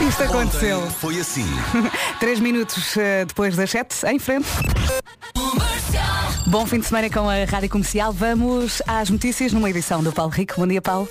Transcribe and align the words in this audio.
Isto 0.00 0.22
aconteceu. 0.24 0.80
Foi 0.90 1.18
assim. 1.18 1.46
Três 2.18 2.40
minutos 2.40 2.96
eh, 2.96 3.24
depois 3.24 3.56
das 3.56 3.70
sete, 3.70 3.94
em 4.06 4.18
frente. 4.18 4.48
Bom 6.46 6.66
fim 6.66 6.80
de 6.80 6.86
semana 6.86 7.08
com 7.08 7.28
a 7.28 7.44
Rádio 7.44 7.68
Comercial. 7.70 8.12
Vamos 8.12 8.82
às 8.86 9.08
notícias 9.10 9.52
numa 9.52 9.70
edição 9.70 10.02
do 10.02 10.12
Paulo 10.12 10.32
Rico. 10.32 10.54
Bom 10.56 10.66
dia, 10.66 10.82
Paulo. 10.82 11.08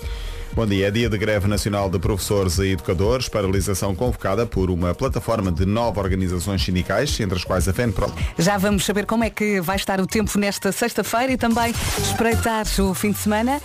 Bom 0.55 0.67
dia. 0.67 0.87
É 0.87 0.91
dia 0.91 1.09
de 1.09 1.17
greve 1.17 1.47
nacional 1.47 1.89
de 1.89 1.97
professores 1.97 2.59
e 2.59 2.67
educadores, 2.67 3.27
paralisação 3.27 3.95
convocada 3.95 4.45
por 4.45 4.69
uma 4.69 4.93
plataforma 4.93 5.51
de 5.51 5.65
nove 5.65 5.99
organizações 5.99 6.63
sindicais, 6.63 7.19
entre 7.19 7.37
as 7.37 7.43
quais 7.43 7.67
a 7.67 7.73
FENPRO. 7.73 8.13
Já 8.37 8.57
vamos 8.57 8.85
saber 8.85 9.05
como 9.05 9.23
é 9.23 9.29
que 9.29 9.59
vai 9.59 9.77
estar 9.77 9.99
o 9.99 10.05
tempo 10.05 10.37
nesta 10.37 10.71
sexta-feira 10.71 11.33
e 11.33 11.37
também 11.37 11.73
espreitar 11.97 12.65
o 12.79 12.93
fim 12.93 13.11
de 13.11 13.17
semana. 13.17 13.59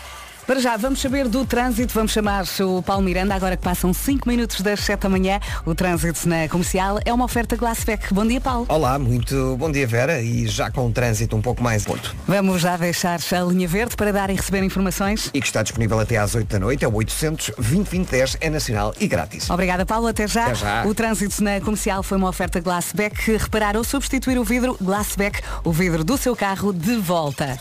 Para 0.49 0.61
já, 0.61 0.79
vamos 0.79 0.99
saber 1.03 1.29
do 1.29 1.45
trânsito. 1.45 1.93
Vamos 1.93 2.11
chamar 2.11 2.43
o 2.61 2.83
Paulo 2.83 3.03
Miranda, 3.03 3.35
agora 3.35 3.55
que 3.55 3.63
passam 3.63 3.93
5 3.93 4.27
minutos 4.27 4.63
das 4.63 4.81
7 4.81 5.03
da 5.03 5.09
manhã. 5.11 5.39
O 5.67 5.75
trânsito 5.75 6.27
na 6.27 6.49
comercial 6.49 6.99
é 7.05 7.13
uma 7.13 7.27
oferta 7.27 7.55
Glassbeck. 7.55 8.15
Bom 8.15 8.27
dia, 8.27 8.41
Paulo. 8.41 8.65
Olá, 8.67 8.99
muito 8.99 9.59
bom 9.59 9.71
dia 9.71 9.87
Vera 9.87 10.23
e 10.23 10.49
já 10.49 10.71
com 10.71 10.87
o 10.87 10.91
trânsito 10.91 11.37
um 11.37 11.43
pouco 11.43 11.63
mais 11.63 11.85
ponto. 11.85 12.17
Vamos 12.27 12.63
já 12.63 12.79
deixar 12.79 13.21
a 13.31 13.41
linha 13.43 13.69
verde 13.69 13.95
para 13.95 14.11
dar 14.11 14.31
e 14.31 14.37
receber 14.37 14.63
informações. 14.63 15.31
E 15.35 15.41
que 15.43 15.47
está 15.47 15.63
disponível 15.63 16.01
até 16.01 16.17
às 16.17 16.35
8 16.35 16.49
da 16.49 16.59
noite, 16.59 16.83
é 16.83 16.89
o 16.89 16.95
800 16.95 17.51
2010 17.59 18.39
é 18.41 18.49
nacional 18.49 18.95
e 18.99 19.07
grátis. 19.07 19.51
Obrigada, 19.51 19.85
Paulo. 19.85 20.07
Até 20.07 20.27
já. 20.27 20.47
Até 20.47 20.55
já. 20.55 20.87
O 20.87 20.95
trânsito 20.95 21.45
na 21.45 21.61
comercial 21.61 22.03
foi 22.03 22.17
uma 22.17 22.31
oferta 22.31 22.59
Glassbeck. 22.59 23.37
Reparar 23.37 23.77
ou 23.77 23.85
substituir 23.85 24.39
o 24.39 24.45
vidro 24.45 24.79
Glassbeck, 24.81 25.43
o 25.63 25.71
vidro 25.71 26.03
do 26.03 26.17
seu 26.17 26.35
carro, 26.35 26.73
de 26.73 26.97
volta. 26.97 27.59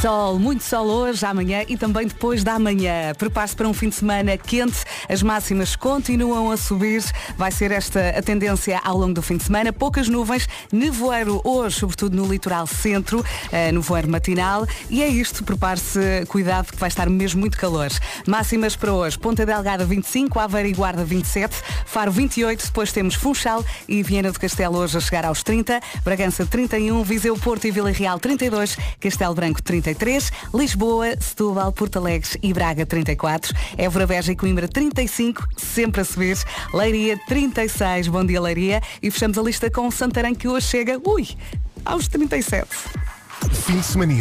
Sol, 0.00 0.38
muito 0.38 0.64
sol 0.64 0.86
hoje, 0.86 1.26
amanhã 1.26 1.62
e 1.68 1.76
também 1.76 2.06
depois 2.06 2.42
da 2.42 2.58
manhã. 2.58 3.12
Prepare-se 3.18 3.54
para 3.54 3.68
um 3.68 3.74
fim 3.74 3.90
de 3.90 3.96
semana 3.96 4.34
quente, 4.38 4.82
as 5.06 5.22
máximas 5.22 5.76
continuam 5.76 6.50
a 6.50 6.56
subir. 6.56 7.04
Vai 7.36 7.52
ser 7.52 7.70
esta 7.70 8.08
a 8.08 8.22
tendência 8.22 8.80
ao 8.82 8.96
longo 8.96 9.12
do 9.12 9.20
fim 9.20 9.36
de 9.36 9.44
semana. 9.44 9.74
Poucas 9.74 10.08
nuvens, 10.08 10.48
nevoeiro 10.72 11.42
hoje, 11.44 11.80
sobretudo 11.80 12.16
no 12.16 12.26
litoral 12.26 12.66
centro, 12.66 13.22
eh, 13.52 13.70
nevoeiro 13.72 14.08
matinal. 14.08 14.66
E 14.88 15.02
é 15.02 15.08
isto, 15.08 15.44
prepare-se, 15.44 16.24
cuidado 16.28 16.72
que 16.72 16.78
vai 16.78 16.88
estar 16.88 17.10
mesmo 17.10 17.38
muito 17.38 17.58
calor. 17.58 17.90
Máximas 18.26 18.74
para 18.74 18.94
hoje, 18.94 19.18
Ponta 19.18 19.44
Delgada 19.44 19.84
25, 19.84 20.38
Aveira 20.38 20.68
e 20.68 20.72
Guarda 20.72 21.04
27, 21.04 21.54
Faro 21.84 22.10
28, 22.10 22.64
depois 22.64 22.90
temos 22.90 23.14
Funchal 23.14 23.62
e 23.86 24.02
Viena 24.02 24.32
do 24.32 24.40
Castelo 24.40 24.78
hoje 24.78 24.96
a 24.96 25.00
chegar 25.00 25.26
aos 25.26 25.42
30, 25.42 25.78
Bragança 26.02 26.46
31, 26.46 27.02
Viseu, 27.02 27.36
Porto 27.36 27.66
e 27.66 27.70
Vila 27.70 27.90
Real 27.90 28.18
32, 28.18 28.78
Castelo 28.98 29.34
Branco 29.34 29.62
33, 29.94 30.32
Lisboa, 30.54 31.16
Setúbal, 31.20 31.72
Porto 31.72 31.98
Alegre 31.98 32.38
e 32.42 32.52
Braga 32.52 32.86
34, 32.86 33.52
Évora, 33.76 34.06
Beja 34.06 34.32
e 34.32 34.36
Coimbra 34.36 34.68
35, 34.68 35.46
sempre 35.56 36.00
a 36.00 36.04
subir, 36.04 36.38
Leiria 36.72 37.18
36, 37.26 38.08
bom 38.08 38.24
dia 38.24 38.40
Leiria, 38.40 38.80
e 39.02 39.10
fechamos 39.10 39.36
a 39.36 39.42
lista 39.42 39.70
com 39.70 39.90
Santarém 39.90 40.34
que 40.34 40.46
hoje 40.46 40.66
chega, 40.66 41.00
ui, 41.04 41.28
aos 41.84 42.06
37. 42.06 42.68
Fim 43.48 43.78
de 43.78 43.84
semana. 43.84 44.12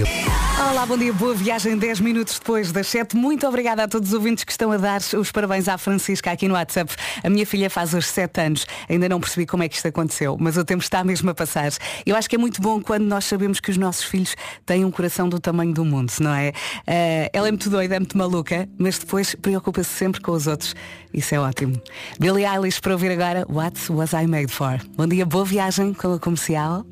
Olá, 0.71 0.85
bom 0.85 0.97
dia, 0.97 1.11
boa 1.11 1.33
viagem 1.33 1.77
10 1.77 1.99
minutos 1.99 2.39
depois 2.39 2.71
das 2.71 2.87
7. 2.87 3.17
Muito 3.17 3.45
obrigada 3.45 3.83
a 3.83 3.87
todos 3.87 4.09
os 4.09 4.13
ouvintes 4.13 4.43
que 4.45 4.51
estão 4.51 4.71
a 4.71 4.77
dar 4.77 5.01
os 5.17 5.31
parabéns 5.31 5.67
à 5.67 5.77
Francisca 5.77 6.31
aqui 6.31 6.47
no 6.47 6.53
WhatsApp. 6.53 6.95
A 7.23 7.29
minha 7.29 7.45
filha 7.45 7.69
faz 7.69 7.93
hoje 7.93 8.07
7 8.07 8.41
anos. 8.41 8.65
Ainda 8.87 9.09
não 9.09 9.19
percebi 9.19 9.45
como 9.45 9.61
é 9.61 9.67
que 9.67 9.75
isto 9.75 9.87
aconteceu, 9.87 10.37
mas 10.39 10.55
o 10.57 10.63
tempo 10.63 10.81
está 10.81 11.03
mesmo 11.03 11.29
a 11.29 11.35
passar. 11.35 11.69
Eu 12.05 12.15
acho 12.15 12.29
que 12.29 12.35
é 12.35 12.39
muito 12.39 12.61
bom 12.61 12.81
quando 12.81 13.03
nós 13.03 13.25
sabemos 13.25 13.59
que 13.59 13.69
os 13.69 13.77
nossos 13.77 14.03
filhos 14.03 14.35
têm 14.65 14.85
um 14.85 14.91
coração 14.91 15.27
do 15.27 15.39
tamanho 15.39 15.73
do 15.73 15.83
mundo, 15.83 16.13
não 16.21 16.33
é? 16.33 16.53
Eh, 16.87 17.29
ela 17.33 17.47
é 17.47 17.51
muito 17.51 17.69
doida, 17.69 17.95
é 17.95 17.99
muito 17.99 18.17
maluca, 18.17 18.69
mas 18.77 18.97
depois 18.97 19.35
preocupa-se 19.35 19.89
sempre 19.89 20.21
com 20.21 20.31
os 20.31 20.47
outros. 20.47 20.73
Isso 21.13 21.35
é 21.35 21.39
ótimo. 21.39 21.81
Billie 22.19 22.45
Eilish 22.45 22.79
para 22.79 22.93
ouvir 22.93 23.11
agora 23.11 23.45
What 23.49 23.91
Was 23.91 24.13
I 24.13 24.25
Made 24.27 24.51
For? 24.51 24.79
Bom 24.95 25.07
dia, 25.07 25.25
boa 25.25 25.43
viagem 25.43 25.93
com 25.93 26.13
a 26.13 26.19
comercial. 26.19 26.85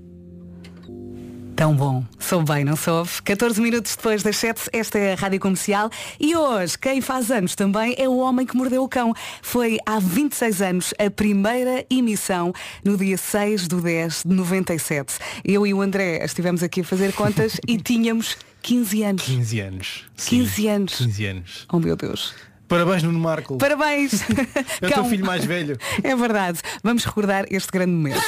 Tão 1.57 1.75
bom. 1.75 2.05
Sou 2.19 2.43
bem, 2.43 2.63
não 2.63 2.75
soube? 2.75 3.09
14 3.23 3.59
minutos 3.59 3.95
depois 3.95 4.21
das 4.21 4.37
7, 4.37 4.69
esta 4.71 4.99
é 4.99 5.13
a 5.13 5.15
Rádio 5.15 5.39
Comercial 5.39 5.89
e 6.19 6.35
hoje 6.35 6.77
quem 6.77 7.01
faz 7.01 7.31
anos 7.31 7.55
também 7.55 7.95
é 7.97 8.07
o 8.07 8.17
Homem 8.17 8.45
que 8.45 8.55
Mordeu 8.55 8.83
o 8.83 8.87
Cão. 8.87 9.11
Foi 9.41 9.79
há 9.83 9.97
26 9.97 10.61
anos 10.61 10.93
a 10.99 11.09
primeira 11.09 11.83
emissão 11.89 12.53
no 12.85 12.95
dia 12.95 13.17
6 13.17 13.67
do 13.67 13.81
10 13.81 14.21
de 14.27 14.35
97. 14.35 15.15
Eu 15.43 15.65
e 15.65 15.73
o 15.73 15.81
André 15.81 16.23
estivemos 16.23 16.61
aqui 16.61 16.81
a 16.81 16.83
fazer 16.83 17.11
contas 17.13 17.59
e 17.67 17.79
tínhamos 17.79 18.37
15 18.61 19.01
anos. 19.01 19.23
15 19.23 19.59
anos. 19.59 20.05
15 20.15 20.67
anos. 20.67 20.95
15 20.97 21.25
anos. 21.25 21.65
Oh 21.73 21.79
meu 21.79 21.95
Deus. 21.95 22.35
Parabéns, 22.67 23.01
Nuno 23.01 23.17
Marco. 23.17 23.57
Parabéns. 23.57 24.21
É 24.79 24.85
o 24.85 24.91
teu 24.91 25.05
filho 25.05 25.25
mais 25.25 25.43
velho. 25.43 25.75
É 26.03 26.15
verdade. 26.15 26.59
Vamos 26.83 27.03
recordar 27.03 27.45
este 27.49 27.71
grande 27.71 27.93
momento. 27.93 28.21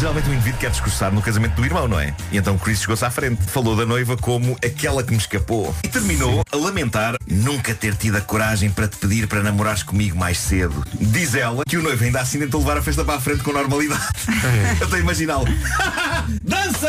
Geralmente 0.00 0.30
o 0.30 0.32
indivíduo 0.32 0.60
quer 0.60 0.70
discursar 0.70 1.12
no 1.12 1.20
casamento 1.20 1.56
do 1.56 1.62
irmão, 1.62 1.86
não 1.86 2.00
é? 2.00 2.14
E 2.32 2.38
então 2.38 2.56
Chris 2.56 2.80
chegou-se 2.80 3.04
à 3.04 3.10
frente. 3.10 3.42
Falou 3.42 3.76
da 3.76 3.84
noiva 3.84 4.16
como 4.16 4.56
aquela 4.64 5.02
que 5.02 5.10
me 5.10 5.18
escapou. 5.18 5.76
E 5.84 5.88
terminou 5.88 6.42
a 6.50 6.56
lamentar 6.56 7.16
nunca 7.26 7.74
ter 7.74 7.94
tido 7.94 8.16
a 8.16 8.20
coragem 8.22 8.70
para 8.70 8.88
te 8.88 8.96
pedir 8.96 9.28
para 9.28 9.42
namorares 9.42 9.82
comigo 9.82 10.16
mais 10.16 10.38
cedo. 10.38 10.82
Diz 10.94 11.34
ela 11.34 11.64
que 11.68 11.76
o 11.76 11.82
noivo 11.82 12.02
ainda 12.02 12.18
assim 12.18 12.38
tentou 12.38 12.60
levar 12.60 12.78
a 12.78 12.82
festa 12.82 13.04
para 13.04 13.16
a 13.16 13.20
frente 13.20 13.42
com 13.42 13.52
normalidade. 13.52 14.00
Eu 14.80 14.84
estou 14.84 14.96
a 14.96 15.00
imaginá-lo. 15.00 15.44
Dança! 16.42 16.88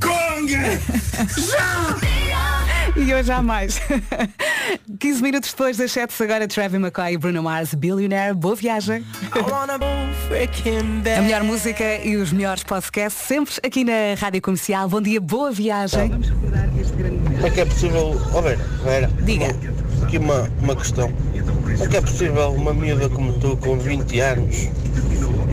Conga! 0.00 0.80
E 2.94 3.12
hoje 3.14 3.32
há 3.32 3.42
mais. 3.42 3.80
15 5.00 5.22
minutos 5.22 5.50
depois 5.50 5.76
das 5.76 5.90
7, 5.92 6.22
agora 6.22 6.46
Travis 6.46 6.78
McCoy 6.78 7.14
e 7.14 7.18
Bruno 7.18 7.42
Mars, 7.42 7.72
Billionaire. 7.74 8.34
Boa 8.34 8.54
viagem. 8.54 9.04
A 11.16 11.22
melhor 11.22 11.42
música 11.42 11.96
e 12.04 12.16
os 12.16 12.32
melhores 12.32 12.62
podcasts 12.62 13.26
sempre 13.26 13.54
aqui 13.64 13.82
na 13.84 14.14
Rádio 14.18 14.42
Comercial. 14.42 14.88
Bom 14.88 15.00
dia, 15.00 15.20
boa 15.20 15.50
viagem. 15.50 16.10
Como 16.10 17.46
é 17.46 17.50
que 17.50 17.60
é 17.60 17.64
possível. 17.64 18.20
Ó 18.34 18.40
Vera, 18.42 18.58
Vera. 18.84 19.10
Diga. 19.22 19.46
uma- 19.46 19.82
Aqui 20.06 20.18
uma, 20.18 20.50
uma 20.60 20.76
questão. 20.76 21.10
Como 21.12 21.84
é 21.84 21.88
que 21.88 21.96
é 21.96 22.00
possível 22.00 22.50
uma 22.52 22.74
miúda 22.74 23.08
como 23.08 23.32
tu, 23.34 23.56
com 23.56 23.78
20 23.78 24.20
anos, 24.20 24.68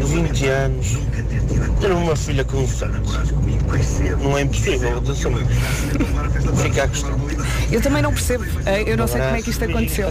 20 0.06 0.48
anos, 0.48 0.88
ter 1.80 1.92
uma 1.92 2.16
filha 2.16 2.44
com 2.44 2.68
7? 2.68 2.92
Não 4.22 4.38
é 4.38 4.42
impossível, 4.42 4.98
atenção. 4.98 5.32
Fica 6.62 6.84
a 6.84 6.88
questão. 6.88 7.20
Eu 7.72 7.82
também 7.82 8.02
não 8.02 8.12
percebo. 8.12 8.46
Eh, 8.66 8.84
Eu 8.92 8.98
não 8.98 9.08
sei 9.08 9.22
como 9.22 9.36
é 9.36 9.42
que 9.42 9.50
isto 9.50 9.64
aconteceu. 9.64 10.08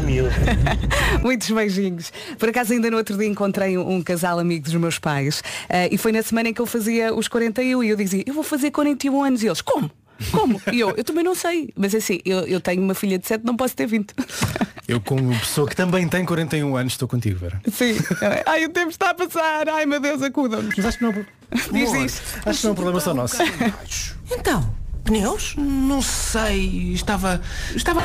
Muitos 1.22 1.50
beijinhos. 1.50 2.12
Por 2.38 2.48
acaso 2.48 2.72
ainda 2.72 2.90
no 2.90 2.96
outro 2.96 3.16
dia 3.16 3.26
encontrei 3.26 3.76
um, 3.76 4.02
casal 4.02 4.38
amigo 4.38 4.64
dos 4.64 4.74
meus 4.74 4.98
pais 4.98 5.42
eh, 5.68 5.88
e 5.90 5.98
foi 5.98 6.12
na 6.12 6.22
semana 6.22 6.48
em 6.50 6.54
que 6.54 6.60
eu 6.60 6.66
fazia 6.66 7.14
os 7.14 7.26
41 7.28 7.82
e 7.82 7.88
eu 7.88 7.96
dizia, 7.96 8.22
eu 8.26 8.34
vou 8.34 8.44
fazer 8.44 8.70
41 8.70 9.22
anos 9.24 9.42
e 9.42 9.46
eles, 9.46 9.60
como? 9.60 9.90
Como? 10.32 10.60
E 10.72 10.80
eu, 10.80 10.94
eu 10.96 11.04
também 11.04 11.22
não 11.24 11.34
sei. 11.34 11.70
Mas 11.76 11.94
assim, 11.94 12.20
eu, 12.24 12.40
eu 12.40 12.60
tenho 12.60 12.82
uma 12.82 12.94
filha 12.94 13.18
de 13.18 13.26
7, 13.26 13.44
não 13.44 13.56
posso 13.56 13.74
ter 13.76 13.86
20. 13.86 14.12
Eu, 14.88 15.02
como 15.02 15.38
pessoa 15.38 15.68
que 15.68 15.76
também 15.76 16.08
tem 16.08 16.24
41 16.24 16.74
anos, 16.74 16.94
estou 16.94 17.06
contigo, 17.06 17.38
Vera. 17.38 17.60
Sim. 17.70 17.94
Ai, 18.46 18.64
o 18.64 18.70
tempo 18.70 18.88
está 18.88 19.10
a 19.10 19.14
passar. 19.14 19.68
Ai, 19.68 19.84
meu 19.84 20.00
Deus, 20.00 20.22
acuda-me. 20.22 20.72
Mas 20.74 20.86
acho 20.86 20.96
que 20.98 21.04
não, 21.04 21.12
Diz 21.70 21.92
isso. 21.92 22.22
acho 22.46 22.58
que 22.60 22.64
não 22.64 22.70
é 22.70 22.72
um 22.72 22.74
problema 22.74 23.00
só 23.00 23.12
nosso. 23.12 23.36
Então, 24.30 24.74
pneus? 25.08 25.54
Não 25.56 26.02
sei. 26.02 26.92
Estava. 26.92 27.40
Estava. 27.74 28.02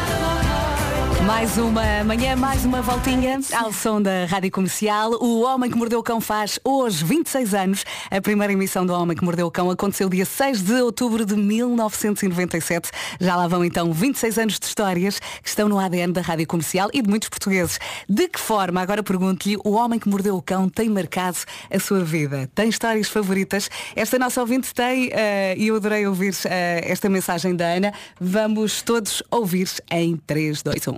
Mais 1.26 1.58
uma 1.58 2.04
manhã, 2.04 2.36
mais 2.36 2.66
uma 2.66 2.82
voltinha 2.82 3.40
ao 3.56 3.72
som 3.72 4.02
da 4.02 4.26
Rádio 4.26 4.52
Comercial. 4.52 5.12
O 5.22 5.42
Homem 5.42 5.72
que 5.72 5.78
Mordeu 5.78 6.00
o 6.00 6.04
Cão 6.04 6.20
faz 6.20 6.60
hoje 6.66 7.04
26 7.04 7.54
anos. 7.54 7.86
A 8.12 8.20
primeira 8.20 8.52
emissão 8.52 8.86
do 8.86 8.94
Homem 8.94 9.16
que 9.16 9.24
Mordeu 9.24 9.48
o 9.48 9.52
Cão 9.52 9.70
aconteceu 9.70 10.10
dia 10.10 10.26
6 10.26 10.62
de 10.62 10.74
outubro 10.82 11.26
de 11.26 11.36
1997. 11.36 12.92
Já 13.22 13.38
lá 13.38 13.48
vão 13.48 13.64
então 13.64 13.94
26 13.94 14.38
anos 14.38 14.60
de 14.60 14.66
histórias 14.66 15.20
que 15.20 15.48
estão 15.48 15.70
no 15.70 15.80
ADN 15.80 16.12
da 16.12 16.22
Rádio 16.22 16.46
Comercial 16.46 16.90
e 16.94 17.02
de 17.02 17.10
muitos 17.10 17.30
portugueses. 17.30 17.80
De 18.08 18.28
que 18.28 18.40
forma, 18.40 18.82
agora 18.82 19.02
pergunto-lhe, 19.02 19.58
o 19.64 19.72
Homem 19.72 20.00
que 20.00 20.10
Mordeu 20.10 20.36
o 20.36 20.42
Cão 20.42 20.68
tem 20.68 20.90
marcado 20.90 21.38
a 21.72 21.80
sua 21.80 22.04
vida? 22.04 22.50
Tem 22.54 22.68
histórias 22.68 23.08
favoritas? 23.08 23.70
Esta 23.96 24.20
nossa 24.20 24.42
ouvinte 24.42 24.74
tem 24.74 25.10
eh, 25.14 25.56
e 25.58 25.68
eu 25.68 25.78
adorei 25.78 26.06
ouvir 26.06 26.36
eh, 26.46 26.93
esta 26.94 27.10
mensagem 27.10 27.56
da 27.56 27.66
Ana. 27.66 27.94
Vamos 28.22 28.82
todos 28.82 29.22
ouvir 29.30 29.68
em 29.92 30.16
3, 30.26 30.62
2, 30.62 30.88
1. 30.88 30.92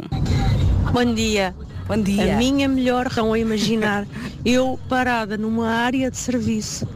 Bom 0.92 1.14
dia. 1.14 1.56
Bom 1.88 1.98
dia. 2.02 2.34
A 2.36 2.38
minha 2.38 2.68
melhor 2.68 3.08
estão 3.08 3.32
a 3.34 3.40
imaginar 3.40 4.06
eu 4.46 4.80
parada 4.90 5.38
numa 5.38 5.70
área 5.70 6.12
de 6.12 6.18
serviço. 6.18 6.88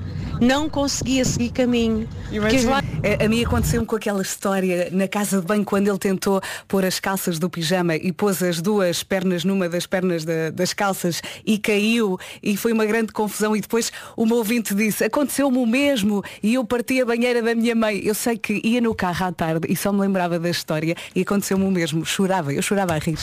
Não 0.42 0.70
conseguia 0.70 1.26
seguir 1.26 1.50
caminho. 1.52 2.08
Porque 2.30 2.56
as 2.58 2.64
lá- 2.64 2.79
A, 3.04 3.26
a 3.26 3.30
mim 3.30 3.44
aconteceu 3.44 3.86
com 3.86 3.96
aquela 3.96 4.22
história 4.22 4.90
na 4.92 5.08
casa 5.08 5.40
de 5.40 5.46
banho 5.48 5.64
quando 5.64 5.88
ele 5.88 5.98
tentou 5.98 6.42
pôr 6.68 6.84
as 6.86 7.00
calças 7.00 7.40
do 7.40 7.50
pijama 7.50 7.96
e 7.96 8.12
pôs 8.12 8.44
as 8.44 8.62
duas 8.62 9.04
pernas 9.04 9.44
numa 9.46 9.70
das 9.70 9.86
pernas 9.86 10.26
da- 10.26 10.50
das 10.50 10.74
calças 10.74 11.22
e 11.46 11.58
caiu 11.58 12.18
e 12.44 12.58
foi 12.58 12.74
uma 12.74 12.86
grande 12.86 13.12
confusão 13.14 13.56
e 13.56 13.62
depois 13.62 13.92
o 14.18 14.26
meu 14.26 14.38
ouvinte 14.38 14.74
disse 14.76 15.04
aconteceu-me 15.04 15.58
o 15.58 15.66
mesmo 15.66 16.24
e 16.44 16.56
eu 16.56 16.66
parti 16.66 17.02
a 17.02 17.06
banheira 17.06 17.42
da 17.42 17.56
minha 17.56 17.76
mãe. 17.76 18.02
Eu 18.04 18.14
sei 18.16 18.38
que 18.38 18.60
ia 18.64 18.82
no 18.82 18.94
carro 18.94 19.26
à 19.28 19.32
tarde 19.32 19.68
e 19.70 19.76
só 19.76 19.92
me 19.94 20.00
lembrava 20.02 20.38
da 20.38 20.50
história 20.50 20.96
e 21.16 21.22
aconteceu-me 21.22 21.64
o 21.66 21.72
mesmo. 21.72 22.06
Chorava, 22.06 22.54
eu 22.54 22.62
chorava 22.62 22.96
a 22.96 22.98
rir. 22.98 23.18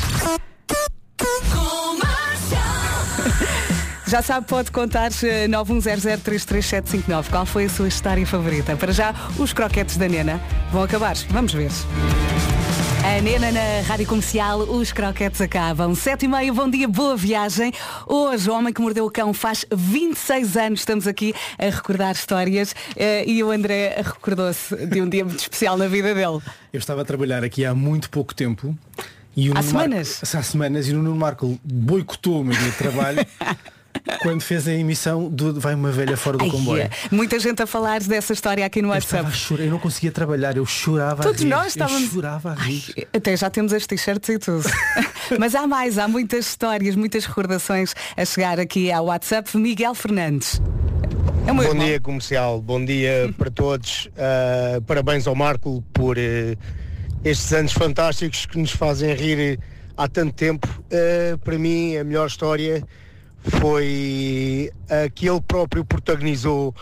Já 4.06 4.22
sabe, 4.22 4.46
pode 4.46 4.70
contar 4.70 5.10
eh, 5.24 5.48
910033759. 5.48 7.28
Qual 7.28 7.44
foi 7.44 7.64
a 7.64 7.68
sua 7.68 7.88
história 7.88 8.24
favorita? 8.24 8.76
Para 8.76 8.92
já, 8.92 9.12
os 9.36 9.52
croquetes 9.52 9.96
da 9.96 10.08
Nena 10.08 10.40
vão 10.70 10.84
acabar. 10.84 11.16
Vamos 11.30 11.52
ver. 11.52 11.70
A 13.04 13.20
Nena 13.20 13.50
na 13.50 13.80
Rádio 13.86 14.06
Comercial, 14.06 14.60
os 14.60 14.92
croquetes 14.92 15.40
acabam. 15.40 15.92
Sete 15.96 16.26
e 16.26 16.28
meia, 16.28 16.52
bom 16.52 16.70
dia, 16.70 16.86
boa 16.86 17.16
viagem. 17.16 17.72
Hoje, 18.06 18.48
o 18.48 18.54
Homem 18.54 18.72
que 18.72 18.80
Mordeu 18.80 19.06
o 19.06 19.10
Cão 19.10 19.34
faz 19.34 19.66
26 19.74 20.56
anos. 20.56 20.80
Estamos 20.80 21.08
aqui 21.08 21.34
a 21.58 21.64
recordar 21.64 22.12
histórias 22.14 22.76
eh, 22.96 23.24
e 23.28 23.42
o 23.42 23.50
André 23.50 23.96
recordou-se 24.04 24.86
de 24.86 25.02
um 25.02 25.08
dia 25.08 25.24
muito 25.24 25.40
especial 25.40 25.76
na 25.76 25.88
vida 25.88 26.14
dele. 26.14 26.40
Eu 26.72 26.78
estava 26.78 27.02
a 27.02 27.04
trabalhar 27.04 27.42
aqui 27.42 27.64
há 27.64 27.74
muito 27.74 28.08
pouco 28.08 28.32
tempo. 28.32 28.76
E 29.36 29.50
o 29.50 29.52
Há 29.52 29.60
Nuno 29.62 29.72
Marco- 29.74 29.88
semanas? 29.88 30.34
há 30.34 30.42
semanas 30.42 30.88
e 30.88 30.92
o 30.92 30.96
Nuno 31.02 31.14
Marco 31.16 31.58
boicotou 31.64 32.40
o 32.40 32.44
meu 32.44 32.56
dia 32.56 32.70
de 32.70 32.76
trabalho 32.76 33.26
quando 34.22 34.40
fez 34.42 34.66
a 34.68 34.72
emissão 34.72 35.28
do 35.28 35.58
Vai 35.60 35.74
uma 35.74 35.90
velha 35.90 36.16
fora 36.16 36.36
do 36.38 36.44
Ai, 36.44 36.50
comboio. 36.50 36.82
é. 36.82 36.90
Muita 37.10 37.38
gente 37.38 37.62
a 37.62 37.66
falar 37.66 38.00
dessa 38.00 38.32
história 38.32 38.64
aqui 38.64 38.80
no 38.82 38.88
Eu 38.88 38.92
WhatsApp. 38.92 39.30
chorar, 39.32 39.64
eu 39.64 39.70
não 39.70 39.78
conseguia 39.78 40.12
trabalhar, 40.12 40.56
eu 40.56 40.64
chorava 40.66 41.22
Todos 41.22 41.40
a 41.40 41.44
rir. 41.44 41.50
nós 41.50 41.66
estávamos. 41.68 42.02
Eu 42.02 42.08
chorava 42.10 42.52
a 42.52 42.54
rir. 42.54 43.06
Até 43.12 43.36
já 43.36 43.50
temos 43.50 43.72
as 43.72 43.86
t-shirts 43.86 44.28
e 44.28 44.38
tudo. 44.38 44.64
Mas 45.38 45.54
há 45.54 45.66
mais, 45.66 45.98
há 45.98 46.06
muitas 46.06 46.46
histórias, 46.46 46.94
muitas 46.94 47.24
recordações 47.26 47.94
a 48.16 48.24
chegar 48.24 48.60
aqui 48.60 48.90
ao 48.92 49.06
WhatsApp. 49.06 49.56
Miguel 49.56 49.94
Fernandes. 49.94 50.60
É 51.46 51.52
Bom 51.52 51.62
irmão. 51.62 51.86
dia 51.86 52.00
comercial, 52.00 52.60
bom 52.60 52.84
dia 52.84 53.32
para 53.38 53.50
todos. 53.50 54.06
Uh, 54.16 54.82
parabéns 54.82 55.26
ao 55.28 55.34
Marco 55.34 55.82
por 55.92 56.16
uh, 56.16 56.20
estes 57.24 57.52
anos 57.52 57.72
fantásticos 57.72 58.46
que 58.46 58.58
nos 58.58 58.72
fazem 58.72 59.14
rir 59.14 59.58
há 59.96 60.08
tanto 60.08 60.32
tempo. 60.34 60.66
Uh, 60.92 61.38
para 61.38 61.56
mim, 61.58 61.96
a 61.96 62.02
melhor 62.04 62.26
história 62.26 62.82
foi 63.50 64.70
a 64.88 65.08
que 65.08 65.28
ele 65.28 65.40
próprio 65.40 65.84
protagonizou, 65.84 66.74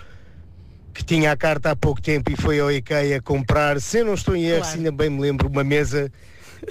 que 0.93 1.05
tinha 1.05 1.32
a 1.32 1.37
carta 1.37 1.70
há 1.70 1.76
pouco 1.76 2.00
tempo 2.00 2.31
e 2.31 2.37
foi 2.37 2.61
ao 2.61 2.70
IKEA 2.70 3.20
comprar, 3.20 3.81
se 3.81 3.99
eu 3.99 4.05
não 4.06 4.14
estou 4.14 4.37
em 4.37 4.44
erro, 4.44 4.61
Claro. 4.61 4.76
ainda 4.76 4.93
bem 4.93 5.11
me 5.11 5.20
lembro, 5.20 5.49
uma 5.49 5.64
mesa 5.64 6.11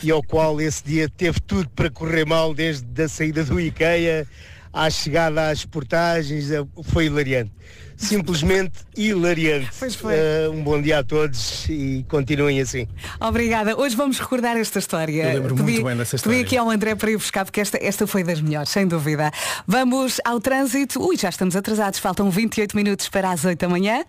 e 0.01 0.09
ao 0.09 0.23
qual 0.23 0.59
esse 0.59 0.83
dia 0.83 1.07
teve 1.09 1.39
tudo 1.41 1.69
para 1.69 1.89
correr 1.89 2.25
mal, 2.25 2.53
desde 2.53 3.03
a 3.03 3.07
saída 3.09 3.43
do 3.43 3.59
IKEA 3.59 4.25
à 4.73 4.89
chegada 4.89 5.49
às 5.49 5.63
portagens, 5.65 6.51
eh, 6.51 6.65
foi 6.83 7.05
hilariante. 7.05 7.51
Simplesmente 7.95 8.79
hilariante. 8.97 9.69
Pois 9.79 9.95
foi. 9.95 10.15
Eh, 10.15 10.49
um 10.51 10.63
bom 10.63 10.81
dia 10.81 10.99
a 10.99 11.03
todos 11.03 11.65
e 11.69 12.03
continuem 12.09 12.59
assim. 12.59 12.87
Obrigada. 13.19 13.79
Hoje 13.79 13.95
vamos 13.95 14.19
recordar 14.19 14.57
esta 14.57 14.79
história. 14.79 15.23
Eu 15.23 15.41
lembro 15.41 15.63
muito 15.63 15.83
bem 15.83 15.95
dessa 15.95 16.15
história. 16.15 16.37
Pedi 16.37 16.47
aqui 16.47 16.57
ao 16.57 16.69
André 16.69 16.95
para 16.95 17.11
ir 17.11 17.17
buscar, 17.17 17.45
porque 17.45 17.61
esta, 17.61 17.77
esta 17.81 18.07
foi 18.07 18.23
das 18.23 18.41
melhores, 18.41 18.69
sem 18.69 18.87
dúvida. 18.87 19.31
Vamos 19.67 20.19
ao 20.25 20.39
trânsito. 20.39 21.05
Ui, 21.05 21.15
já 21.15 21.29
estamos 21.29 21.55
atrasados. 21.55 21.99
Faltam 21.99 22.29
28 22.29 22.75
minutos 22.75 23.07
para 23.09 23.29
as 23.31 23.45
8 23.45 23.59
da 23.59 23.69
manhã. 23.69 24.03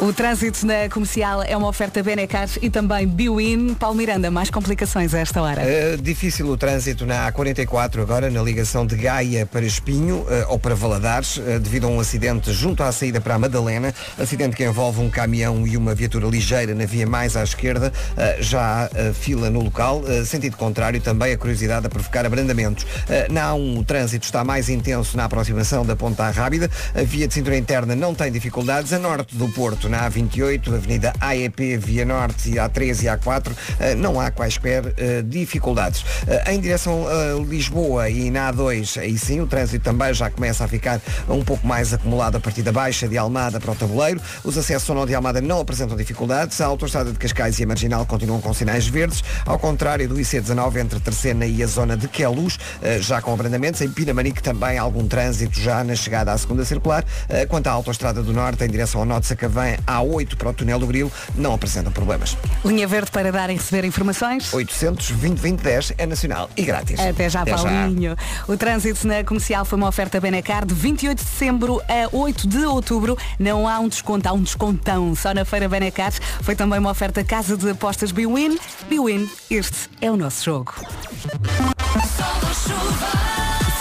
O 0.00 0.12
trânsito 0.12 0.64
na 0.64 0.88
comercial 0.88 1.42
é 1.42 1.56
uma 1.56 1.66
oferta 1.66 2.00
Benecar 2.04 2.48
e 2.62 2.70
também 2.70 3.04
Biwin. 3.04 3.74
Paulo 3.74 3.96
Miranda, 3.96 4.30
mais 4.30 4.48
complicações 4.48 5.12
a 5.12 5.18
esta 5.18 5.42
hora. 5.42 5.60
Uh, 5.60 6.00
difícil 6.00 6.46
o 6.46 6.56
trânsito 6.56 7.04
na 7.04 7.32
A44 7.32 8.00
agora, 8.00 8.30
na 8.30 8.40
ligação 8.40 8.86
de 8.86 8.94
Gaia 8.94 9.44
para 9.44 9.66
Espinho 9.66 10.18
uh, 10.18 10.50
ou 10.50 10.58
para 10.58 10.72
Valadares, 10.76 11.38
uh, 11.38 11.58
devido 11.58 11.88
a 11.88 11.90
um 11.90 11.98
acidente 11.98 12.52
junto 12.52 12.84
à 12.84 12.92
saída 12.92 13.20
para 13.20 13.34
a 13.34 13.38
Madalena, 13.40 13.92
acidente 14.16 14.54
que 14.54 14.64
envolve 14.64 15.00
um 15.00 15.10
caminhão 15.10 15.66
e 15.66 15.76
uma 15.76 15.96
viatura 15.96 16.28
ligeira 16.28 16.76
na 16.76 16.86
via 16.86 17.04
mais 17.04 17.36
à 17.36 17.42
esquerda, 17.42 17.92
já 18.38 18.84
há 18.84 19.12
fila 19.12 19.50
no 19.50 19.60
local, 19.62 20.02
sentido 20.24 20.56
contrário 20.56 21.00
também 21.00 21.32
a 21.32 21.38
curiosidade 21.38 21.86
a 21.86 21.88
provocar 21.88 22.24
abrandamentos. 22.24 22.86
Na 23.30 23.50
A1 23.50 23.78
o 23.78 23.84
trânsito 23.84 24.24
está 24.24 24.44
mais 24.44 24.68
intenso 24.68 25.16
na 25.16 25.24
aproximação 25.24 25.84
da 25.84 25.96
Ponta 25.96 26.30
Rábida, 26.30 26.70
a 26.94 27.02
via 27.02 27.26
de 27.26 27.34
cintura 27.34 27.56
interna 27.56 27.96
não 27.96 28.14
tem 28.14 28.30
dificuldades, 28.30 28.92
a 28.92 28.98
norte 28.98 29.34
do 29.34 29.48
Porto 29.48 29.87
na 29.88 30.08
A28, 30.10 30.74
Avenida 30.74 31.12
AEP, 31.20 31.76
Via 31.78 32.04
Norte, 32.04 32.50
A13 32.52 33.02
e 33.02 33.06
A4, 33.06 33.52
eh, 33.80 33.94
não 33.94 34.20
há 34.20 34.30
quaisquer 34.30 34.92
eh, 34.96 35.22
dificuldades. 35.22 36.04
Eh, 36.26 36.52
Em 36.52 36.60
direção 36.60 37.06
a 37.06 37.38
Lisboa 37.40 38.08
e 38.08 38.30
na 38.30 38.52
A2, 38.52 39.00
aí 39.00 39.16
sim, 39.18 39.40
o 39.40 39.46
trânsito 39.46 39.84
também 39.84 40.12
já 40.12 40.30
começa 40.30 40.64
a 40.64 40.68
ficar 40.68 41.00
um 41.28 41.42
pouco 41.44 41.66
mais 41.66 41.92
acumulado 41.92 42.36
a 42.36 42.40
partir 42.40 42.62
da 42.62 42.72
Baixa 42.72 43.08
de 43.08 43.16
Almada 43.16 43.60
para 43.60 43.72
o 43.72 43.74
Tabuleiro. 43.74 44.20
Os 44.44 44.56
acessos 44.58 44.88
ao 44.90 44.96
Nó 44.96 45.06
de 45.06 45.14
Almada 45.14 45.40
não 45.40 45.60
apresentam 45.60 45.96
dificuldades. 45.96 46.60
A 46.60 46.66
autoestrada 46.66 47.12
de 47.12 47.18
Cascais 47.18 47.58
e 47.58 47.64
a 47.64 47.66
Marginal 47.66 48.04
continuam 48.06 48.40
com 48.40 48.52
sinais 48.52 48.86
verdes, 48.86 49.22
ao 49.46 49.58
contrário 49.58 50.08
do 50.08 50.16
IC19 50.16 50.76
entre 50.76 51.00
Terceira 51.00 51.46
e 51.46 51.62
a 51.62 51.66
zona 51.66 51.96
de 51.96 52.08
Queluz, 52.08 52.58
já 53.00 53.20
com 53.20 53.32
abrandamentos. 53.32 53.80
Em 53.80 53.90
Pinamanique 53.90 54.42
também 54.42 54.78
algum 54.78 55.06
trânsito 55.06 55.60
já 55.60 55.84
na 55.84 55.94
chegada 55.94 56.32
à 56.32 56.38
segunda 56.38 56.64
circular. 56.64 57.04
Quanto 57.48 57.66
à 57.66 57.72
autoestrada 57.72 58.22
do 58.22 58.32
Norte, 58.32 58.64
em 58.64 58.68
direção 58.68 59.10
ao 59.10 59.20
de 59.20 59.26
Sacavém, 59.26 59.77
A8 59.86 60.36
para 60.36 60.50
o 60.50 60.52
túnel 60.52 60.78
do 60.78 60.86
Grilo, 60.86 61.10
não 61.34 61.52
apresentam 61.52 61.92
problemas. 61.92 62.36
Linha 62.64 62.86
verde 62.86 63.10
para 63.10 63.30
dar 63.32 63.50
e 63.50 63.54
receber 63.54 63.84
informações. 63.84 64.52
800 64.52 65.10
2010 65.12 65.92
é 65.98 66.06
nacional 66.06 66.50
e 66.56 66.62
grátis. 66.62 66.98
Até 67.00 67.28
já, 67.28 67.44
Paulinho. 67.44 68.16
O 68.46 68.56
trânsito 68.56 69.06
na 69.06 69.24
comercial 69.24 69.64
foi 69.64 69.78
uma 69.78 69.88
oferta 69.88 70.20
Benacar 70.20 70.64
de 70.66 70.74
28 70.74 71.18
de 71.18 71.24
setembro 71.24 71.80
a 71.88 72.16
8 72.16 72.48
de 72.48 72.64
outubro. 72.64 73.16
Não 73.38 73.68
há 73.68 73.78
um 73.78 73.88
desconto, 73.88 74.28
há 74.28 74.32
um 74.32 74.42
descontão. 74.42 75.14
Só 75.14 75.32
na 75.34 75.44
feira 75.44 75.68
Benacar 75.68 76.12
foi 76.42 76.54
também 76.54 76.78
uma 76.78 76.90
oferta 76.90 77.24
Casa 77.24 77.56
de 77.56 77.70
Apostas 77.70 78.12
Biwin. 78.12 78.58
Biwin, 78.88 79.28
este 79.50 79.88
é 80.00 80.10
o 80.10 80.16
nosso 80.16 80.44
jogo. 80.44 80.74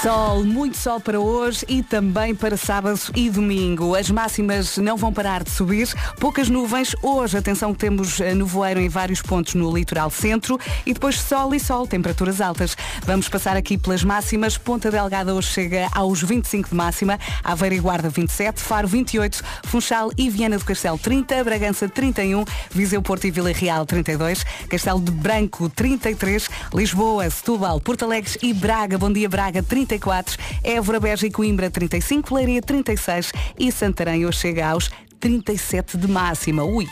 Sol, 0.07 0.45
muito 0.45 0.77
sol 0.77 1.01
para 1.01 1.19
hoje 1.19 1.65
e 1.67 1.83
também 1.83 2.33
para 2.33 2.55
sábado 2.55 2.97
e 3.13 3.29
domingo. 3.29 3.93
As 3.93 4.09
máximas 4.09 4.77
não 4.77 4.95
vão 4.95 5.11
parar 5.11 5.43
de 5.43 5.51
subir. 5.51 5.89
Poucas 6.17 6.47
nuvens. 6.47 6.95
Hoje, 7.03 7.37
atenção 7.37 7.73
que 7.73 7.79
temos 7.79 8.21
eh, 8.21 8.33
nevoeiro 8.33 8.79
em 8.79 8.87
vários 8.87 9.21
pontos 9.21 9.53
no 9.53 9.69
litoral 9.69 10.09
centro 10.09 10.57
e 10.85 10.93
depois 10.93 11.19
sol 11.19 11.53
e 11.53 11.59
sol, 11.59 11.85
temperaturas 11.85 12.39
altas. 12.39 12.77
Vamos 13.05 13.27
passar 13.27 13.57
aqui 13.57 13.77
pelas 13.77 14.01
máximas. 14.01 14.57
Ponta 14.57 14.89
Delgada 14.89 15.35
hoje 15.35 15.49
chega 15.49 15.89
aos 15.93 16.23
25 16.23 16.69
de 16.69 16.75
máxima. 16.75 17.19
Aveira 17.43 17.75
e 17.75 17.79
Guarda 17.79 18.09
27, 18.09 18.61
Faro 18.61 18.87
28, 18.87 19.43
Funchal 19.65 20.09
e 20.17 20.29
Viana 20.29 20.57
do 20.57 20.63
Castelo 20.63 20.97
30, 20.97 21.43
Bragança 21.43 21.89
31, 21.89 22.45
Viseu, 22.71 23.01
Porto 23.01 23.27
e 23.27 23.31
Vila 23.31 23.51
Real 23.51 23.85
32, 23.85 24.45
Castelo 24.69 25.01
de 25.01 25.11
Branco 25.11 25.67
33, 25.67 26.49
Lisboa, 26.73 27.29
Setúbal, 27.29 27.81
Porto 27.81 28.05
Alegre 28.05 28.39
e 28.41 28.53
Braga. 28.53 28.97
Bom 28.97 29.11
dia, 29.11 29.27
Braga 29.27 29.61
34, 29.97 30.37
Évora, 30.63 30.99
Beja 30.99 31.27
e 31.27 31.31
Coimbra 31.31 31.69
35, 31.69 32.33
Leiria 32.33 32.61
36 32.61 33.31
e 33.59 33.71
Santarém 33.71 34.25
hoje 34.25 34.39
chega 34.39 34.67
aos 34.67 34.89
37 35.19 35.97
de 35.97 36.07
máxima. 36.07 36.63
Ui! 36.63 36.87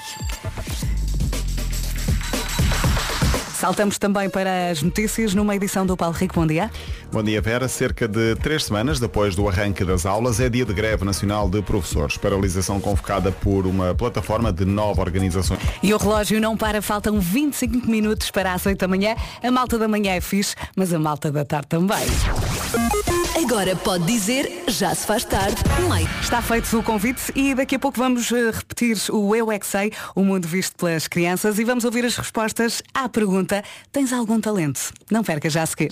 Saltamos 3.56 3.98
também 3.98 4.30
para 4.30 4.70
as 4.70 4.84
notícias 4.84 5.34
numa 5.34 5.56
edição 5.56 5.86
do 5.86 5.96
Paulo 5.96 6.14
Rico. 6.14 6.36
Bom 6.36 6.46
dia. 6.46 6.70
Bom 7.10 7.24
dia, 7.24 7.42
Vera. 7.42 7.70
Cerca 7.70 8.06
de 8.06 8.36
três 8.36 8.66
semanas 8.66 9.00
depois 9.00 9.34
do 9.34 9.48
arranque 9.48 9.86
das 9.86 10.06
aulas, 10.06 10.42
é 10.42 10.50
dia 10.50 10.66
de 10.66 10.74
greve 10.74 11.06
nacional 11.06 11.50
de 11.50 11.62
professores. 11.62 12.18
Paralisação 12.18 12.82
convocada 12.82 13.32
por 13.32 13.66
uma 13.66 13.96
plataforma 13.96 14.52
de 14.52 14.66
nove 14.66 15.00
organizações. 15.00 15.62
E 15.82 15.94
o 15.94 15.98
relógio 15.98 16.42
não 16.42 16.58
para, 16.58 16.82
faltam 16.82 17.18
25 17.18 17.90
minutos 17.90 18.30
para 18.30 18.54
as 18.54 18.66
8 18.66 18.78
da 18.78 18.88
manhã. 18.90 19.16
A 19.42 19.50
malta 19.50 19.78
da 19.80 19.88
manhã 19.88 20.16
é 20.16 20.22
fixe, 20.22 20.54
mas 20.76 20.94
a 20.94 21.00
malta 21.00 21.32
da 21.32 21.46
tarde 21.46 21.68
também. 21.70 23.15
Agora 23.36 23.76
pode 23.76 24.06
dizer 24.06 24.64
já 24.70 24.96
se 24.96 25.06
faz 25.06 25.26
tarde. 25.26 25.62
Mãe. 25.90 26.08
Está 26.22 26.42
feito 26.42 26.80
o 26.80 26.82
convite 26.82 27.34
e 27.36 27.54
daqui 27.54 27.76
a 27.76 27.80
pouco 27.80 27.98
vamos 27.98 28.32
eh, 28.32 28.50
repetir 28.50 28.98
o 29.12 29.36
Eu 29.36 29.52
é 29.52 29.60
Sei, 29.62 29.92
o 30.16 30.24
mundo 30.24 30.48
visto 30.48 30.78
pelas 30.78 31.08
crianças 31.08 31.60
e 31.60 31.66
vamos 31.66 31.84
ouvir 31.84 32.06
as 32.06 32.16
respostas 32.16 32.82
à 32.94 33.10
pergunta 33.10 33.62
Tens 33.92 34.14
algum 34.14 34.40
talento? 34.40 34.94
Não 35.12 35.22
perca 35.22 35.50
já 35.50 35.64
a 35.64 35.66
seguir. 35.66 35.92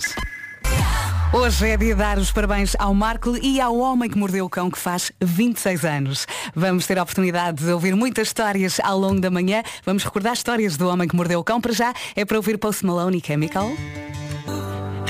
Hoje 1.34 1.68
é 1.68 1.76
dia 1.76 1.94
de 1.94 2.00
dar 2.00 2.16
os 2.16 2.32
parabéns 2.32 2.74
ao 2.78 2.94
Marco 2.94 3.36
e 3.36 3.60
ao 3.60 3.76
homem 3.76 4.08
que 4.08 4.16
mordeu 4.16 4.46
o 4.46 4.48
cão 4.48 4.70
que 4.70 4.78
faz 4.78 5.12
26 5.20 5.84
anos. 5.84 6.26
Vamos 6.54 6.86
ter 6.86 6.98
a 6.98 7.02
oportunidade 7.02 7.62
de 7.62 7.70
ouvir 7.70 7.94
muitas 7.94 8.28
histórias 8.28 8.80
ao 8.80 8.98
longo 8.98 9.20
da 9.20 9.30
manhã. 9.30 9.62
Vamos 9.84 10.04
recordar 10.04 10.32
histórias 10.32 10.76
do 10.76 10.88
homem 10.88 11.06
que 11.08 11.16
mordeu 11.16 11.40
o 11.40 11.44
cão. 11.44 11.60
Para 11.60 11.72
já 11.72 11.92
é 12.14 12.24
para 12.24 12.36
ouvir 12.36 12.56
Post 12.56 12.86
Malone 12.86 13.18
e 13.18 13.26
Chemical. 13.26 13.68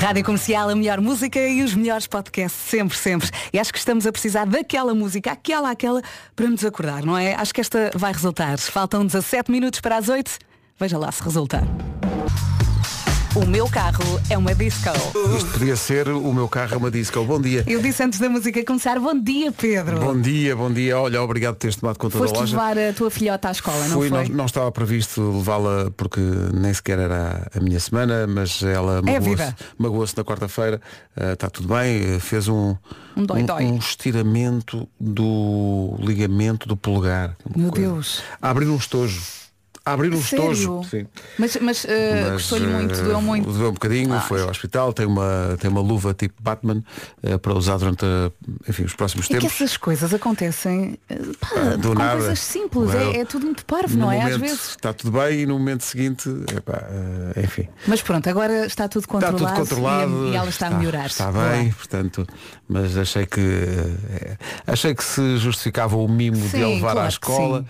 Rádio 0.04 0.22
Comercial, 0.22 0.68
a 0.68 0.74
melhor 0.74 1.00
música 1.00 1.40
e 1.40 1.62
os 1.62 1.74
melhores 1.74 2.06
podcasts, 2.06 2.60
sempre, 2.68 2.94
sempre. 2.94 3.30
E 3.50 3.58
acho 3.58 3.72
que 3.72 3.78
estamos 3.78 4.06
a 4.06 4.12
precisar 4.12 4.44
daquela 4.44 4.94
música, 4.94 5.32
aquela, 5.32 5.70
aquela, 5.70 6.02
para 6.36 6.46
nos 6.46 6.62
acordar, 6.62 7.02
não 7.02 7.16
é? 7.16 7.34
Acho 7.34 7.54
que 7.54 7.60
esta 7.62 7.90
vai 7.94 8.12
resultar. 8.12 8.58
Faltam 8.58 9.06
17 9.06 9.50
minutos 9.50 9.80
para 9.80 9.96
as 9.96 10.10
8. 10.10 10.30
Veja 10.78 10.98
lá 10.98 11.10
se 11.10 11.22
resultar. 11.22 11.64
O 13.36 13.44
meu 13.46 13.68
carro 13.68 14.04
é 14.30 14.38
uma 14.38 14.54
disco. 14.54 14.90
Isto 15.36 15.50
podia 15.58 15.74
ser 15.76 16.08
o 16.08 16.32
meu 16.32 16.48
carro 16.48 16.74
é 16.74 16.76
uma 16.76 16.90
disco. 16.90 17.22
Bom 17.24 17.40
dia. 17.40 17.64
Eu 17.66 17.82
disse 17.82 18.00
antes 18.02 18.20
da 18.20 18.28
música 18.28 18.64
começar, 18.64 18.98
bom 19.00 19.18
dia 19.18 19.50
Pedro. 19.50 19.98
Bom 19.98 20.20
dia, 20.20 20.54
bom 20.54 20.70
dia. 20.72 20.98
Olha, 21.00 21.20
obrigado 21.20 21.54
por 21.54 21.60
teres 21.60 21.74
tomado 21.76 21.98
conta 21.98 22.16
Foste 22.16 22.32
da 22.34 22.40
loja. 22.40 22.56
levar 22.56 22.78
a 22.78 22.92
tua 22.92 23.10
filhota 23.10 23.48
à 23.48 23.50
escola, 23.50 23.88
não 23.88 23.96
Fui, 23.98 24.08
foi? 24.08 24.28
não, 24.28 24.36
não 24.36 24.46
estava 24.46 24.70
previsto 24.70 25.20
levá-la 25.38 25.90
porque 25.96 26.20
nem 26.52 26.72
sequer 26.72 26.98
era 27.00 27.48
a 27.54 27.60
minha 27.60 27.80
semana, 27.80 28.24
mas 28.28 28.62
ela 28.62 28.98
É 28.98 29.02
magoou-se 29.02 29.28
vida. 29.44 29.56
magoou 29.78 30.06
na 30.16 30.24
quarta-feira. 30.24 30.80
Ah, 31.16 31.32
Está 31.32 31.50
tudo 31.50 31.68
bem, 31.74 32.20
fez 32.20 32.46
um, 32.46 32.76
Um 33.16 33.24
dói-dói. 33.26 33.64
um 33.64 33.76
estiramento 33.78 34.88
do 35.00 35.96
ligamento 35.98 36.68
do 36.68 36.76
polegar. 36.76 37.36
Meu 37.56 37.70
coisa. 37.70 37.88
Deus. 37.88 38.22
A 38.40 38.50
abrir 38.50 38.66
um 38.68 38.76
estojo. 38.76 39.20
Abrir 39.86 40.14
um 40.14 40.22
Sério? 40.22 40.52
estojo. 40.52 40.84
Sim. 40.88 41.06
Mas, 41.38 41.56
mas, 41.60 41.84
eh, 41.84 42.22
Mas, 42.22 42.32
gostou-lhe 42.32 42.66
muito, 42.66 42.94
eh, 42.94 43.02
doeu 43.02 43.20
muito. 43.20 43.52
Doeu 43.52 43.68
um 43.68 43.72
bocadinho, 43.74 44.18
foi 44.22 44.40
ao 44.40 44.48
hospital, 44.48 44.94
tem 44.94 45.04
uma, 45.04 45.58
tem 45.60 45.70
uma 45.70 45.82
luva 45.82 46.14
tipo 46.14 46.42
Batman 46.42 46.82
eh, 47.22 47.36
para 47.36 47.52
usar 47.52 47.76
durante 47.76 48.02
a- 48.02 48.32
enfim, 48.66 48.84
os 48.84 48.94
próximos 48.94 49.26
É 49.26 49.34
que 49.34 49.40
tempos. 49.40 49.54
essas 49.60 49.76
coisas 49.76 50.14
acontecem 50.14 50.98
pá, 51.38 51.76
do 51.76 51.88
com 51.88 51.94
nada. 51.96 52.16
coisas 52.16 52.38
simples, 52.38 52.94
Não. 52.94 52.98
é, 52.98 53.18
é 53.18 53.24
tudo 53.26 53.44
muito 53.44 53.62
parvo, 53.66 53.94
No 53.94 54.06
não 54.06 54.10
é? 54.12 54.16
Às 54.22 54.32
momento 54.32 54.40
vezes. 54.40 54.70
Está 54.70 54.94
tudo 54.94 55.18
bem 55.18 55.40
e 55.40 55.46
no 55.46 55.58
momento 55.58 55.82
seguinte, 55.82 56.30
epá, 56.56 56.82
enfim. 57.44 57.68
Mas 57.86 58.00
pronto, 58.00 58.26
agora 58.26 58.64
está 58.64 58.88
tudo 58.88 59.02
Está 59.02 59.12
controlado, 59.32 59.38
tudo 59.46 59.68
controlado. 59.68 60.26
E, 60.28 60.30
e 60.30 60.36
ela 60.36 60.48
está, 60.48 60.68
a 60.68 60.70
melhorar. 60.70 61.06
Está 61.08 61.30
bem, 61.30 61.70
portanto, 61.72 62.26
mas 62.66 62.96
achei 62.96 63.26
que 63.26 63.38
eh, 63.40 64.36
achei 64.66 64.94
que 64.94 65.04
se 65.04 65.36
justificava 65.36 65.94
o 65.94 66.08
mimo 66.08 66.38
de 66.38 66.46
a 66.46 66.48
Sim, 66.66 66.74
levar 66.76 66.90
à 66.90 66.92
claro 66.94 67.06
que 67.08 67.12
escola. 67.12 67.64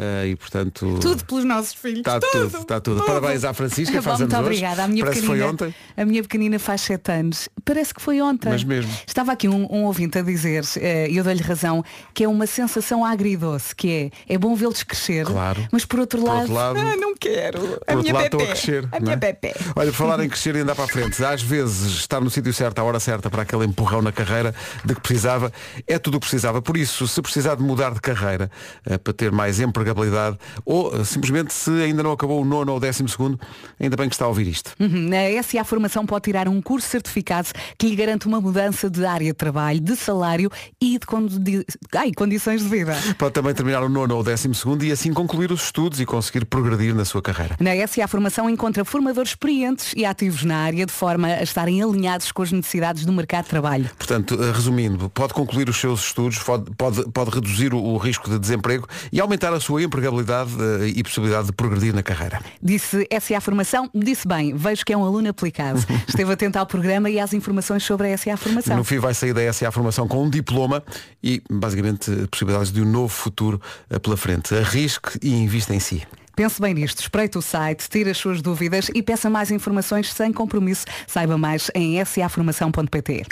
Eh, 0.00 0.28
e 0.28 0.36
portanto 0.36 0.98
Tudo 1.00 1.24
pelos 1.24 1.44
nossos 1.44 1.74
filhos. 1.74 1.98
Está 1.98 2.18
tudo, 2.20 2.58
está 2.58 2.80
tudo. 2.80 3.02
Parabéns 3.04 3.44
à 3.44 3.52
Francisca, 3.52 4.00
faz 4.00 4.20
Muito 4.20 4.36
obrigada. 4.36 4.84
A 4.84 4.88
minha, 4.88 5.04
Parece 5.04 5.20
que 5.20 5.26
pequenina, 5.26 5.46
foi 5.58 5.66
ontem. 5.68 5.74
a 5.96 6.04
minha 6.04 6.22
pequenina 6.22 6.58
faz 6.58 6.80
7 6.82 7.12
anos. 7.12 7.48
Parece 7.64 7.92
que 7.94 8.00
foi 8.00 8.20
ontem. 8.22 8.48
Mas 8.50 8.64
mesmo. 8.64 8.90
Estava 9.06 9.32
aqui 9.32 9.48
um, 9.48 9.66
um 9.70 9.84
ouvinte 9.84 10.18
a 10.18 10.22
dizer, 10.22 10.64
eh, 10.78 11.08
e 11.10 11.16
eu 11.16 11.24
dou-lhe 11.24 11.42
razão, 11.42 11.84
que 12.14 12.24
é 12.24 12.28
uma 12.28 12.46
sensação 12.46 13.04
agridoce, 13.04 13.74
que 13.74 14.10
é, 14.28 14.34
é 14.34 14.38
bom 14.38 14.54
vê-los 14.54 14.82
crescer, 14.82 15.26
Claro. 15.26 15.66
mas 15.70 15.84
por 15.84 16.00
outro 16.00 16.20
Por 16.20 16.26
lado, 16.28 16.38
outro 16.40 16.54
lado- 16.54 16.78
ah, 16.78 16.96
não 16.96 17.14
quero. 17.14 17.58
Por 17.60 17.66
a 17.86 17.94
outro 17.96 18.02
minha 18.02 18.14
lado 18.14 18.22
bebê, 18.22 18.24
estou 18.24 18.40
a 18.42 18.46
crescer. 18.46 18.88
A 18.92 19.00
minha 19.00 19.12
é? 19.12 19.16
bebê. 19.16 19.54
Olha, 19.76 19.90
por 19.90 19.96
falar 19.96 20.20
em 20.24 20.28
crescer 20.28 20.56
e 20.56 20.60
andar 20.60 20.74
para 20.74 20.84
a 20.84 20.88
frente, 20.88 21.22
às 21.24 21.42
vezes 21.42 21.86
estar 21.98 22.20
no 22.20 22.30
sítio 22.30 22.52
certo, 22.54 22.78
à 22.78 22.84
hora 22.84 22.98
certa, 23.00 23.28
para 23.30 23.42
aquele 23.42 23.64
empurrão 23.64 24.00
na 24.02 24.12
carreira 24.12 24.54
de 24.84 24.94
que 24.94 25.00
precisava, 25.00 25.52
é 25.86 25.98
tudo 25.98 26.16
o 26.16 26.20
que 26.20 26.26
precisava. 26.26 26.62
Por 26.62 26.76
isso, 26.76 27.06
se 27.06 27.20
precisar 27.20 27.54
de 27.56 27.62
mudar 27.62 27.92
de 27.92 28.00
carreira 28.00 28.50
eh, 28.86 28.96
para 28.98 29.12
ter 29.12 29.30
mais 29.30 29.60
empregabilidade, 29.90 30.38
ou 30.64 30.94
eh, 30.94 31.04
simplesmente 31.04 31.52
se 31.52 31.70
ainda 31.82 32.02
não 32.02 32.12
acabou 32.12 32.40
o 32.40 32.44
nono 32.44 32.72
ou 32.72 32.78
o 32.78 32.80
décimo 32.80 33.08
segundo, 33.08 33.38
ainda 33.78 33.96
bem 33.96 34.08
que 34.08 34.14
está 34.14 34.24
a 34.24 34.28
ouvir 34.28 34.46
isto. 34.46 34.72
Uhum. 34.78 35.08
Na 35.08 35.42
SA 35.42 35.64
Formação 35.64 36.06
pode 36.06 36.24
tirar 36.24 36.48
um 36.48 36.60
curso 36.62 36.88
certificado 36.88 37.48
que 37.76 37.88
lhe 37.88 37.96
garante 37.96 38.26
uma 38.26 38.40
mudança 38.40 38.88
de 38.88 39.04
área 39.04 39.26
de 39.26 39.34
trabalho, 39.34 39.80
de 39.80 39.96
salário 39.96 40.50
e 40.80 40.98
de 40.98 41.06
condi... 41.06 41.64
Ai, 41.94 42.12
condições 42.12 42.62
de 42.62 42.68
vida. 42.68 42.96
Pode 43.18 43.34
também 43.34 43.54
terminar 43.54 43.82
o 43.82 43.88
nono 43.88 44.14
ou 44.14 44.20
o 44.20 44.24
décimo 44.24 44.54
segundo 44.54 44.84
e 44.84 44.92
assim 44.92 45.12
concluir 45.12 45.50
os 45.52 45.64
estudos 45.64 46.00
e 46.00 46.06
conseguir 46.06 46.44
progredir 46.44 46.94
na 46.94 47.04
sua 47.04 47.22
carreira. 47.22 47.56
Na 47.60 47.70
SA 47.86 48.06
Formação 48.06 48.48
encontra 48.48 48.84
formadores 48.84 49.30
experientes 49.30 49.92
e 49.96 50.04
ativos 50.04 50.44
na 50.44 50.56
área 50.56 50.86
de 50.86 50.92
forma 50.92 51.28
a 51.28 51.42
estarem 51.42 51.82
alinhados 51.82 52.32
com 52.32 52.42
as 52.42 52.52
necessidades 52.52 53.04
do 53.04 53.12
mercado 53.12 53.44
de 53.44 53.50
trabalho. 53.50 53.90
Portanto, 53.96 54.38
eh, 54.40 54.52
resumindo, 54.52 55.08
pode 55.10 55.34
concluir 55.34 55.68
os 55.68 55.76
seus 55.76 56.04
estudos, 56.06 56.38
pode, 56.38 56.70
pode, 56.76 57.10
pode 57.10 57.30
reduzir 57.30 57.74
o, 57.74 57.78
o 57.78 57.96
risco 57.96 58.28
de 58.28 58.38
desemprego 58.38 58.86
e 59.12 59.20
aumentar 59.20 59.52
a 59.52 59.60
sua 59.60 59.69
empregabilidade 59.78 60.50
eh, 60.58 60.88
e 60.96 61.02
possibilidade 61.02 61.46
de 61.46 61.52
progredir 61.52 61.94
na 61.94 62.02
carreira. 62.02 62.40
Disse 62.62 63.06
SA 63.20 63.40
Formação, 63.40 63.90
disse 63.94 64.26
bem, 64.26 64.54
vejo 64.56 64.84
que 64.84 64.92
é 64.92 64.96
um 64.96 65.04
aluno 65.04 65.28
aplicado. 65.28 65.78
Esteve 66.08 66.32
atento 66.32 66.58
ao 66.58 66.66
programa 66.66 67.10
e 67.10 67.20
às 67.20 67.32
informações 67.32 67.84
sobre 67.84 68.12
a 68.12 68.16
SA 68.16 68.36
Formação. 68.36 68.76
No 68.76 68.84
fim 68.84 68.98
vai 68.98 69.14
sair 69.14 69.34
da 69.34 69.52
SA 69.52 69.70
Formação 69.70 70.08
com 70.08 70.24
um 70.24 70.30
diploma 70.30 70.82
e 71.22 71.42
basicamente 71.50 72.10
possibilidades 72.30 72.72
de 72.72 72.82
um 72.82 72.86
novo 72.86 73.08
futuro 73.08 73.60
eh, 73.88 73.98
pela 73.98 74.16
frente. 74.16 74.54
Arrisque 74.54 75.18
e 75.22 75.30
invista 75.32 75.74
em 75.74 75.80
si. 75.80 76.02
Pense 76.34 76.58
bem 76.58 76.72
nisto, 76.72 77.00
espreite 77.00 77.36
o 77.36 77.42
site, 77.42 77.86
tire 77.90 78.08
as 78.08 78.16
suas 78.16 78.40
dúvidas 78.40 78.90
e 78.94 79.02
peça 79.02 79.28
mais 79.28 79.50
informações 79.50 80.10
sem 80.10 80.32
compromisso. 80.32 80.86
Saiba 81.06 81.36
mais 81.36 81.70
em 81.74 82.02
saformação.pt. 82.02 83.26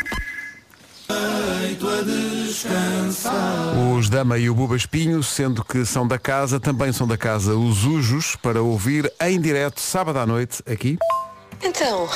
Os 3.96 4.08
Dama 4.08 4.38
e 4.38 4.50
o 4.50 4.54
Buba 4.54 4.76
Espinho, 4.76 5.22
sendo 5.22 5.64
que 5.64 5.84
são 5.84 6.06
da 6.06 6.18
casa, 6.18 6.58
também 6.58 6.92
são 6.92 7.06
da 7.06 7.16
casa 7.16 7.54
os 7.54 7.84
Ujos, 7.84 8.36
para 8.36 8.62
ouvir 8.62 9.12
em 9.20 9.40
direto, 9.40 9.80
sábado 9.80 10.18
à 10.18 10.26
noite, 10.26 10.62
aqui. 10.70 10.98
Então, 11.62 12.08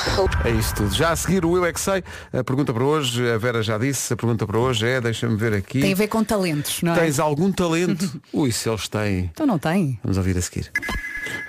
É 0.45 0.51
isso 0.51 0.73
tudo. 0.75 0.93
Já 0.95 1.11
a 1.11 1.15
seguir 1.15 1.45
o 1.45 1.55
Eu 1.57 1.65
É 1.65 1.73
Que 1.73 1.79
Sei, 1.79 2.03
a 2.31 2.43
pergunta 2.43 2.73
para 2.73 2.83
hoje, 2.83 3.29
a 3.29 3.37
Vera 3.37 3.61
já 3.61 3.77
disse, 3.77 4.13
a 4.13 4.15
pergunta 4.15 4.47
para 4.47 4.57
hoje 4.57 4.87
é, 4.87 5.01
deixa-me 5.01 5.35
ver 5.35 5.53
aqui. 5.53 5.81
Tem 5.81 5.91
a 5.91 5.95
ver 5.95 6.07
com 6.07 6.23
talentos, 6.23 6.81
não 6.81 6.93
é? 6.93 6.99
Tens 6.99 7.19
algum 7.19 7.51
talento? 7.51 8.09
Ui, 8.31 8.51
se 8.51 8.69
eles 8.69 8.87
têm. 8.87 9.29
Então 9.33 9.45
não 9.45 9.59
tem. 9.59 9.99
Vamos 10.01 10.17
ouvir 10.17 10.37
a 10.37 10.41
seguir. 10.41 10.71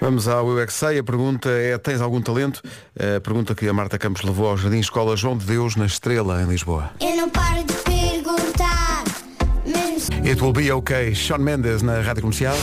Vamos 0.00 0.26
ao 0.26 0.48
Eu 0.50 0.60
É 0.60 0.66
Que 0.66 0.72
Sei. 0.72 0.98
A 0.98 1.04
pergunta 1.04 1.48
é, 1.48 1.78
tens 1.78 2.00
algum 2.00 2.20
talento? 2.20 2.62
A 2.96 3.20
pergunta 3.20 3.54
que 3.54 3.68
a 3.68 3.72
Marta 3.72 3.96
Campos 3.96 4.22
levou 4.22 4.48
ao 4.48 4.56
Jardim 4.56 4.78
Escola 4.80 5.16
João 5.16 5.36
de 5.36 5.46
Deus, 5.46 5.76
na 5.76 5.86
Estrela, 5.86 6.42
em 6.42 6.46
Lisboa. 6.46 6.90
Eu 7.00 7.16
não 7.16 7.30
paro 7.30 7.62
de 7.62 7.73
It 10.24 10.40
will 10.40 10.54
be 10.54 10.72
okay. 10.72 11.14
Sean 11.14 11.40
Mendes 11.40 11.82
na 11.82 12.00
Rádio 12.00 12.22
Comercial. 12.22 12.56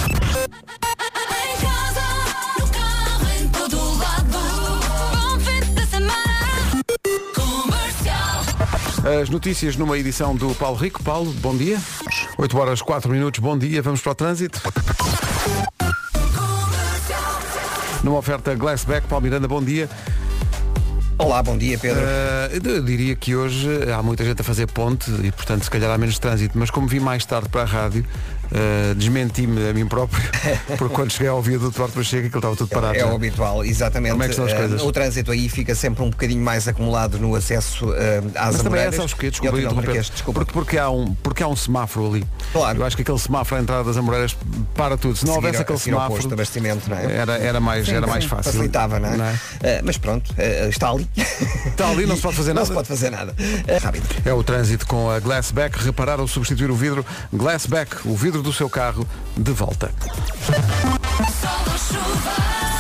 As 9.22 9.30
notícias 9.30 9.76
numa 9.76 9.96
edição 9.96 10.36
do 10.36 10.56
Paulo 10.56 10.76
Rico. 10.78 11.04
Paulo, 11.04 11.32
bom 11.34 11.56
dia. 11.56 11.80
8 12.40 12.58
horas 12.58 12.82
4 12.82 13.12
minutos, 13.12 13.40
bom 13.40 13.56
dia. 13.56 13.80
Vamos 13.84 14.02
para 14.02 14.12
o 14.12 14.16
trânsito. 14.16 14.60
Numa 18.04 18.18
oferta 18.18 18.56
Glassback, 18.56 19.08
Paulo 19.08 19.24
Miranda, 19.24 19.48
bom 19.48 19.64
dia. 19.64 19.88
Olá, 21.22 21.44
bom 21.44 21.56
dia 21.56 21.78
Pedro. 21.78 22.02
Eh, 22.04 22.60
eu 22.64 22.84
diria 22.84 23.16
que 23.16 23.36
hoje 23.36 23.70
há 23.96 24.02
muita 24.02 24.26
gente 24.26 24.42
a 24.42 24.44
fazer 24.44 24.66
ponte 24.66 25.12
e 25.24 25.32
portanto 25.32 25.64
se 25.64 25.70
calhar 25.70 25.92
há 25.92 25.96
menos 25.96 26.18
trânsito, 26.18 26.58
mas 26.58 26.72
como 26.72 26.88
vi 26.88 27.00
mais 27.00 27.24
tarde 27.24 27.48
para 27.48 27.62
a 27.62 27.66
rádio, 27.66 28.04
eh, 28.52 28.94
desmenti-me 28.96 29.70
a 29.70 29.74
mim 29.74 29.86
próprio, 29.88 30.22
porque 30.78 30.94
quando 30.94 31.12
cheguei 31.12 31.28
ao 31.30 31.42
viaduto 31.42 31.72
de 31.72 31.78
Duarte 31.78 31.96
Pacheco 31.96 32.26
aquilo 32.28 32.38
estava 32.40 32.56
tudo 32.56 32.68
parado. 32.70 32.96
É 32.96 33.00
já. 33.00 33.08
o 33.08 33.16
habitual, 33.16 33.64
exatamente. 33.64 34.12
Como 34.12 34.24
é 34.24 34.28
que 34.30 34.36
são 34.36 34.46
as 34.46 34.52
Eh, 34.52 34.58
coisas? 34.58 34.82
O 34.82 34.92
trânsito 34.92 35.32
aí 35.32 35.48
fica 35.50 35.74
sempre 35.76 36.04
um 36.04 36.10
bocadinho 36.10 36.44
mais 36.44 36.68
acumulado 36.68 37.18
no 37.20 37.36
acesso 37.36 37.94
eh, 37.94 38.22
às 38.36 38.54
Mas 38.56 38.64
também 38.64 38.82
é, 38.82 38.92
sabes 38.92 39.12
porquê? 39.14 39.28
E 39.28 39.32
Desculpa, 39.32 39.58
interromper. 39.58 39.86
Marquês, 39.86 40.10
desculpa. 40.10 40.40
Porque, 40.42 40.54
porque, 40.54 40.78
há 40.78 40.90
um, 40.90 41.14
porque 41.16 41.44
há 41.44 41.48
um 41.48 41.56
semáforo 41.56 42.08
ali. 42.08 42.26
Claro. 42.52 42.80
Eu 42.80 42.86
acho 42.86 42.96
que 42.96 43.02
aquele 43.02 43.20
semáforo 43.20 43.60
à 43.60 43.64
entrada 43.64 43.84
das 43.84 43.98
Amoreiras 43.98 44.36
para 44.76 44.98
tudo. 44.98 45.16
Se 45.16 45.26
não 45.26 45.34
Seguir- 45.34 45.46
houvesse 45.46 45.62
aquele 45.64 45.80
semáforo, 45.80 46.14
posto 46.16 46.28
de 46.28 46.34
abastecimento, 46.34 46.90
não 46.90 46.98
é? 46.98 47.12
era, 47.16 47.38
era 47.38 47.60
mais, 47.60 47.86
Sim, 47.86 47.94
era 47.96 48.06
sim, 48.06 48.12
mais 48.12 48.26
fácil. 48.26 48.52
Facilitava, 48.52 49.00
não 49.00 49.10
é? 49.14 49.18
Não 49.18 49.26
é? 49.26 49.82
Mas 49.84 49.98
pronto, 49.98 50.34
está 50.70 50.90
ali. 50.90 51.08
Está 51.72 51.90
ali, 51.90 52.06
não 52.06 52.16
se 52.16 52.22
pode 52.22 52.36
fazer 52.36 52.50
Não 52.50 52.56
nada. 52.56 52.68
se 52.68 52.74
pode 52.74 52.88
fazer 52.88 53.10
nada. 53.10 53.34
Rápido. 53.82 54.06
É 54.26 54.34
o 54.34 54.44
trânsito 54.44 54.86
com 54.86 55.10
a 55.10 55.20
Glassback. 55.20 55.78
Reparar 55.84 56.20
ou 56.20 56.28
substituir 56.28 56.70
o 56.70 56.76
vidro. 56.76 57.04
Glassback, 57.34 58.08
o 58.08 58.16
vidro 58.16 58.41
do 58.42 58.54
seu 58.54 58.70
carro, 58.70 59.08
de 59.38 59.52
volta. 59.52 59.92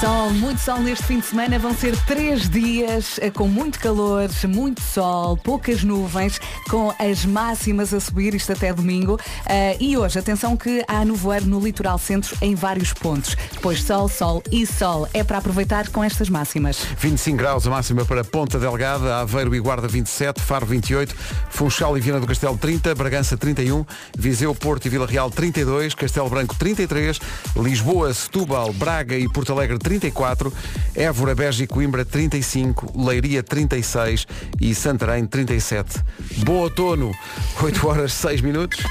Sol, 0.01 0.31
muito 0.31 0.60
sol 0.60 0.79
neste 0.79 1.05
fim 1.05 1.20
de 1.20 1.27
semana. 1.27 1.60
Vão 1.60 1.75
ser 1.75 1.96
três 2.08 2.50
dias 2.50 3.20
eh, 3.22 3.29
com 3.29 3.48
muito 3.48 3.77
calor, 3.77 4.27
muito 4.50 4.81
sol, 4.81 5.38
poucas 5.38 5.84
nuvens, 5.84 6.41
com 6.67 6.91
as 6.98 7.24
máximas 7.24 7.93
a 7.93 8.00
subir, 8.00 8.34
isto 8.34 8.51
até 8.51 8.74
domingo. 8.74 9.20
Eh, 9.46 9.77
e 9.79 9.96
hoje, 9.96 10.17
atenção 10.17 10.58
que 10.58 10.84
há 10.88 11.05
nevoeiro 11.05 11.46
no 11.46 11.60
litoral 11.60 12.00
centro 12.00 12.36
em 12.41 12.55
vários 12.55 12.91
pontos. 12.93 13.38
Depois 13.53 13.84
sol, 13.84 14.10
sol 14.10 14.41
e 14.51 14.65
sol. 14.65 15.08
É 15.13 15.24
para 15.24 15.38
aproveitar 15.38 15.88
com 15.89 16.03
estas 16.03 16.29
máximas. 16.29 16.84
25 16.98 17.38
graus 17.38 17.67
a 17.67 17.70
máxima 17.70 18.03
para 18.03 18.24
Ponta 18.24 18.58
Delgada, 18.58 19.17
Aveiro 19.17 19.53
e 19.53 19.60
Guarda 19.60 19.88
27, 19.88 20.41
Faro 20.41 20.65
28, 20.65 21.15
Funchal 21.51 21.96
e 21.96 22.01
Viana 22.01 22.20
do 22.20 22.25
Castelo 22.25 22.58
30, 22.58 22.96
Bragança 22.96 23.38
31, 23.38 23.86
Viseu, 24.17 24.55
Porto 24.55 24.88
e 24.88 24.89
Vila 24.89 25.05
Real 25.05 25.29
32, 25.29 25.93
Castelo 25.93 26.27
Branco 26.27 26.55
33, 26.55 27.20
Lisboa, 27.55 28.12
Setúbal, 28.12 28.74
Braga 28.74 29.15
e 29.15 29.29
Porto 29.29 29.53
Alegre 29.53 29.77
34, 29.91 30.53
Évora, 30.95 31.36
Beja 31.36 31.65
e 31.65 31.67
Coimbra 31.67 32.05
35, 32.05 32.93
Leiria 32.98 33.43
36 33.43 34.25
e 34.62 34.74
Santarém 34.74 35.25
37. 35.25 36.00
Bom 36.45 36.60
outono, 36.60 37.12
8 37.62 37.88
horas 37.88 38.13
6 38.13 38.39
minutos. 38.39 38.81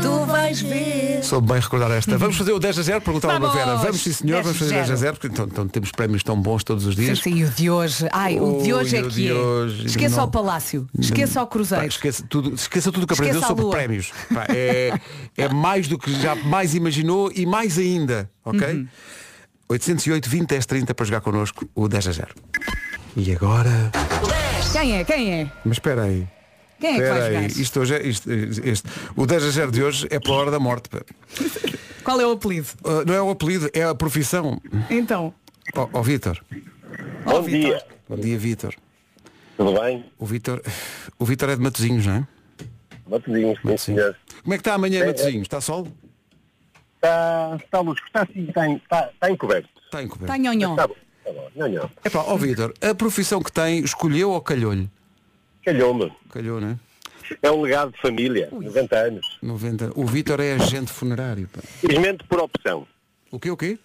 Tu 0.00 0.24
vais 0.26 0.60
ver. 0.60 1.24
Soube 1.24 1.52
bem 1.52 1.60
recordar 1.60 1.90
esta. 1.90 2.16
Vamos 2.16 2.36
fazer 2.36 2.52
o 2.52 2.58
10 2.60 2.78
a 2.78 2.82
0, 2.82 3.00
perguntava 3.00 3.48
a! 3.48 3.52
Vera. 3.52 3.74
Vamos 3.76 4.00
sim 4.00 4.12
senhor, 4.12 4.34
10 4.36 4.44
vamos 4.44 4.58
fazer 4.60 4.74
10 4.74 4.82
a 4.82 4.94
0. 4.94 4.98
0, 4.98 5.12
porque 5.14 5.26
então, 5.26 5.44
então 5.46 5.66
temos 5.66 5.90
prémios 5.90 6.22
tão 6.22 6.40
bons 6.40 6.62
todos 6.62 6.86
os 6.86 6.94
Sim, 6.94 7.02
dias. 7.02 7.18
sim, 7.18 7.34
e 7.34 7.44
o 7.44 7.50
de 7.50 7.68
hoje. 7.68 8.06
Ai, 8.12 8.38
o 8.38 8.62
de 8.62 8.72
hoje 8.72 8.94
Ui, 8.94 9.00
é 9.00 9.02
que 9.02 9.08
de 9.08 9.28
é. 9.28 9.32
hoje, 9.34 9.86
Esqueça 9.86 10.18
não- 10.18 10.24
o 10.24 10.30
Palácio. 10.30 10.86
Esqueça 10.96 11.42
o 11.42 11.46
Cruzeiro. 11.48 11.82
Pá, 11.82 11.88
esqueça, 11.88 12.24
tudo, 12.28 12.54
esqueça 12.54 12.92
tudo 12.92 13.02
o 13.02 13.06
que 13.08 13.14
aprendeu 13.14 13.42
sobre 13.42 13.66
prémios. 13.70 14.12
Pá, 14.32 14.46
é, 14.50 14.92
é 15.36 15.48
mais 15.48 15.88
do 15.88 15.98
que 15.98 16.12
já 16.20 16.36
mais 16.36 16.72
imaginou 16.76 17.32
e 17.34 17.44
mais 17.44 17.76
ainda, 17.76 18.30
ok? 18.44 18.60
Uhum. 18.68 18.86
808 19.68 20.28
20 20.28 20.48
10 20.48 20.66
30 20.66 20.94
para 20.94 21.06
jogar 21.06 21.20
connosco 21.20 21.68
o 21.74 21.88
10 21.88 22.08
a 22.08 22.12
0. 22.12 22.34
E 23.16 23.32
agora? 23.32 23.90
Quem 24.72 24.98
é? 24.98 25.04
Quem 25.04 25.32
é? 25.32 25.52
Mas 25.64 25.76
espera 25.76 26.02
aí. 26.02 26.26
Quem 26.78 26.90
é 26.90 26.94
que 26.96 27.02
Espera 27.02 27.20
vai 27.20 27.36
aí. 27.36 27.48
jogar? 27.48 27.60
Isto 27.62 27.80
hoje 27.80 27.94
é, 27.94 28.06
isto, 28.06 28.30
este, 28.30 28.88
o 29.16 29.26
10 29.26 29.44
a 29.44 29.50
0 29.50 29.70
de 29.72 29.82
hoje 29.82 30.06
é 30.10 30.20
pela 30.20 30.36
hora 30.36 30.50
da 30.50 30.58
morte. 30.60 30.90
Qual 32.04 32.20
é 32.20 32.26
o 32.26 32.32
apelido? 32.32 32.68
Uh, 32.84 33.04
não 33.06 33.14
é 33.14 33.22
o 33.22 33.30
apelido, 33.30 33.70
é 33.72 33.82
a 33.82 33.94
profissão. 33.94 34.60
Então. 34.90 35.34
Ó 35.74 35.88
ó, 35.92 36.02
Vítor. 36.02 36.40
Bom 37.24 37.42
dia. 37.42 37.82
Bom 38.08 38.16
dia, 38.16 38.38
Vítor. 38.38 38.74
Tudo 39.56 39.80
bem? 39.80 40.04
O 40.18 40.26
Vítor. 40.26 40.62
O 41.18 41.24
Vítor 41.24 41.48
é 41.48 41.56
de 41.56 41.62
Matozinhos, 41.62 42.06
não 42.06 42.14
é? 42.14 42.28
Matozinhos, 43.08 43.58
sim, 43.64 43.76
senhor. 43.76 44.16
Como 44.42 44.54
é 44.54 44.58
que 44.58 44.60
está 44.60 44.74
amanhã 44.74 45.00
é. 45.02 45.06
Matozinhos? 45.06 45.42
Está 45.42 45.60
sol? 45.60 45.88
Está, 46.96 47.56
está 47.62 47.80
luz, 47.80 48.00
está 48.04 48.22
assim, 48.22 48.48
está, 48.48 48.68
está, 48.68 49.10
está 49.12 49.30
encoberto. 49.30 49.68
Está 49.84 50.02
encoberto. 50.02 50.32
Está 50.32 50.38
nhonhon. 50.38 50.70
Está 50.72 50.86
bom, 50.88 50.94
está 51.24 51.32
bom. 51.32 51.90
É 52.04 52.10
pá, 52.10 52.24
ó 52.26 52.36
Vítor, 52.36 52.74
a 52.80 52.94
profissão 52.94 53.42
que 53.42 53.52
tem, 53.52 53.80
escolheu 53.80 54.30
ou 54.30 54.40
calhou-lhe? 54.40 54.90
Calhou-me. 55.64 56.12
Calhou, 56.30 56.60
não 56.60 56.70
é? 56.70 56.76
É 57.42 57.50
um 57.50 57.60
legado 57.62 57.92
de 57.92 58.00
família, 58.00 58.48
90 58.52 58.96
anos. 58.96 59.38
90. 59.42 59.92
O 59.96 60.06
Vítor 60.06 60.40
é 60.40 60.54
agente 60.54 60.92
funerário. 60.92 61.48
Pá. 61.48 61.60
Felizmente 61.62 62.24
por 62.24 62.40
opção. 62.40 62.86
O 63.32 63.38
quê, 63.40 63.50
o 63.50 63.56
quê? 63.56 63.78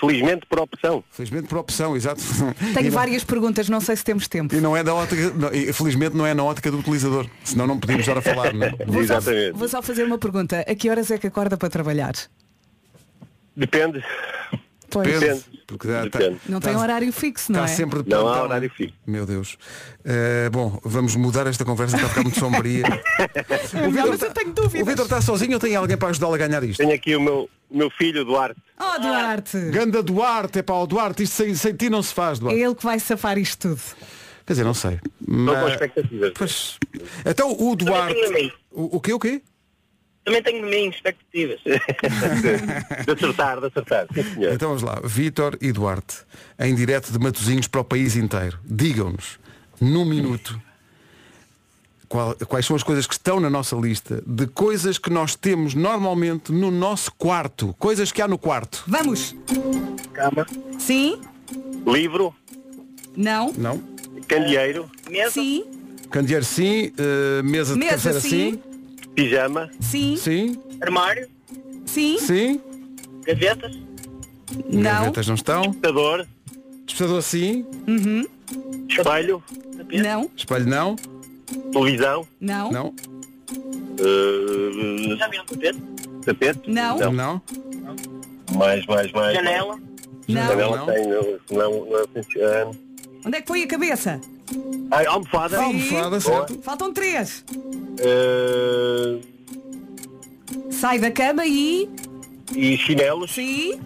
Felizmente 0.00 0.46
por 0.46 0.58
opção. 0.60 1.04
Felizmente 1.10 1.46
por 1.46 1.58
opção, 1.58 1.94
exato. 1.94 2.20
E 2.60 2.72
Tenho 2.74 2.86
não- 2.86 2.92
várias 2.92 3.22
perguntas, 3.22 3.68
não 3.68 3.80
sei 3.80 3.94
se 3.96 4.02
temos 4.04 4.26
tempo. 4.28 4.54
E 4.54 4.60
não 4.60 4.76
é 4.76 4.82
da 4.82 4.94
ótica, 4.94 5.30
não, 5.30 5.52
e 5.52 5.72
felizmente 5.72 6.16
não 6.16 6.26
é 6.26 6.32
na 6.34 6.42
ótica 6.42 6.70
do 6.70 6.78
utilizador, 6.78 7.26
senão 7.44 7.66
não 7.66 7.78
podíamos 7.78 8.06
estar 8.06 8.18
a 8.18 8.22
falar, 8.22 8.52
não 8.54 8.66
é? 8.66 8.70
Vou 8.86 9.04
só, 9.04 9.20
vou 9.54 9.68
só 9.68 9.82
fazer 9.82 10.04
uma 10.04 10.18
pergunta. 10.18 10.60
A 10.66 10.74
que 10.74 10.88
horas 10.90 11.10
é 11.10 11.18
que 11.18 11.26
acorda 11.26 11.56
para 11.56 11.68
trabalhar? 11.68 12.14
Depende. 13.56 14.04
Pois. 14.92 15.06
Depende, 15.20 15.44
porque 15.68 15.86
dá- 15.86 16.10
tá- 16.10 16.18
Não 16.48 16.58
tem 16.58 16.72
tá- 16.74 16.80
horário 16.80 17.12
fixo, 17.12 17.52
não 17.52 17.60
Está 17.60 17.72
é? 17.72 17.76
sempre 17.76 18.02
de 18.02 18.10
Não 18.10 18.26
há 18.26 18.42
horário 18.42 18.66
é? 18.66 18.68
fixo. 18.76 18.94
Meu 19.06 19.24
Deus. 19.24 19.56
Eh, 20.04 20.48
bom, 20.50 20.80
vamos 20.82 21.14
mudar 21.14 21.46
esta 21.46 21.64
conversa 21.64 21.96
para 21.96 22.08
ficar 22.08 22.22
muito 22.24 22.40
sombria. 22.40 22.82
Não, 23.94 24.08
mas 24.08 24.20
eu 24.22 24.32
tenho 24.32 24.52
dúvidas. 24.52 24.82
O 24.82 24.84
Vitor 24.90 25.04
está 25.04 25.20
sozinho 25.20 25.54
ou 25.54 25.60
tem 25.60 25.76
alguém 25.76 25.96
para 25.96 26.08
ajudá-lo 26.08 26.34
a 26.34 26.38
ganhar 26.38 26.64
isto? 26.64 26.78
Tenho 26.80 26.92
aqui 26.92 27.14
o 27.14 27.20
meu, 27.20 27.48
o 27.70 27.78
meu 27.78 27.88
filho, 27.90 28.24
Duarte. 28.24 28.60
Oh, 28.78 29.00
Duarte. 29.00 29.58
Ganda 29.70 30.02
Duarte, 30.02 30.58
é 30.58 30.62
pá, 30.62 30.74
o 30.74 30.86
Duarte, 30.88 31.22
isto 31.22 31.34
sem, 31.36 31.54
sem 31.54 31.72
ti 31.74 31.88
não 31.88 32.02
se 32.02 32.12
faz, 32.12 32.38
É 32.38 32.40
Duarte. 32.40 32.60
ele 32.60 32.74
que 32.74 32.82
vai 32.84 32.98
safar 32.98 33.38
isto 33.38 33.68
tudo. 33.68 33.80
Quer 34.44 34.54
dizer, 34.54 34.64
não 34.64 34.74
sei. 34.74 34.94
Estou 34.94 35.36
com 35.36 35.44
Mas- 35.44 35.72
expectativas. 35.72 36.32
Pois. 36.36 36.78
Então 37.24 37.56
o 37.56 37.76
Duarte. 37.76 38.16
a. 38.18 38.60
O, 38.72 38.96
o 38.96 39.00
quê, 39.00 39.12
o 39.12 39.18
quê? 39.20 39.40
Também 40.24 40.42
tenho 40.42 40.64
de 40.64 40.70
mim 40.70 40.88
expectativas. 40.88 41.60
de 41.64 43.12
acertar, 43.12 43.60
de 43.60 43.66
acertar. 43.66 44.06
Sim. 44.14 44.22
Então 44.52 44.68
vamos 44.68 44.82
lá, 44.82 45.00
Vítor 45.04 45.56
e 45.60 45.72
Duarte, 45.72 46.18
em 46.58 46.74
direto 46.74 47.10
de 47.12 47.18
Matozinhos 47.18 47.66
para 47.66 47.80
o 47.80 47.84
país 47.84 48.16
inteiro. 48.16 48.58
Digam-nos, 48.64 49.38
num 49.80 50.04
minuto, 50.04 50.60
qual- 52.08 52.34
quais 52.46 52.66
são 52.66 52.76
as 52.76 52.82
coisas 52.82 53.06
que 53.06 53.14
estão 53.14 53.40
na 53.40 53.48
nossa 53.48 53.74
lista 53.76 54.22
de 54.26 54.46
coisas 54.46 54.98
que 54.98 55.08
nós 55.10 55.34
temos 55.34 55.74
normalmente 55.74 56.52
no 56.52 56.70
nosso 56.70 57.10
quarto. 57.12 57.74
Coisas 57.78 58.12
que 58.12 58.20
há 58.20 58.28
no 58.28 58.36
quarto. 58.38 58.84
Vamos. 58.86 59.34
Cama. 60.12 60.46
Sim? 60.78 61.20
Livro. 61.86 62.34
Não? 63.16 63.52
Não. 63.56 63.82
Candeeiro. 64.28 64.88
Sim? 65.30 65.64
Candeeiro 66.10 66.44
sim, 66.44 66.92
eh, 66.98 67.42
mesa 67.42 67.72
de 67.74 67.78
Mesa, 67.80 67.90
cabeceira 68.10 68.20
sim. 68.20 68.28
sim. 68.52 68.62
Pijama. 69.14 69.70
Sim? 69.80 70.16
Sim. 70.16 70.60
Armário. 70.80 71.28
Sim? 71.84 72.18
Sim. 72.18 72.60
Gavetas. 73.26 73.76
Não. 74.72 74.82
Gavetas 74.82 75.26
não 75.28 75.34
estão. 75.34 75.62
Despertador. 75.62 76.26
Despertador 76.86 77.22
sim. 77.22 77.66
Uhum. 77.86 78.26
Espelho. 78.88 79.42
Não? 79.92 80.30
Espelho 80.36 80.66
não. 80.66 80.96
Televisão. 81.72 82.26
Não? 82.40 82.70
Não. 82.70 82.94
Uh, 84.00 85.16
tapete. 85.18 85.78
tapete. 86.24 86.70
Não. 86.70 86.98
não. 86.98 87.12
Não. 87.12 87.42
Mais, 88.56 88.84
mais, 88.86 89.12
mais. 89.12 89.34
Janela. 89.34 89.78
Não. 90.28 90.46
Janela 90.46 90.76
Não. 90.76 90.86
tem. 90.86 91.08
Não, 91.08 91.38
não, 91.50 91.90
não 91.90 92.08
funciona. 92.14 92.70
Onde 93.24 93.36
é 93.36 93.40
que 93.40 93.46
põe 93.46 93.62
a 93.62 93.66
cabeça? 93.66 94.20
Ai, 94.90 95.06
almofada. 95.06 95.58
Almofada, 95.60 96.08
Boa. 96.18 96.20
certo. 96.20 96.62
Faltam 96.62 96.92
três. 96.92 97.44
Uh, 98.00 99.20
Sai 100.70 100.98
da 100.98 101.10
cama 101.10 101.44
e. 101.46 101.88
e 102.54 102.76
chinelos. 102.78 103.32
Sim. 103.32 103.78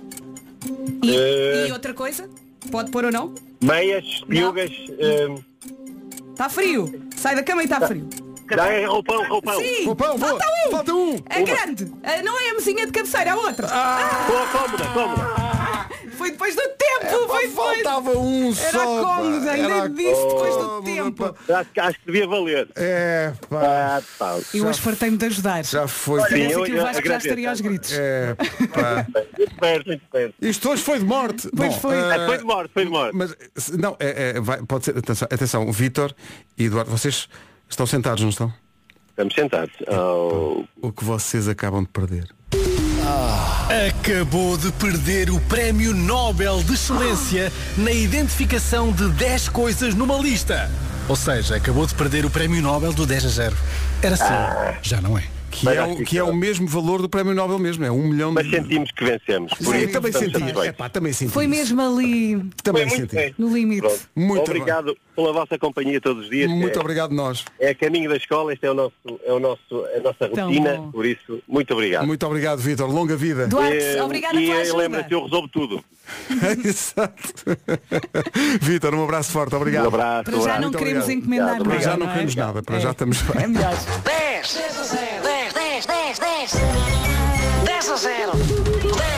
E, 1.03 1.17
Eh. 1.17 1.67
e 1.69 1.73
outra 1.73 1.93
coisa? 1.93 2.29
Pode 2.71 2.91
pôr 2.91 3.05
ou 3.05 3.13
não? 3.13 3.35
Meias, 3.61 4.23
piugas. 4.27 4.71
Uh, 4.71 5.45
Está 6.33 6.49
frio. 6.49 7.03
Sai 7.17 7.35
da 7.35 7.43
cama 7.43 7.63
e 7.63 7.65
está 7.67 7.81
frio. 7.87 8.09
dá 8.57 8.67
é 8.69 8.87
roupão, 8.87 9.27
roupão. 9.29 9.59
Sim. 9.61 9.85
Roupão, 9.87 10.19
boa. 10.19 10.31
Falta 10.39 10.45
um. 10.67 10.71
Falta 10.71 10.95
um. 10.95 11.17
A 11.29 11.41
grande. 11.41 11.93
Ah, 12.03 12.23
não 12.23 12.39
é 12.41 12.51
a 12.51 12.55
mesinha 12.55 12.87
de 12.87 12.93
cabeceira, 12.93 13.33
a 13.33 13.37
outra. 13.37 13.67
Boa, 13.67 14.47
cómoda, 14.49 14.85
cómoda. 14.95 15.44
Foi 16.25 16.31
depois 16.31 16.55
do 16.57 16.63
tempo. 16.63 17.29
foi 17.29 17.49
depois. 17.49 17.83
Faltava 17.83 18.19
um 18.19 18.47
Era 18.49 18.71
só. 18.71 19.03
cómodo, 19.03 19.49
ainda 19.49 19.75
Era 19.75 19.89
disse 19.89 20.27
depois 20.27 20.57
do 20.57 20.83
tempo. 20.83 21.37
Acho, 21.53 21.71
que- 21.71 21.81
acho 21.81 21.99
que 22.01 22.07
devia 22.07 22.27
valer. 22.27 22.69
É, 22.77 23.33
pá. 23.51 23.61
Ah, 23.63 24.03
pá. 24.19 24.39
Eu 24.55 24.67
hoje 24.67 24.81
fartei-me 24.81 25.17
de 25.19 25.27
ajudar. 25.27 25.65
Já 25.65 25.87
foi. 25.87 26.21
Sim, 26.31 26.43
eu 26.51 26.61
o 26.61 26.63
Vasco 26.63 26.77
já 26.77 26.89
agradeço. 26.99 27.27
estaria 27.27 27.51
aos 27.51 27.61
gritos. 27.61 27.93
É, 27.93 28.35
pá. 28.35 29.07
Muito 29.39 29.55
perto, 29.57 29.87
muito 29.87 30.03
perto. 30.11 30.35
Isto 30.41 30.71
hoje 30.71 30.83
foi 30.83 30.99
de 30.99 31.05
morte. 31.05 31.49
Pois 31.55 31.75
Bom, 31.75 31.81
foi. 31.81 31.97
eh, 31.97 32.15
Ah, 32.15 32.27
foi 32.27 32.39
de 32.39 32.45
morte, 32.45 32.71
foi 32.73 32.85
de 32.87 32.91
morte. 32.91 33.15
Mas 33.17 33.37
se- 33.57 33.77
não, 33.77 33.95
é, 34.01 34.31
é, 34.37 34.41
vai, 34.41 34.63
pode 34.63 34.87
ser. 34.87 34.97
Atenção, 34.97 35.29
atenção 35.31 35.73
Vítor 35.73 36.15
e 36.57 36.65
Eduardo, 36.65 36.91
vocês 36.91 37.29
estão 37.69 37.85
sentados, 37.87 38.23
não 38.23 38.31
estão? 38.31 38.51
Estamos 39.11 39.35
sentados. 39.35 39.75
Oh, 39.89 40.65
O 40.81 40.91
que 40.91 41.05
vocês 41.05 41.49
acabam 41.49 41.83
de 41.83 41.89
perder. 41.91 42.29
Acabou 43.89 44.57
de 44.57 44.71
perder 44.73 45.31
o 45.31 45.41
Prémio 45.41 45.95
Nobel 45.95 46.63
de 46.63 46.75
Excelência 46.75 47.53
na 47.79 47.91
identificação 47.91 48.93
de 48.93 49.09
10 49.11 49.49
coisas 49.49 49.95
numa 49.95 50.17
lista. 50.19 50.71
Ou 51.09 51.17
seja, 51.17 51.57
acabou 51.57 51.87
de 51.87 51.95
perder 51.95 52.25
o 52.27 52.31
Prémio 52.31 52.61
Nobel 52.63 52.93
do 52.93 53.07
10 53.07 53.25
a 53.25 53.29
0. 53.29 53.57
Era 54.03 54.15
assim, 54.15 54.79
já 54.83 55.01
não 55.01 55.17
é. 55.19 55.25
Que 55.51 55.69
é, 55.69 55.83
o, 55.85 55.97
que 56.05 56.19
é 56.19 56.25
o 56.25 56.35
mesmo 56.35 56.67
valor 56.67 57.01
do 57.01 57.09
Prémio 57.09 57.33
Nobel 57.33 57.61
mesmo, 57.61 57.85
é 57.85 57.91
um 57.91 58.09
milhão 58.09 58.33
mas 58.33 58.45
de. 58.45 58.51
sentimos 58.57 58.91
que 58.91 59.05
vencemos. 59.05 59.53
Por 59.55 59.75
Sim, 59.75 59.83
isso 59.85 59.93
também 59.93 60.11
estamos 60.11 60.19
senti. 60.19 60.33
satisfeitos. 60.33 60.65
É 60.65 60.73
pá, 60.73 60.89
também 60.89 61.13
senti. 61.13 61.33
Foi 61.33 61.47
mesmo 61.47 61.81
ali 61.81 62.45
Também 62.63 62.89
Foi 62.89 62.99
muito 62.99 63.11
senti. 63.17 63.35
no 63.39 63.55
limite. 63.55 63.81
Pronto. 63.83 64.01
Muito 64.17 64.43
obrigado 64.51 64.97
pela 65.15 65.33
vossa 65.33 65.59
companhia 65.59 66.01
todos 66.01 66.25
os 66.25 66.31
dias. 66.31 66.51
Muito 66.51 66.77
é, 66.79 66.81
obrigado 66.81 67.13
nós. 67.13 67.45
é 67.61 67.71
a 67.71 67.75
caminho 67.75 68.09
da 68.11 68.17
escola, 68.17 68.53
este 68.53 68.67
é 68.67 68.71
o 68.71 68.75
nosso, 68.75 68.95
é 69.25 69.33
o 69.33 69.39
nosso, 69.39 69.87
é 69.93 69.99
a 69.99 70.01
nossa 70.01 70.29
Tão 70.29 70.47
rotina, 70.49 70.75
bom. 70.77 70.91
por 70.91 71.07
isso, 71.07 71.41
muito 71.49 71.73
obrigado. 71.75 72.07
Muito 72.07 72.27
obrigado, 72.27 72.59
Vítor. 72.59 72.91
Longa 72.91 73.17
vida. 73.17 73.47
Duarte, 73.47 73.77
Eh, 73.79 74.03
obrigada 74.03 74.41
e 74.41 74.47
pela 74.47 74.59
eh, 74.59 74.63
ajuda. 74.63 74.79
lembra-te, 74.79 75.13
eu 75.13 75.23
resolvo 75.25 75.49
tudo. 75.49 75.85
Exato. 76.65 77.23
Vítor, 78.61 78.95
um 78.95 79.05
abraço 79.05 79.31
forte, 79.33 79.55
obrigado. 79.55 79.85
Um 79.85 79.89
abraço, 79.89 80.25
Para 80.25 80.37
um 80.37 80.43
já 80.43 80.55
não 80.55 80.63
Muito 80.63 80.79
queremos 80.79 81.05
obrigado. 81.05 81.19
encomendar 81.23 81.61
Obrigado, 81.61 81.65
Para 81.65 81.75
nada. 81.75 81.91
já 81.91 81.97
não 81.97 82.07
é? 82.07 82.13
queremos 82.13 82.35
nada, 82.35 82.63
para 82.63 82.77
É. 82.77 82.81
já 82.81 82.91
estamos 82.91 83.23
É 83.31 83.33
bem. 83.39 83.47
melhor. 83.49 83.75
10, 84.05 84.55
10 84.55 84.79
a 84.79 84.83
0, 84.83 85.23
10, 85.23 85.53
10, 85.55 85.87
10, 85.87 86.19
10, 86.19 86.53
10 87.65 87.89
a 87.91 87.97
0, 87.97 88.33
10. 88.33 89.14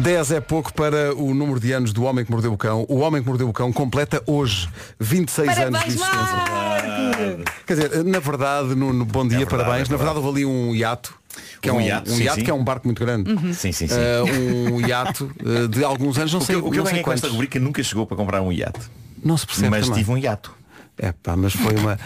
10 0.00 0.32
é 0.32 0.40
pouco 0.40 0.72
para 0.72 1.14
o 1.14 1.34
número 1.34 1.60
de 1.60 1.72
anos 1.72 1.92
do 1.92 2.04
Homem 2.04 2.24
que 2.24 2.30
Mordeu 2.30 2.52
o 2.52 2.56
Cão. 2.56 2.86
O 2.88 2.98
Homem 2.98 3.20
que 3.22 3.28
Mordeu 3.28 3.48
o 3.48 3.52
Cão 3.52 3.72
completa 3.72 4.22
hoje 4.26 4.68
26 4.98 5.48
anos 5.48 5.58
de 5.58 5.70
Parabéns, 5.70 5.86
existência. 5.94 7.44
Quer 7.66 7.74
dizer, 7.74 8.04
na 8.04 8.18
verdade, 8.18 8.74
no, 8.74 8.92
no 8.92 9.04
Bom 9.04 9.26
Dia, 9.28 9.38
verdade, 9.40 9.62
parabéns. 9.64 9.88
é 9.88 9.92
na 9.92 9.96
verdade, 9.96 10.18
houve 10.18 10.28
ali 10.30 10.46
um 10.46 10.74
hiato. 10.74 11.14
Que 11.60 11.68
é 11.68 11.72
Um 11.72 11.76
um, 11.76 11.80
hiato, 11.80 12.10
um 12.10 12.14
sim, 12.16 12.24
hiato 12.24 12.38
sim. 12.38 12.44
que 12.44 12.50
é 12.50 12.54
um 12.54 12.64
barco 12.64 12.86
muito 12.88 12.98
grande. 13.04 13.30
Sim, 13.54 13.70
sim, 13.72 13.86
sim. 13.86 13.94
Uh, 13.94 14.74
um 14.74 14.80
hiato 14.86 15.30
uh, 15.44 15.68
de 15.68 15.84
alguns 15.84 16.18
anos, 16.18 16.32
não 16.32 16.38
o 16.40 16.42
que, 16.42 16.46
sei, 16.46 16.56
eu- 16.56 16.66
o 16.66 16.70
que 16.70 16.78
eu 16.78 16.84
ganhei 16.84 17.02
com 17.02 17.12
esta 17.12 17.28
rubrica 17.28 17.58
nunca 17.60 17.82
chegou 17.82 18.06
para 18.06 18.16
comprar 18.16 18.40
um 18.42 18.50
iate. 18.50 18.80
Não 19.22 19.36
se 19.36 19.46
percebe 19.46 19.68
mas 19.70 19.86
também. 19.86 19.98
tive 20.02 20.10
um 20.12 20.18
hiato. 20.18 20.52
É 20.98 21.12
pá, 21.12 21.36
mas 21.36 21.52
foi 21.52 21.76
uma. 21.76 21.98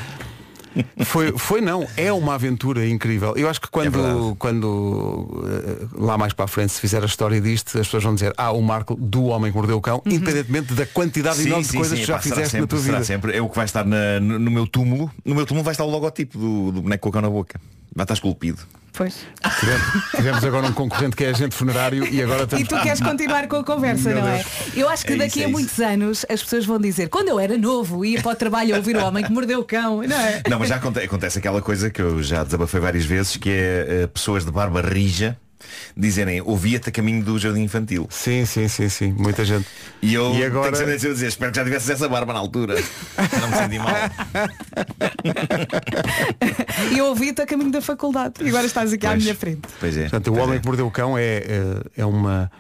Foi, 1.05 1.33
foi 1.39 1.61
não, 1.61 1.87
é 1.97 2.13
uma 2.13 2.35
aventura 2.35 2.87
incrível. 2.87 3.35
Eu 3.37 3.49
acho 3.49 3.61
que 3.61 3.69
quando, 3.69 3.91
verdade. 3.93 4.37
quando 4.39 5.45
eh, 5.47 5.87
lá 5.97 6.19
mais 6.19 6.33
para 6.33 6.45
a 6.47 6.49
frente 6.49 6.73
se 6.73 6.81
fizer 6.81 7.03
a 7.03 7.07
história 7.07 7.41
disto, 7.41 7.79
as 7.79 7.87
pessoas 7.87 8.03
vão 8.03 8.15
dizer, 8.15 8.33
ah, 8.37 8.51
o 8.53 8.61
Marco 8.63 8.95
do 8.97 9.25
homem 9.27 9.51
que 9.51 9.57
mordeu 9.57 9.77
o 9.77 9.81
cão, 9.81 10.03
independentemente 10.07 10.75
da 10.75 10.87
quantidade 10.87 11.37
Sim, 11.37 11.47
enorme 11.47 11.65
de 11.65 11.71
sim, 11.71 11.77
coisas 11.79 11.99
sim, 11.99 12.05
que 12.05 12.09
já 12.09 12.19
fizeste 12.19 12.43
na 12.43 12.49
sempre, 12.51 12.67
tua 12.67 12.79
será 12.81 12.93
vida. 12.95 13.05
sempre. 13.05 13.37
É 13.37 13.41
o 13.43 13.49
que 13.49 13.57
vai 13.57 13.65
estar 13.65 13.85
na- 13.85 14.19
no, 14.21 14.39
no 14.39 14.51
meu 14.51 14.67
túmulo. 14.67 15.11
No 15.25 15.35
meu 15.35 15.47
túmulo 15.47 15.65
vai 15.65 15.73
estar 15.73 15.85
o 15.85 15.91
logotipo 15.91 16.39
do, 16.39 16.73
do 16.73 16.83
boneco 16.83 17.03
com 17.03 17.09
o 17.09 17.13
cão 17.13 17.23
na 17.23 17.31
boca. 17.31 17.61
Vai 17.95 18.05
estar 18.05 18.15
esculpido. 18.15 18.59
Pois. 18.97 19.17
Tivemos, 19.59 19.83
tivemos 20.15 20.45
agora 20.45 20.67
um 20.69 20.73
concorrente 20.73 21.17
que 21.17 21.25
é 21.25 21.31
agente 21.31 21.55
funerário 21.55 22.07
e 22.07 22.23
agora 22.23 22.43
E 22.43 22.45
estamos. 22.45 22.69
tu 22.69 22.81
queres 22.81 23.01
continuar 23.01 23.49
com 23.49 23.57
a 23.57 23.65
conversa, 23.65 24.11
Meu 24.11 24.21
não 24.23 24.31
Deus. 24.31 24.47
é? 24.77 24.81
Eu 24.81 24.89
acho 24.89 25.05
que 25.05 25.15
É 25.15 25.17
daqui 25.17 25.29
isso, 25.31 25.41
é 25.41 25.45
a 25.45 25.49
isso. 25.49 25.53
muitos 25.59 25.81
anos 25.81 26.27
as 26.31 26.43
pessoas 26.43 26.65
vão 26.65 26.79
dizer 26.81 27.09
quando 27.09 27.29
eu 27.29 27.41
era 27.41 27.59
novo 27.59 28.05
ia 28.05 28.23
para 28.23 28.31
o 28.33 28.35
trabalho 28.37 28.73
a 28.75 28.79
ouvir 28.79 28.97
o 28.97 29.05
homem 29.05 29.25
que 29.25 29.33
mordeu 29.33 29.59
o 29.61 29.65
cão, 29.65 30.03
não 30.03 30.17
é? 30.17 30.43
Não, 30.49 30.59
mas 30.61 30.69
já 30.69 30.77
aconte- 30.77 31.01
acontece, 31.01 31.39
aquela 31.39 31.61
coisa 31.61 31.91
que 31.91 32.01
eu 32.01 32.23
já 32.23 32.45
desabafei 32.45 32.81
várias 32.81 33.05
vezes, 33.05 33.37
que 33.37 33.51
é 33.51 33.87
eh, 34.03 34.07
pessoas 34.07 34.45
de 34.45 34.53
barba 34.53 34.81
rija 34.81 35.37
dizerem 35.97 36.41
ouvia-te 36.43 36.89
a 36.89 36.93
caminho 36.93 37.23
do 37.25 37.39
jardim 37.39 37.63
infantil. 37.63 38.07
Sim, 38.11 38.45
sim, 38.47 38.69
sim, 38.69 38.89
sim. 38.89 39.13
Muita 39.19 39.45
gente. 39.45 39.67
E 40.03 40.15
eu 40.15 40.35
E 40.35 40.45
agora- 40.45 40.73
tenho 40.73 40.93
a 40.93 40.97
dizer, 40.97 41.27
espero 41.27 41.51
que 41.53 41.59
já 41.59 41.65
tivesses 41.65 41.91
essa 41.91 42.09
barba 42.09 42.33
na 42.33 42.39
altura. 42.39 42.75
Não 43.41 43.49
me 43.49 43.57
senti 43.57 43.79
mal. 43.79 43.95
E 46.93 46.99
eu 46.99 47.07
ouvi-te 47.07 47.43
a 47.43 47.47
caminho 47.47 47.71
da 47.71 47.81
faculdade. 47.81 48.35
E 48.41 48.49
agora 48.49 48.67
estás 48.67 48.93
aqui 48.93 49.07
à 49.07 49.11
Pois. 49.11 49.23
minha 49.23 49.35
frente. 49.35 49.63
Pois 49.81 49.97
é. 49.97 50.03
Portanto, 50.03 50.33
o 50.33 50.39
Homem 50.39 50.61
que 50.61 50.67
Mordeu 50.67 50.87
o 50.87 50.91
Cão 50.91 51.17
é, 51.17 51.23
é, 51.39 51.81
é 51.99 52.05
uma 52.07 52.51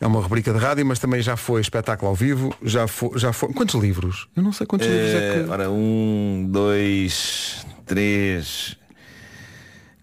é 0.00 0.06
uma 0.06 0.20
rubrica 0.20 0.52
de 0.52 0.58
rádio, 0.58 0.84
mas 0.84 0.98
também 0.98 1.22
já 1.22 1.36
foi 1.36 1.60
espetáculo 1.62 2.08
ao 2.10 2.14
vivo, 2.14 2.54
já 2.62 2.86
foi, 2.86 3.18
já 3.18 3.32
foi. 3.32 3.52
Quantos 3.54 3.74
livros? 3.80 4.28
Eu 4.36 4.42
não 4.42 4.52
sei 4.52 4.66
quantos 4.66 4.86
livros 4.86 5.10
é 5.10 5.16
Eh, 5.40 5.44
que. 5.44 5.50
Ora, 5.50 5.70
um, 5.70 6.46
dois, 6.50 7.64
três, 7.86 8.76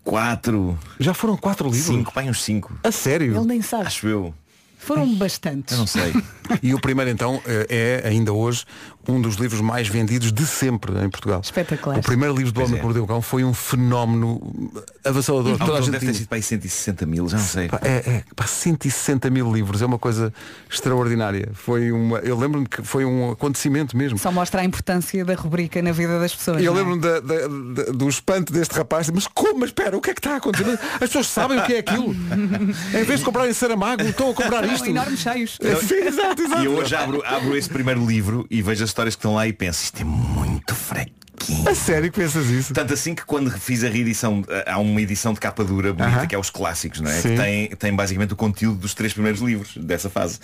quatro. 0.03 0.77
Já 0.99 1.13
foram 1.13 1.37
quatro 1.37 1.67
livros? 1.69 1.85
Cinco, 1.85 2.13
pai, 2.13 2.29
uns 2.29 2.41
cinco. 2.41 2.73
A 2.83 2.91
sério? 2.91 3.35
Ele 3.35 3.45
nem 3.45 3.61
sabe. 3.61 3.85
Acho 3.87 4.07
eu. 4.07 4.33
Foram 4.77 5.13
bastantes. 5.15 5.73
Eu 5.73 5.79
não 5.79 5.87
sei. 5.87 6.11
E 6.61 6.73
o 6.73 6.79
primeiro 6.79 7.09
então 7.11 7.41
eh, 7.45 8.01
é, 8.03 8.07
ainda 8.09 8.31
hoje, 8.33 8.65
um 9.07 9.19
dos 9.21 9.35
livros 9.35 9.61
mais 9.61 9.87
vendidos 9.87 10.31
de 10.31 10.45
sempre 10.45 10.91
em 11.03 11.09
Portugal. 11.09 11.41
Espetacular. 11.43 11.97
O 11.99 12.01
primeiro 12.01 12.35
livro 12.35 12.51
do 12.51 12.61
Homem 12.61 12.75
é. 12.75 12.77
que 12.77 12.83
Mordeu 12.83 13.03
o 13.03 13.07
Cão 13.07 13.21
foi 13.21 13.43
um 13.43 13.53
fenómeno 13.53 14.71
avassalador. 15.03 15.57
Toda 15.57 15.77
a 15.77 15.81
gente 15.81 15.91
deve 15.91 16.05
ter 16.07 16.13
sido 16.13 16.27
para 16.27 16.37
aí 16.37 16.43
160 16.43 17.05
mil, 17.05 17.27
já 17.27 17.37
não 17.37 17.43
sei. 17.45 17.67
Pá, 17.67 17.79
É, 17.83 17.89
é, 17.89 18.23
pá, 18.35 18.45
160 18.45 19.29
mil 19.29 19.51
livros, 19.51 19.81
é 19.81 19.85
uma 19.85 19.97
coisa 19.99 20.33
extraordinária. 20.69 21.49
Foi 21.53 21.91
uma, 21.91 22.19
eu 22.19 22.37
lembro-me 22.37 22.67
que 22.67 22.81
foi 22.83 23.05
um 23.05 23.31
acontecimento 23.31 23.95
mesmo. 23.97 24.17
Só 24.17 24.31
mostra 24.31 24.61
a 24.61 24.65
importância 24.65 25.23
da 25.25 25.33
rubrica 25.35 25.81
na 25.81 25.91
vida 25.91 26.19
das 26.19 26.33
pessoas. 26.35 26.61
E 26.61 26.65
eu 26.65 26.73
é? 26.73 26.75
lembro-me 26.77 27.01
da- 27.01 27.19
da- 27.19 27.47
da- 27.47 27.91
do 27.91 28.07
espanto 28.09 28.53
deste 28.53 28.73
rapaz, 28.75 29.09
mas 29.09 29.27
como? 29.27 29.59
Mas 29.59 29.69
espera, 29.69 29.97
o 29.97 30.01
que 30.01 30.09
é 30.09 30.13
que 30.13 30.19
está 30.19 30.33
a 30.33 30.37
acontecer? 30.37 30.79
As 30.93 30.99
pessoas 30.99 31.27
sabem 31.27 31.59
o 31.59 31.63
que 31.65 31.73
é 31.73 31.79
aquilo. 31.79 32.13
em 32.93 33.03
vez 33.03 33.19
de 33.19 33.25
comprarem 33.25 33.53
Saramago, 33.53 34.03
estão 34.03 34.29
a 34.31 34.33
comprar 34.33 34.63
São 34.65 34.73
isto. 34.75 34.87
enormes 34.87 35.19
cheios. 35.19 35.57
Sim, 35.87 35.95
exato. 36.07 36.40
E 36.61 36.65
eu 36.65 36.73
hoje 36.73 36.95
abro, 36.95 37.21
abro 37.25 37.55
esse 37.57 37.69
primeiro 37.69 38.05
livro 38.05 38.45
e 38.49 38.61
vejo 38.61 38.83
as 38.83 38.89
histórias 38.89 39.15
que 39.15 39.19
estão 39.19 39.33
lá 39.35 39.47
e 39.47 39.53
penso, 39.53 39.83
isto 39.83 40.01
é 40.01 40.05
muito 40.05 40.73
fraquinho. 40.75 41.21
A 41.67 41.73
sério 41.73 42.11
que 42.11 42.19
pensas 42.19 42.45
isso? 42.49 42.71
Tanto 42.71 42.93
assim 42.93 43.15
que 43.15 43.25
quando 43.25 43.49
fiz 43.49 43.83
a 43.83 43.89
reedição, 43.89 44.43
há 44.63 44.77
uma 44.77 45.01
edição 45.01 45.33
de 45.33 45.39
capa 45.39 45.63
dura 45.63 45.91
bonita 45.91 46.17
Aham. 46.17 46.27
que 46.27 46.35
é 46.35 46.37
os 46.37 46.51
clássicos, 46.51 47.01
não 47.01 47.09
é? 47.09 47.15
Sim. 47.19 47.29
Que 47.29 47.35
tem, 47.35 47.67
tem 47.69 47.95
basicamente 47.95 48.33
o 48.33 48.35
conteúdo 48.35 48.77
dos 48.77 48.93
três 48.93 49.11
primeiros 49.11 49.41
livros 49.41 49.75
dessa 49.77 50.07
fase. 50.07 50.37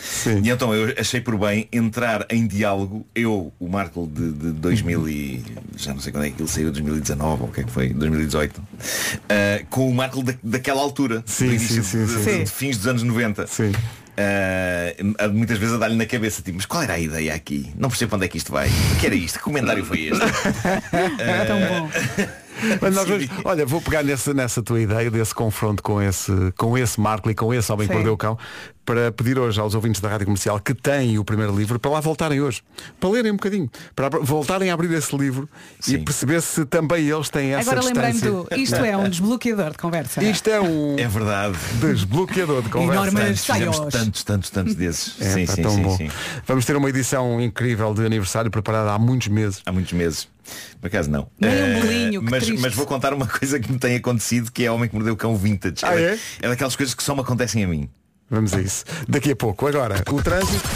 E 0.43 0.49
então 0.49 0.73
eu 0.73 0.95
achei 0.99 1.21
por 1.21 1.37
bem 1.37 1.67
entrar 1.71 2.25
em 2.31 2.47
diálogo, 2.47 3.05
eu, 3.13 3.53
o 3.59 3.67
Marco 3.69 4.07
de, 4.11 4.31
de 4.31 4.51
2000 4.53 5.07
e 5.07 5.45
já 5.75 5.93
não 5.93 5.99
sei 6.01 6.11
quando 6.11 6.25
é 6.25 6.31
que 6.31 6.41
ele 6.41 6.49
saiu, 6.49 6.71
2019 6.71 7.43
ou 7.43 7.47
o 7.49 7.51
que 7.51 7.61
é 7.61 7.63
que 7.63 7.71
foi, 7.71 7.89
2018, 7.93 8.59
ah, 9.29 9.63
com 9.69 9.87
o 9.87 9.93
Marco 9.93 10.23
da, 10.23 10.33
daquela 10.41 10.81
altura, 10.81 11.21
Sim, 11.27 11.45
do 11.45 11.53
início 11.53 11.83
sim, 11.83 12.07
sim, 12.07 12.17
de, 12.17 12.23
sim. 12.23 12.37
de- 12.39 12.43
de 12.45 12.51
fins 12.51 12.75
dos 12.77 12.87
anos 12.87 13.03
90. 13.03 13.45
Sim. 13.45 13.71
Ah, 14.17 15.27
muitas 15.27 15.59
vezes 15.59 15.75
a 15.75 15.77
dar-lhe 15.77 15.95
na 15.95 16.05
cabeça 16.05 16.41
tipo, 16.41 16.57
mas 16.57 16.65
qual 16.65 16.81
era 16.81 16.93
a 16.93 16.99
ideia 16.99 17.33
aqui? 17.35 17.71
Não 17.77 17.89
percebo 17.89 18.15
onde 18.15 18.25
é 18.25 18.27
que 18.27 18.37
isto 18.37 18.51
vai. 18.51 18.67
O 18.67 18.99
que 18.99 19.05
era 19.05 19.15
isto? 19.15 19.37
Que 19.37 19.43
comentário 19.43 19.85
foi 19.85 20.05
este? 20.05 20.21
É 21.19 21.45
tão 21.45 21.59
bom. 21.59 21.89
Mas 22.81 22.95
nós 22.95 23.07
vamos- 23.07 23.27
olha, 23.43 23.65
vou 23.65 23.81
pegar 23.81 24.03
nessa, 24.03 24.33
nessa 24.33 24.61
tua 24.61 24.79
ideia, 24.81 25.09
desse 25.11 25.33
confronto 25.35 25.81
com 25.83 26.01
esse, 26.01 26.31
com 26.57 26.77
esse 26.77 26.99
Marco 26.99 27.29
e 27.29 27.35
com 27.35 27.53
esse 27.53 27.71
homem 27.71 27.87
que 27.87 27.93
Sim. 27.93 27.97
perdeu 27.99 28.13
o 28.13 28.17
cão, 28.17 28.37
para 28.85 29.11
pedir 29.11 29.37
hoje 29.37 29.59
aos 29.59 29.75
ouvintes 29.75 29.99
da 29.99 30.07
Rádio 30.07 30.25
Comercial 30.27 30.59
que 30.61 30.73
têm 30.73 31.19
o 31.19 31.25
primeiro 31.25 31.53
livro 31.53 31.77
para 31.77 31.91
lá 31.91 31.99
voltarem 31.99 32.39
hoje, 32.39 32.61
para 32.99 33.09
lerem 33.09 33.31
um 33.33 33.35
bocadinho, 33.35 33.69
para 33.93 34.07
voltarem 34.09 34.69
a 34.69 34.73
abrir 34.73 34.91
esse 34.93 35.15
livro 35.17 35.49
e 35.85 35.97
perceber 35.97 36.41
se 36.41 36.65
também 36.65 37.05
eles 37.09 37.29
têm 37.29 37.53
essa 37.53 37.69
Agora 37.71 37.85
lembrei-me 37.85 38.13
distância. 38.13 38.55
do. 38.55 38.61
Isto 38.61 38.75
é 38.77 38.95
um 38.95 39.09
desbloqueador 39.09 39.71
de 39.71 39.77
conversa. 39.77 40.23
Isto 40.23 40.49
é 40.49 40.61
um 40.61 40.95
É 40.97 41.05
verdade. 41.07 41.57
desbloqueador 41.81 42.61
de 42.61 42.69
conversa. 42.69 42.93
Enormes 43.09 43.45
Tantos, 43.45 43.91
tantos, 43.91 44.23
tantos, 44.23 44.49
tantos 44.49 44.75
desses. 44.75 45.21
É, 45.21 45.33
sim, 45.33 45.45
pá, 45.45 45.53
sim, 45.53 45.61
tão 45.61 45.71
sim, 45.71 45.81
bom. 45.81 45.97
sim. 45.97 46.09
Vamos 46.47 46.63
ter 46.65 46.75
uma 46.77 46.89
edição 46.89 47.41
incrível 47.41 47.93
de 47.93 48.05
aniversário 48.05 48.49
preparada 48.49 48.91
há 48.93 48.97
muitos 48.99 49.27
meses. 49.27 49.61
Há 49.65 49.71
muitos 49.73 49.91
meses. 49.91 50.27
Por 50.79 50.87
acaso 50.87 51.09
não. 51.09 51.29
Nem 51.39 51.51
um 51.51 51.55
Eh, 51.55 51.79
bolinho, 51.81 52.23
que 52.23 52.31
mas, 52.31 52.49
mas 52.61 52.73
vou 52.73 52.85
contar 52.85 53.13
uma 53.13 53.27
coisa 53.27 53.59
que 53.59 53.71
me 53.71 53.77
tem 53.79 53.95
acontecido 53.95 54.51
que 54.51 54.63
é 54.65 54.71
Homem 54.71 54.87
que 54.89 54.95
Mordeu 54.95 55.13
o 55.13 55.17
Cão 55.17 55.35
Vintage. 55.35 55.77
Ah, 55.83 55.99
é? 55.99 56.17
é 56.41 56.47
daquelas 56.47 56.75
coisas 56.75 56.93
que 56.95 57.03
só 57.03 57.13
me 57.15 57.21
acontecem 57.21 57.63
a 57.63 57.67
mim. 57.67 57.89
Vamos 58.29 58.53
a 58.53 58.61
isso. 58.61 58.83
Daqui 59.07 59.31
a 59.31 59.35
pouco. 59.35 59.67
Agora, 59.67 60.03
o 60.11 60.21
trânsito 60.21 60.67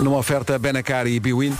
numa 0.00 0.18
oferta 0.18 0.58
Benacar 0.58 1.06
e 1.06 1.18
Biwin. 1.18 1.56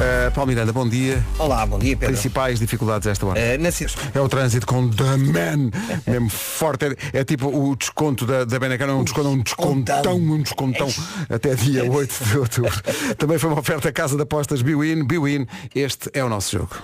Uh, 0.00 0.30
Paulo 0.32 0.48
Miranda, 0.48 0.72
bom 0.72 0.88
dia. 0.88 1.22
Olá, 1.38 1.66
bom 1.66 1.78
dia, 1.78 1.94
Pedro. 1.94 2.14
Principais 2.14 2.58
dificuldades 2.58 3.06
esta 3.06 3.26
hora. 3.26 3.38
Eh, 3.38 3.58
na 3.58 3.68
É 4.14 4.20
o 4.20 4.30
trânsito 4.30 4.66
com 4.66 4.88
The 4.88 5.16
Man, 5.18 5.70
mesmo 6.06 6.30
forte. 6.30 6.86
É, 7.12 7.18
é 7.18 7.24
tipo 7.24 7.48
o 7.48 7.76
desconto 7.76 8.24
da, 8.24 8.46
da 8.46 8.58
Benacar, 8.58 8.88
é 8.88 8.92
um 8.94 9.04
desconto, 9.04 9.28
um 9.28 9.42
descontão, 9.42 10.16
um 10.16 10.40
descontão, 10.40 10.88
até 11.28 11.54
dia 11.54 11.84
8 11.84 12.24
de 12.24 12.38
outubro. 12.38 12.82
Também 13.18 13.38
foi 13.38 13.50
uma 13.50 13.60
oferta 13.60 13.92
Casa 13.92 14.16
de 14.16 14.22
Apostas 14.22 14.62
Biwin. 14.62 15.04
Biwin, 15.04 15.46
este 15.74 16.08
é 16.14 16.24
o 16.24 16.30
nosso 16.30 16.56
jogo. 16.56 16.76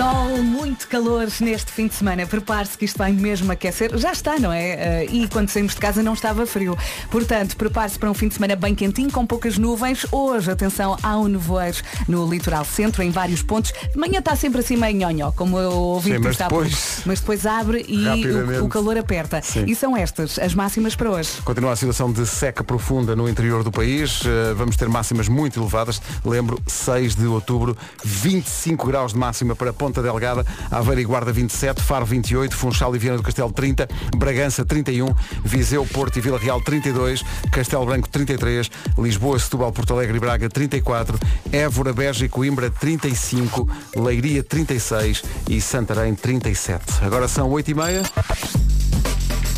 Sol, 0.00 0.42
muito 0.42 0.88
calor 0.88 1.28
neste 1.40 1.70
fim 1.70 1.86
de 1.86 1.94
semana. 1.94 2.24
Prepare-se 2.24 2.78
que 2.78 2.86
isto 2.86 2.96
vai 2.96 3.12
mesmo 3.12 3.52
aquecer. 3.52 3.94
Já 3.98 4.12
está, 4.12 4.38
não 4.38 4.50
é? 4.50 5.02
Eh, 5.02 5.06
e 5.10 5.28
quando 5.28 5.50
saímos 5.50 5.74
de 5.74 5.78
casa 5.78 6.02
não 6.02 6.14
estava 6.14 6.46
frio. 6.46 6.74
Portanto, 7.10 7.54
prepare-se 7.54 7.98
para 7.98 8.10
um 8.10 8.14
fim 8.14 8.28
de 8.28 8.32
semana 8.32 8.56
bem 8.56 8.74
quentinho, 8.74 9.12
com 9.12 9.26
poucas 9.26 9.58
nuvens. 9.58 10.06
Hoje, 10.10 10.50
atenção, 10.50 10.96
há 11.02 11.18
um 11.18 11.28
nevoeiro 11.28 11.76
no 12.08 12.26
litoral 12.26 12.64
centro, 12.64 13.02
em 13.02 13.10
vários 13.10 13.42
pontos. 13.42 13.74
De 13.92 13.98
manhã 13.98 14.20
está 14.20 14.34
sempre 14.34 14.60
assim 14.60 14.74
meio 14.74 14.96
nhonhó, 14.96 15.32
como 15.32 15.58
eu 15.58 15.70
ouvi 15.70 16.12
Sim, 16.12 16.18
mas 16.18 16.36
depois- 16.38 17.02
Mas 17.04 17.20
depois 17.20 17.44
abre 17.44 17.84
e 17.86 18.06
o, 18.26 18.64
o 18.64 18.68
calor 18.70 18.96
aperta. 18.96 19.42
Sim. 19.42 19.66
E 19.66 19.74
são 19.74 19.94
estas 19.94 20.38
as 20.38 20.54
máximas 20.54 20.96
para 20.96 21.10
hoje. 21.10 21.42
Continua 21.44 21.72
a 21.72 21.76
situação 21.76 22.10
de 22.10 22.24
seca 22.26 22.64
profunda 22.64 23.14
no 23.14 23.28
interior 23.28 23.62
do 23.62 23.70
país. 23.70 24.22
Uh, 24.22 24.54
Vamos 24.56 24.76
ter 24.78 24.88
máximas 24.88 25.28
muito 25.28 25.60
elevadas. 25.60 26.00
Lembro, 26.24 26.58
6 26.66 27.14
de 27.16 27.26
outubro, 27.26 27.76
25 28.02 28.86
graus 28.86 29.12
de 29.12 29.18
máxima 29.18 29.54
para 29.54 29.74
Ponta 29.90 30.02
Delgada, 30.02 30.46
Aveiro 30.70 31.00
e 31.00 31.04
Guarda 31.04 31.32
27, 31.32 31.82
Faro 31.82 32.06
28, 32.06 32.54
Funchal 32.54 32.94
e 32.94 32.98
Viana 33.00 33.16
do 33.16 33.24
Castelo 33.24 33.50
30, 33.50 33.88
Bragança 34.16 34.64
31, 34.64 35.12
Viseu, 35.44 35.84
Porto 35.84 36.16
e 36.16 36.20
Vila 36.20 36.38
Real 36.38 36.60
32, 36.60 37.24
Castelo 37.50 37.84
Branco 37.84 38.08
33, 38.08 38.70
Lisboa, 38.96 39.36
Setúbal, 39.36 39.72
Porto 39.72 39.92
Alegre 39.92 40.16
e 40.16 40.20
Braga 40.20 40.48
34, 40.48 41.18
Évora, 41.50 41.92
Beja 41.92 42.24
e 42.24 42.28
Coimbra 42.28 42.70
35, 42.70 43.68
Leiria 43.96 44.44
36 44.44 45.24
e 45.48 45.60
Santarém 45.60 46.14
37. 46.14 47.04
Agora 47.04 47.26
são 47.26 47.50
8 47.50 47.72
e 47.72 47.74
meia. 47.74 48.02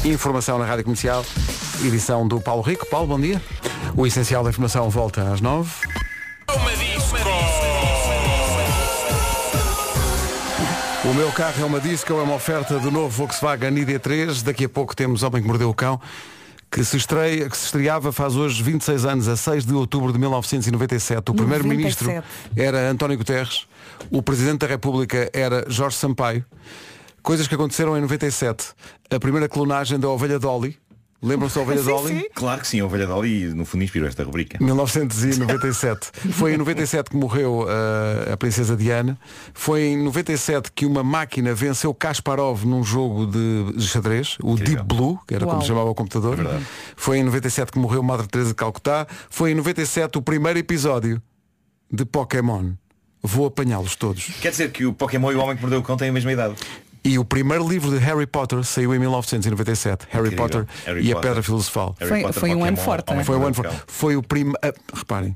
Informação 0.06 0.58
na 0.58 0.64
Rádio 0.64 0.84
Comercial, 0.84 1.26
edição 1.84 2.26
do 2.26 2.40
Paulo 2.40 2.62
Rico. 2.62 2.86
Paulo, 2.86 3.06
bom 3.06 3.20
dia. 3.20 3.40
O 3.94 4.06
essencial 4.06 4.42
da 4.42 4.48
informação 4.48 4.88
volta 4.88 5.30
às 5.30 5.42
nove. 5.42 5.70
O 11.12 11.14
meu 11.14 11.30
carro 11.30 11.60
é 11.60 11.64
uma 11.66 11.78
disco, 11.78 12.10
é 12.10 12.22
uma 12.22 12.34
oferta 12.34 12.78
do 12.78 12.90
novo 12.90 13.10
Volkswagen 13.10 13.70
ID3. 13.74 14.42
Daqui 14.42 14.64
a 14.64 14.68
pouco 14.68 14.96
temos 14.96 15.22
Homem 15.22 15.42
que 15.42 15.46
Mordeu 15.46 15.68
o 15.68 15.74
Cão, 15.74 16.00
que 16.70 16.82
se, 16.82 16.96
estreia, 16.96 17.50
que 17.50 17.56
se 17.56 17.66
estreava 17.66 18.10
faz 18.12 18.34
hoje 18.34 18.62
26 18.62 19.04
anos, 19.04 19.28
a 19.28 19.36
6 19.36 19.66
de 19.66 19.74
outubro 19.74 20.10
de 20.10 20.18
1997. 20.18 21.30
O 21.30 21.34
primeiro-ministro 21.34 22.06
97. 22.06 22.58
era 22.58 22.90
António 22.90 23.18
Guterres, 23.18 23.66
o 24.10 24.22
Presidente 24.22 24.60
da 24.60 24.66
República 24.66 25.28
era 25.34 25.66
Jorge 25.68 25.98
Sampaio. 25.98 26.46
Coisas 27.22 27.46
que 27.46 27.54
aconteceram 27.54 27.94
em 27.94 28.00
97. 28.00 28.68
A 29.14 29.20
primeira 29.20 29.50
clonagem 29.50 30.00
da 30.00 30.08
ovelha 30.08 30.38
Dolly. 30.38 30.78
Lembram-se 31.22 31.54
da 31.54 31.60
ovelha 31.62 31.82
Dolly? 31.82 32.30
Claro 32.34 32.60
que 32.60 32.66
sim, 32.66 32.80
a 32.80 32.84
Ovelha 32.84 33.06
Dolly 33.06 33.54
no 33.54 33.64
fundo 33.64 33.84
inspirou 33.84 34.08
esta 34.08 34.24
rubrica. 34.24 34.58
1997. 34.60 36.10
Foi 36.34 36.54
em 36.54 36.56
97 36.56 37.10
que 37.10 37.16
morreu 37.16 37.60
uh, 37.60 38.32
a 38.32 38.36
princesa 38.36 38.76
Diana. 38.76 39.16
Foi 39.54 39.82
em 39.82 40.02
97 40.02 40.72
que 40.72 40.84
uma 40.84 41.04
máquina 41.04 41.54
venceu 41.54 41.94
Kasparov 41.94 42.64
num 42.64 42.82
jogo 42.82 43.26
de 43.26 43.80
xadrez, 43.80 44.36
o 44.42 44.56
Deep 44.56 44.82
Blue, 44.82 45.20
que 45.26 45.34
era 45.34 45.44
como 45.44 45.58
Uau. 45.58 45.62
se 45.62 45.68
chamava 45.68 45.90
o 45.90 45.94
computador. 45.94 46.38
Foi 46.96 47.18
em 47.18 47.22
97 47.22 47.70
que 47.70 47.78
morreu 47.78 48.02
Madre 48.02 48.26
Teresa 48.26 48.50
de 48.50 48.56
Calcutá. 48.56 49.06
Foi 49.30 49.52
em 49.52 49.54
97 49.54 50.18
o 50.18 50.22
primeiro 50.22 50.58
episódio 50.58 51.22
de 51.88 52.04
Pokémon. 52.04 52.72
Vou 53.22 53.46
apanhá-los 53.46 53.94
todos. 53.94 54.24
Quer 54.40 54.50
dizer 54.50 54.72
que 54.72 54.84
o 54.84 54.92
Pokémon 54.92 55.30
e 55.30 55.36
o 55.36 55.40
Homem 55.40 55.54
que 55.54 55.62
Mordeu 55.62 55.78
o 55.78 55.82
Cão 55.84 55.96
têm 55.96 56.08
a 56.08 56.12
mesma 56.12 56.32
idade. 56.32 56.56
E 57.04 57.18
o 57.18 57.24
primeiro 57.24 57.68
livro 57.68 57.90
de 57.90 57.98
Harry 57.98 58.26
Potter 58.26 58.62
saiu 58.62 58.94
em 58.94 58.98
1997. 58.98 60.06
Harry 60.10 60.26
Incrível. 60.28 60.44
Potter 60.44 60.66
Harry 60.86 61.00
e 61.06 61.10
a 61.10 61.14
Potter. 61.16 61.30
Pedra 61.30 61.42
Filosofal. 61.42 61.96
Foi- 61.98 62.22
Potter, 62.22 62.40
foi 62.40 62.54
um 62.54 62.64
ano 62.64 62.76
forte, 62.76 63.10
Homem 63.10 63.22
é? 63.22 63.24
Foi 63.24 63.34
o 63.36 63.38
ano 63.38 63.46
Mordeu 63.56 63.72
for- 63.72 63.78
Cão. 63.78 63.80
Foi 63.88 64.16
o 64.16 64.22
prim... 64.22 64.52
ah, 64.62 64.72
reparem, 64.94 65.34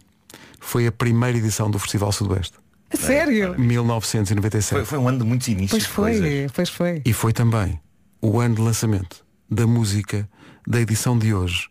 foi 0.61 0.87
a 0.87 0.93
primeira 0.93 1.37
edição 1.37 1.69
do 1.71 1.79
Festival 1.79 2.13
Sudoeste. 2.13 2.55
A 2.93 2.97
Sério? 2.97 3.59
1997. 3.59 4.69
Foi, 4.79 4.85
foi 4.85 4.99
um 4.99 5.09
ano 5.09 5.19
de 5.19 5.25
muitos 5.25 5.49
inícios. 5.49 5.71
Pois 5.71 5.87
coisas. 5.89 6.21
foi, 6.21 6.49
pois 6.55 6.69
foi. 6.69 7.03
E 7.05 7.13
foi 7.13 7.33
também 7.33 7.81
o 8.23 8.39
ano 8.41 8.55
de 8.55 8.61
lançamento 8.63 9.25
da 9.51 9.67
música 9.67 10.29
da 10.67 10.81
edição 10.81 11.19
de 11.19 11.35
hoje 11.35 11.69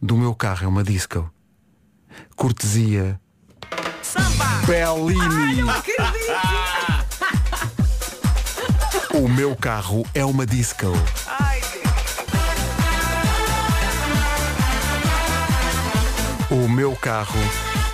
do 0.00 0.16
meu 0.16 0.34
carro 0.34 0.64
é 0.64 0.66
uma 0.68 0.82
disco. 0.82 1.30
Cortesia 2.34 3.20
Bellini. 4.66 5.62
O 9.16 9.26
meu 9.26 9.56
carro 9.56 10.04
é 10.12 10.22
uma 10.22 10.44
disco. 10.44 10.92
O 16.50 16.68
meu 16.68 16.94
carro 16.96 17.38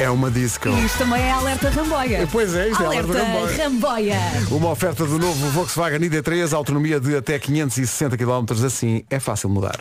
é 0.00 0.11
uma 0.11 0.32
disco. 0.32 0.68
Isto 0.70 0.98
também 0.98 1.22
é 1.22 1.30
alerta 1.30 1.70
ramboia. 1.70 2.28
Pois 2.32 2.52
é, 2.56 2.70
isto 2.70 2.82
é 2.82 2.87
alerta 2.87 3.22
ramboia. 3.22 3.56
ramboia. 3.56 4.18
Uma 4.50 4.70
oferta 4.70 5.06
do 5.06 5.16
novo 5.16 5.48
Volkswagen 5.50 6.00
ID3, 6.00 6.52
autonomia 6.52 6.98
de 6.98 7.14
até 7.14 7.38
560 7.38 8.16
km, 8.16 8.66
assim 8.66 9.04
é 9.08 9.20
fácil 9.20 9.48
mudar. 9.48 9.78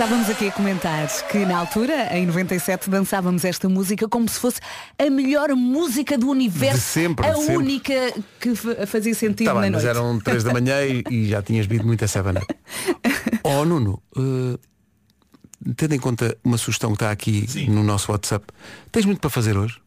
Estávamos 0.00 0.30
aqui 0.30 0.48
a 0.48 0.52
comentar 0.52 1.06
que 1.30 1.44
na 1.44 1.58
altura, 1.58 2.16
em 2.16 2.24
97, 2.24 2.88
dançávamos 2.88 3.44
esta 3.44 3.68
música 3.68 4.08
como 4.08 4.26
se 4.30 4.40
fosse 4.40 4.58
a 4.98 5.10
melhor 5.10 5.50
música 5.50 6.16
do 6.16 6.30
universo. 6.30 6.76
De 6.78 6.80
sempre, 6.82 7.26
a 7.26 7.34
de 7.34 7.40
sempre. 7.40 7.56
única 7.58 7.92
que 8.40 8.54
fa- 8.54 8.86
fazia 8.86 9.14
sentido 9.14 9.48
Tá 9.48 9.52
na 9.52 9.60
bem, 9.60 9.70
mas 9.70 9.84
noite. 9.84 9.94
eram 9.98 10.18
3 10.18 10.42
da 10.42 10.54
manhã 10.54 10.82
e, 10.86 11.04
e 11.10 11.28
já 11.28 11.42
tinhas 11.42 11.66
bebido 11.66 11.86
muita 11.86 12.08
sabana. 12.08 12.40
Oh 13.44 13.62
Nuno, 13.66 14.02
eh, 14.16 14.58
tendo 15.76 15.94
em 15.94 15.98
conta 15.98 16.34
uma 16.42 16.56
sugestão 16.56 16.90
que 16.92 16.96
está 16.96 17.10
aqui 17.10 17.46
no 17.68 17.84
nosso 17.84 18.10
WhatsApp, 18.10 18.46
tens 18.90 19.04
muito 19.04 19.20
para 19.20 19.28
fazer 19.28 19.54
hoje? 19.58 19.78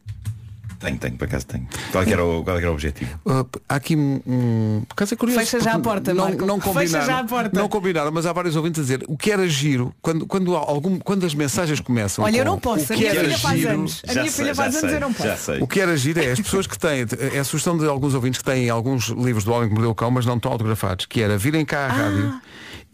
Tenho, 0.80 0.98
tenho, 0.98 1.16
por 1.16 1.24
acaso 1.24 1.46
tenho. 1.46 1.66
Qual 1.92 2.04
que 2.04 2.12
era 2.12 2.24
o, 2.24 2.42
qual 2.44 2.56
que 2.56 2.62
era 2.62 2.70
o 2.70 2.74
objetivo? 2.74 3.18
Uh, 3.24 3.46
há 3.68 3.74
aqui 3.76 3.96
um, 3.96 4.82
por 4.88 4.92
acaso 4.94 5.14
é 5.14 5.16
curioso, 5.16 5.40
Fecha 5.40 5.60
já 5.60 5.74
a 5.74 5.78
porta, 5.78 6.12
não, 6.12 6.24
Marco. 6.24 6.44
não 6.46 6.60
Fecha 6.60 6.72
combinaram, 6.72 7.06
já 7.06 7.18
a 7.20 7.24
porta. 7.24 7.58
Não 7.60 7.68
combinaram, 7.68 8.10
mas 8.12 8.26
há 8.26 8.32
vários 8.32 8.56
ouvintes 8.56 8.80
a 8.80 8.82
dizer 8.82 9.04
o 9.08 9.16
que 9.16 9.30
era 9.30 9.48
giro, 9.48 9.94
quando, 10.02 10.26
quando, 10.26 10.54
algum, 10.56 10.98
quando 10.98 11.24
as 11.24 11.34
mensagens 11.34 11.80
começam. 11.80 12.24
Olha, 12.24 12.36
eu 12.38 12.44
com 12.44 12.50
não 12.50 12.58
posso, 12.58 12.80
o 12.80 12.84
a 12.84 12.96
que 12.96 13.02
minha 13.02 13.10
era 13.10 13.20
filha 13.20 13.38
faz 13.38 13.58
giro- 13.60 13.70
anos. 13.72 14.02
A 14.08 14.12
minha 14.12 14.32
filha 14.32 14.54
faz 14.54 14.76
anos, 14.76 14.92
eu 14.92 15.00
não 15.00 15.12
posso. 15.12 15.52
O 15.60 15.66
que 15.68 15.80
era 15.80 15.96
giro 15.96 16.20
é 16.20 16.30
as 16.32 16.40
pessoas 16.40 16.66
que 16.66 16.78
têm, 16.78 17.06
é 17.32 17.38
a 17.38 17.44
sugestão 17.44 17.76
de 17.78 17.86
alguns 17.86 18.14
ouvintes 18.14 18.38
que 18.38 18.44
têm 18.44 18.68
alguns 18.68 19.08
livros 19.08 19.44
do 19.44 19.52
Homem 19.52 19.68
que 19.68 19.74
Mordeu 19.74 19.90
o 19.90 19.94
Cão, 19.94 20.10
mas 20.10 20.26
não 20.26 20.36
estão 20.36 20.52
autografados, 20.52 21.06
que 21.06 21.20
era 21.22 21.38
virem 21.38 21.64
cá 21.64 21.86
à 21.86 21.88
rádio 21.88 22.40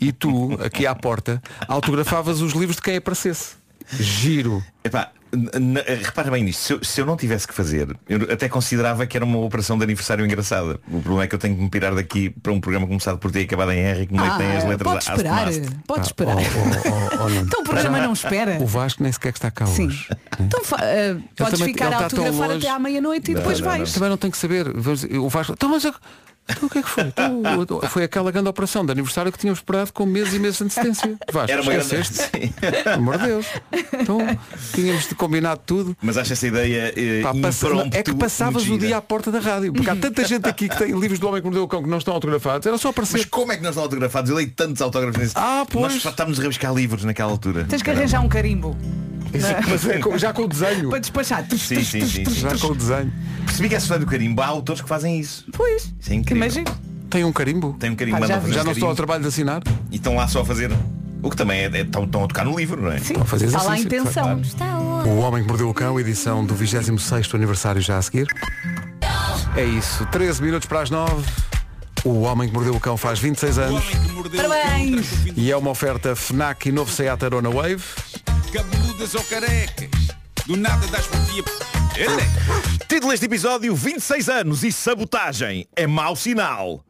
e 0.01 0.12
tu, 0.12 0.59
aqui 0.64 0.87
à 0.87 0.95
porta, 0.95 1.43
autografavas 1.69 2.40
os 2.40 2.53
livros 2.55 2.77
de 2.77 2.83
quem 2.83 2.97
aparecesse. 2.97 3.60
Giro. 3.99 4.62
Epá, 4.85 5.11
repara 6.03 6.31
bem 6.31 6.43
nisto, 6.45 6.61
se 6.61 6.73
eu, 6.73 6.85
se 6.85 7.01
eu 7.01 7.07
não 7.07 7.16
tivesse 7.16 7.47
que 7.47 7.55
fazer, 7.55 7.97
eu 8.09 8.33
até 8.33 8.49
considerava 8.49 9.07
que 9.07 9.16
era 9.16 9.25
uma 9.25 9.38
operação 9.38 9.77
de 9.79 9.85
aniversário 9.85 10.25
engraçada. 10.25 10.81
O 10.88 11.01
problema 11.01 11.23
é 11.25 11.27
que 11.27 11.35
eu 11.35 11.38
tenho 11.38 11.55
que 11.57 11.62
me 11.62 11.71
pirar 11.71 11.95
daqui 11.95 12.31
para 12.31 12.53
um 12.53 12.61
programa 12.61 12.87
começado 12.87 13.19
por 13.19 13.31
ter 13.31 13.43
acabado 13.43 13.71
em 13.73 13.79
R 13.81 14.03
e 14.03 14.07
que 14.07 14.12
meio 14.12 14.25
Ah, 14.33 14.37
tem 14.38 14.57
as 14.57 14.64
letras 14.64 14.83
pode 14.93 15.05
esperar, 15.11 15.47
pode 15.87 16.01
Ah, 16.01 16.03
esperar. 16.05 16.37
oh, 16.37 16.40
oh, 16.40 17.23
oh, 17.23 17.25
oh. 17.27 17.31
Então 17.31 17.61
o 17.61 17.64
programa 17.64 18.01
não 18.01 18.12
espera. 18.12 18.59
O 18.61 18.66
Vasco 18.66 19.03
nem 19.03 19.12
sequer 19.12 19.33
está 19.33 19.51
cá 19.51 19.66
Sim. 19.66 19.87
hoje. 19.87 20.09
Então 20.38 20.64
fa- 20.64 20.79
eh, 20.83 21.16
podes 21.37 21.59
também- 21.59 21.75
ficar 21.75 21.93
a 21.93 22.05
autografar 22.05 22.51
até 22.51 22.69
à 22.69 22.79
meia-noite 22.79 23.31
e 23.31 23.35
Não, 23.35 23.40
depois 23.40 23.61
não, 23.61 23.69
vais. 23.69 23.93
Também 23.93 24.09
não 24.09 24.16
tem 24.16 24.31
que 24.31 24.38
saber. 24.38 24.66
O 25.19 25.29
Vasco. 25.29 25.53
Então, 25.53 25.69
mas 25.69 25.85
eu- 25.85 25.95
então, 26.51 26.67
o 26.67 26.71
que 26.71 26.79
é 26.79 26.83
que 26.83 26.89
foi? 26.89 27.05
Então, 27.05 27.43
foi 27.89 28.05
aquela 28.05 28.31
grande 28.31 28.49
operação 28.49 28.85
de 28.85 28.93
aniversário 28.93 29.31
que 29.33 29.39
tínhamos 29.39 29.59
esperado 29.61 29.93
com 29.93 30.05
meses 30.07 30.35
e 30.35 30.39
meses 30.39 30.59
de 30.59 30.65
antecedência. 30.65 31.17
Vasco, 31.33 31.51
Era 31.53 31.63
uma 31.63 31.73
grande- 31.73 31.95
esqueceste? 31.95 32.31
Pelo 32.85 32.95
amor 32.97 33.19
de 33.19 33.27
Deus. 33.27 33.47
Então, 34.01 34.19
tínhamos 34.75 35.09
de 35.09 35.15
combinado 35.15 35.61
tudo. 35.65 35.97
Mas 36.03 36.17
acho 36.17 36.33
essa 36.33 36.47
ideia 36.47 36.93
eh, 36.97 37.21
Pá, 37.23 37.33
passa- 37.41 37.67
é 37.93 38.03
que 38.03 38.15
passavas 38.15 38.67
o 38.69 38.79
dia 38.79 38.97
à 38.97 39.03
porta 39.03 39.31
da 39.31 39.39
rádio. 39.41 39.73
Porque 39.73 39.91
há 39.91 39.97
tanta 39.97 40.25
gente 40.27 40.49
aqui 40.49 40.69
que 40.69 40.77
tem 40.77 40.99
livros 40.99 41.19
do 41.19 41.29
Homem 41.29 41.41
que 41.41 41.47
Mordeu 41.47 41.63
o 41.65 41.69
Cão 41.69 41.83
que 41.83 41.89
não 41.89 41.99
estão 41.99 42.15
autografados. 42.15 42.67
Era 42.67 42.77
só 42.79 42.89
aparecer. 42.91 43.19
Mas 43.19 43.27
como 43.27 43.53
é 43.53 43.57
que 43.57 43.63
não 43.63 43.71
estão 43.71 43.83
autografados? 43.83 44.31
Eu 44.31 44.37
dei 44.37 44.47
tantos 44.47 44.81
autógrafos 44.83 45.21
nesse. 45.21 45.33
Ah, 45.37 45.65
pois. 45.71 45.95
Nós 45.95 46.05
estávamos 46.05 46.39
a 46.39 46.43
rabiscar 46.43 46.75
livros 46.75 47.05
naquela 47.05 47.31
altura. 47.31 47.65
Tens 47.69 47.83
que 47.83 47.91
arranjar 47.91 48.21
um 48.21 48.29
carimbo. 48.29 48.77
Mas 49.69 49.87
é 49.88 49.99
com- 49.99 50.19
já 50.19 50.33
com 50.33 50.43
o 50.43 50.49
desenho. 50.49 50.90
Para 50.90 50.99
despachar. 50.99 51.45
Sim, 51.51 51.57
sim, 51.85 52.07
sim, 52.07 52.25
sim. 52.25 52.35
Já 52.35 52.57
com 52.59 52.69
o 52.69 52.75
desenho. 52.75 53.12
Percebi 53.47 53.69
que 53.69 53.75
essa 53.75 53.85
história 53.85 54.05
do 54.05 54.11
carimbo 54.11 54.40
há 54.43 54.47
autores 54.47 54.81
que 54.83 54.88
fazem 54.88 55.19
isso. 55.21 55.45
Pois. 55.53 55.93
Isso 56.01 56.12
é 56.12 56.14
incrível. 56.14 56.45
Imagina. 56.45 56.71
Tem 57.09 57.25
um 57.25 57.33
carimbo? 57.33 57.77
Tem 57.79 57.90
um 57.90 57.97
carimbo, 57.97 58.19
Pá, 58.21 58.27
já 58.27 58.35
mandam 58.35 58.40
vi. 58.40 58.47
fazer 58.49 58.59
Já 58.59 58.64
não 58.64 58.73
estou 58.73 58.88
ao 58.88 58.95
trabalho 58.95 59.23
de 59.23 59.29
assinar? 59.29 59.62
E 59.90 59.97
estão 59.97 60.14
lá 60.16 60.29
só 60.29 60.43
a 60.43 60.45
fazer. 60.45 60.71
O 61.23 61.29
que 61.29 61.37
também 61.37 61.61
é, 61.61 61.64
é- 61.66 61.81
estão, 61.83 62.05
estão 62.05 62.25
a 62.25 62.29
tocar 62.29 62.45
no 62.45 62.57
livro, 62.57 62.81
não 62.81 62.90
é? 62.93 62.99
Sim. 62.99 63.05
Estão 63.09 63.23
a 63.23 63.27
fazer 63.27 63.47
Está 63.47 63.62
lá 63.62 63.73
a 63.73 63.79
exercício, 63.79 64.01
intenção. 64.01 64.43
O 65.07 65.19
Homem 65.19 65.43
que 65.43 65.49
Mordeu 65.49 65.69
o 65.69 65.75
Cão, 65.75 65.99
edição 66.01 66.45
do 66.45 66.55
26º 66.55 67.35
aniversário 67.35 67.81
já 67.81 67.99
a 67.99 68.03
seguir. 68.03 68.27
É 69.57 69.64
isso, 69.64 70.07
13 70.07 70.43
minutos 70.43 70.66
para 70.69 70.81
as 70.83 70.90
9. 70.90 71.25
O 72.05 72.21
Homem 72.21 72.49
que 72.49 72.55
Mordeu 72.55 72.75
o 72.75 72.81
Cão 72.81 72.97
faz 72.97 73.19
26 73.19 73.59
anos 73.59 73.85
Parabéns. 74.35 75.07
e 75.37 75.51
é 75.51 75.57
uma 75.57 75.71
oferta 75.71 76.14
FNAC 76.16 76.69
e 76.69 76.73
novo 76.73 76.90
Seat 76.90 77.23
Arona 77.25 77.51
Wave. 77.51 77.83
Cabeludas 78.53 79.15
ou 79.15 79.23
carecas. 79.25 79.89
Do 80.45 80.57
nada 80.57 80.85
das 80.89 81.07
por 81.07 81.19
ti. 81.27 81.45
Título 82.89 83.13
deste 83.13 83.27
episódio, 83.27 83.75
26 83.77 84.29
anos 84.29 84.65
e 84.65 84.73
sabotagem 84.73 85.69
é 85.77 85.87
mau 85.87 86.17
sinal. 86.17 86.85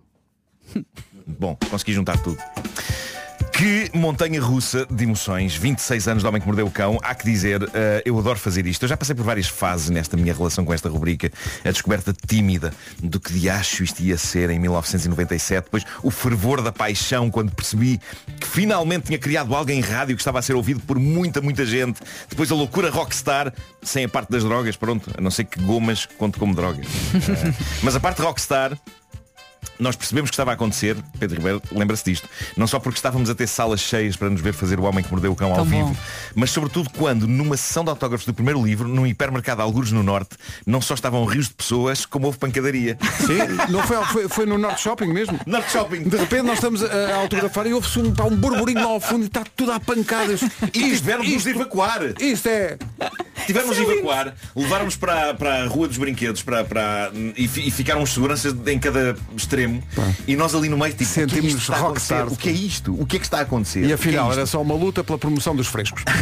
Bom, 1.27 1.59
consegui 1.69 1.93
juntar 1.93 2.17
tudo. 2.23 2.39
Que 3.61 3.91
montanha 3.93 4.41
russa 4.41 4.87
de 4.91 5.05
emoções, 5.05 5.55
26 5.55 6.09
anos 6.09 6.23
de 6.23 6.27
Homem 6.27 6.41
que 6.41 6.47
Mordeu 6.47 6.67
o 6.67 6.71
Cão, 6.71 6.99
há 7.03 7.15
que 7.15 7.27
dizer, 7.27 7.63
eh, 7.75 8.03
eu 8.07 8.19
adoro 8.19 8.39
fazer 8.39 8.67
isto. 8.67 8.85
Eu 8.85 8.89
já 8.89 8.97
passei 8.97 9.15
por 9.15 9.23
várias 9.23 9.49
fases 9.49 9.91
nesta 9.91 10.17
minha 10.17 10.33
relação 10.33 10.65
com 10.65 10.73
esta 10.73 10.89
rubrica. 10.89 11.31
A 11.63 11.71
descoberta 11.71 12.15
tímida 12.27 12.73
do 13.03 13.21
que 13.21 13.35
de 13.35 13.51
acho 13.51 13.85
isto 13.85 14.01
ia 14.01 14.17
ser 14.17 14.49
em 14.49 14.59
1997. 14.59 15.65
Depois 15.65 15.85
o 16.03 16.11
fervor 16.11 16.63
da 16.63 16.73
paixão 16.73 17.31
quando 17.31 17.55
percebi 17.55 18.01
que 18.41 18.47
finalmente 18.47 19.09
tinha 19.09 19.19
criado 19.19 19.55
algo 19.55 19.71
em 19.71 19.83
rádio 19.83 20.17
que 20.17 20.23
estava 20.23 20.39
a 20.39 20.43
ser 20.43 20.57
ouvido 20.57 20.81
por 20.81 20.99
muita, 20.99 21.43
muita 21.43 21.67
gente. 21.67 22.01
Depois 22.31 22.51
a 22.51 22.55
loucura 22.55 22.89
rockstar, 22.89 23.53
sem 23.83 24.07
a 24.07 24.09
parte 24.09 24.31
das 24.31 24.43
drogas, 24.43 24.75
pronto, 24.75 25.11
a 25.15 25.21
não 25.21 25.31
ser 25.31 25.45
que 25.45 25.61
gomas 25.61 26.07
conte 26.07 26.39
como 26.39 26.55
drogas. 26.55 26.87
Eh, 27.13 27.53
mas 27.83 27.95
a 27.95 28.01
parte 28.01 28.23
rockstar, 28.23 28.77
nós 29.81 29.97
percebemos 29.97 30.31
que 30.31 30.35
estava 30.35 30.51
a 30.51 30.55
acontecer, 30.55 30.97
Pedro 31.19 31.37
Ribeiro 31.39 31.63
lembra-se 31.73 32.05
disto, 32.05 32.29
não 32.57 32.67
só 32.67 32.79
porque 32.79 32.99
estávamos 32.99 33.29
a 33.31 33.35
ter 33.35 33.47
salas 33.47 33.81
cheias 33.81 34.17
para 34.17 34.31
nos 34.31 34.41
ver 34.41 34.53
fazer 34.53 34.79
o 34.79 34.85
Homem 34.85 35.03
que 35.03 35.11
Mordeu 35.11 35.33
o 35.33 35.37
Cão 35.37 35.51
ao 35.51 35.57
Tão 35.57 35.65
vivo, 35.65 35.89
bom. 35.89 35.97
mas 36.35 36.51
sobretudo 36.51 36.91
quando, 36.91 37.27
numa 37.27 37.57
sessão 37.57 37.83
de 37.85 37.91
autógrafos 37.91 38.27
do 38.27 38.35
primeiro 38.35 38.63
livro, 38.65 38.87
num 38.89 39.07
hipermercado 39.07 39.63
Algures 39.63 39.91
no 39.93 40.03
Norte, 40.03 40.37
não 40.67 40.81
só 40.81 40.95
estavam 40.95 41.25
rios 41.25 41.49
de 41.49 41.55
pessoas, 41.55 42.05
como 42.07 42.27
houve 42.27 42.39
pancadaria. 42.39 42.97
Sim, 43.27 43.71
não 43.73 43.83
foi, 43.83 44.05
foi, 44.07 44.29
foi 44.29 44.47
no 44.47 44.59
Norte 44.59 44.81
Shopping 44.83 45.07
mesmo. 45.13 45.39
Norte 45.47 45.71
Shopping. 45.73 46.03
De 46.05 46.17
repente 46.17 46.43
nós 46.43 46.55
estamos 46.55 46.83
a, 46.83 46.87
a 46.87 47.17
autografar 47.17 47.67
e 47.67 47.73
houve-se 47.75 47.99
um, 47.99 48.13
pá, 48.15 48.25
um 48.25 48.37
burburinho 48.37 48.81
lá 48.81 48.91
ao 48.91 49.01
fundo 49.01 49.25
e 49.25 49.27
está 49.27 49.45
tudo 49.57 49.73
a 49.73 49.81
pancadas. 49.81 50.41
E 50.75 50.95
tiveram 50.97 51.23
de 51.23 51.35
nos 51.35 51.47
evacuar. 51.47 52.01
Isto 52.21 52.49
é. 52.49 52.79
Tivemos 53.47 53.77
de 53.77 53.83
evacuar, 53.83 54.35
levaram-nos 54.55 54.97
para, 54.97 55.35
para 55.35 55.65
a 55.65 55.67
Rua 55.67 55.89
dos 55.89 55.97
Brinquedos 55.99 56.43
para, 56.43 56.65
para, 56.65 57.11
e, 57.37 57.49
fi- 57.49 57.67
e 57.67 57.71
ficaram 57.71 58.03
os 58.03 58.13
seguranças 58.13 58.55
em 58.67 58.79
cada 58.79 59.17
extremo 59.37 59.70
e 60.27 60.37
nós 60.37 60.55
ali 60.55 60.69
no 60.69 60.77
meio 60.79 60.93
tipo, 60.95 61.05
o 61.23 61.27
que 61.27 61.35
é 61.35 61.39
acontecer? 61.39 61.73
rockstar. 61.81 62.29
O 62.29 62.37
que 62.37 62.49
é 62.49 62.53
isto? 62.53 62.95
O 63.01 63.07
que 63.07 63.17
é 63.17 63.19
que 63.19 63.27
está 63.27 63.39
a 63.39 63.43
acontecer? 63.43 63.85
E 63.85 63.91
é 63.91 63.95
afinal 63.95 64.29
isto? 64.29 64.39
era 64.39 64.47
só 64.47 64.61
uma 64.61 64.75
luta 64.75 65.03
pela 65.03 65.19
promoção 65.19 65.55
dos 65.55 65.67
frescos. 65.67 66.03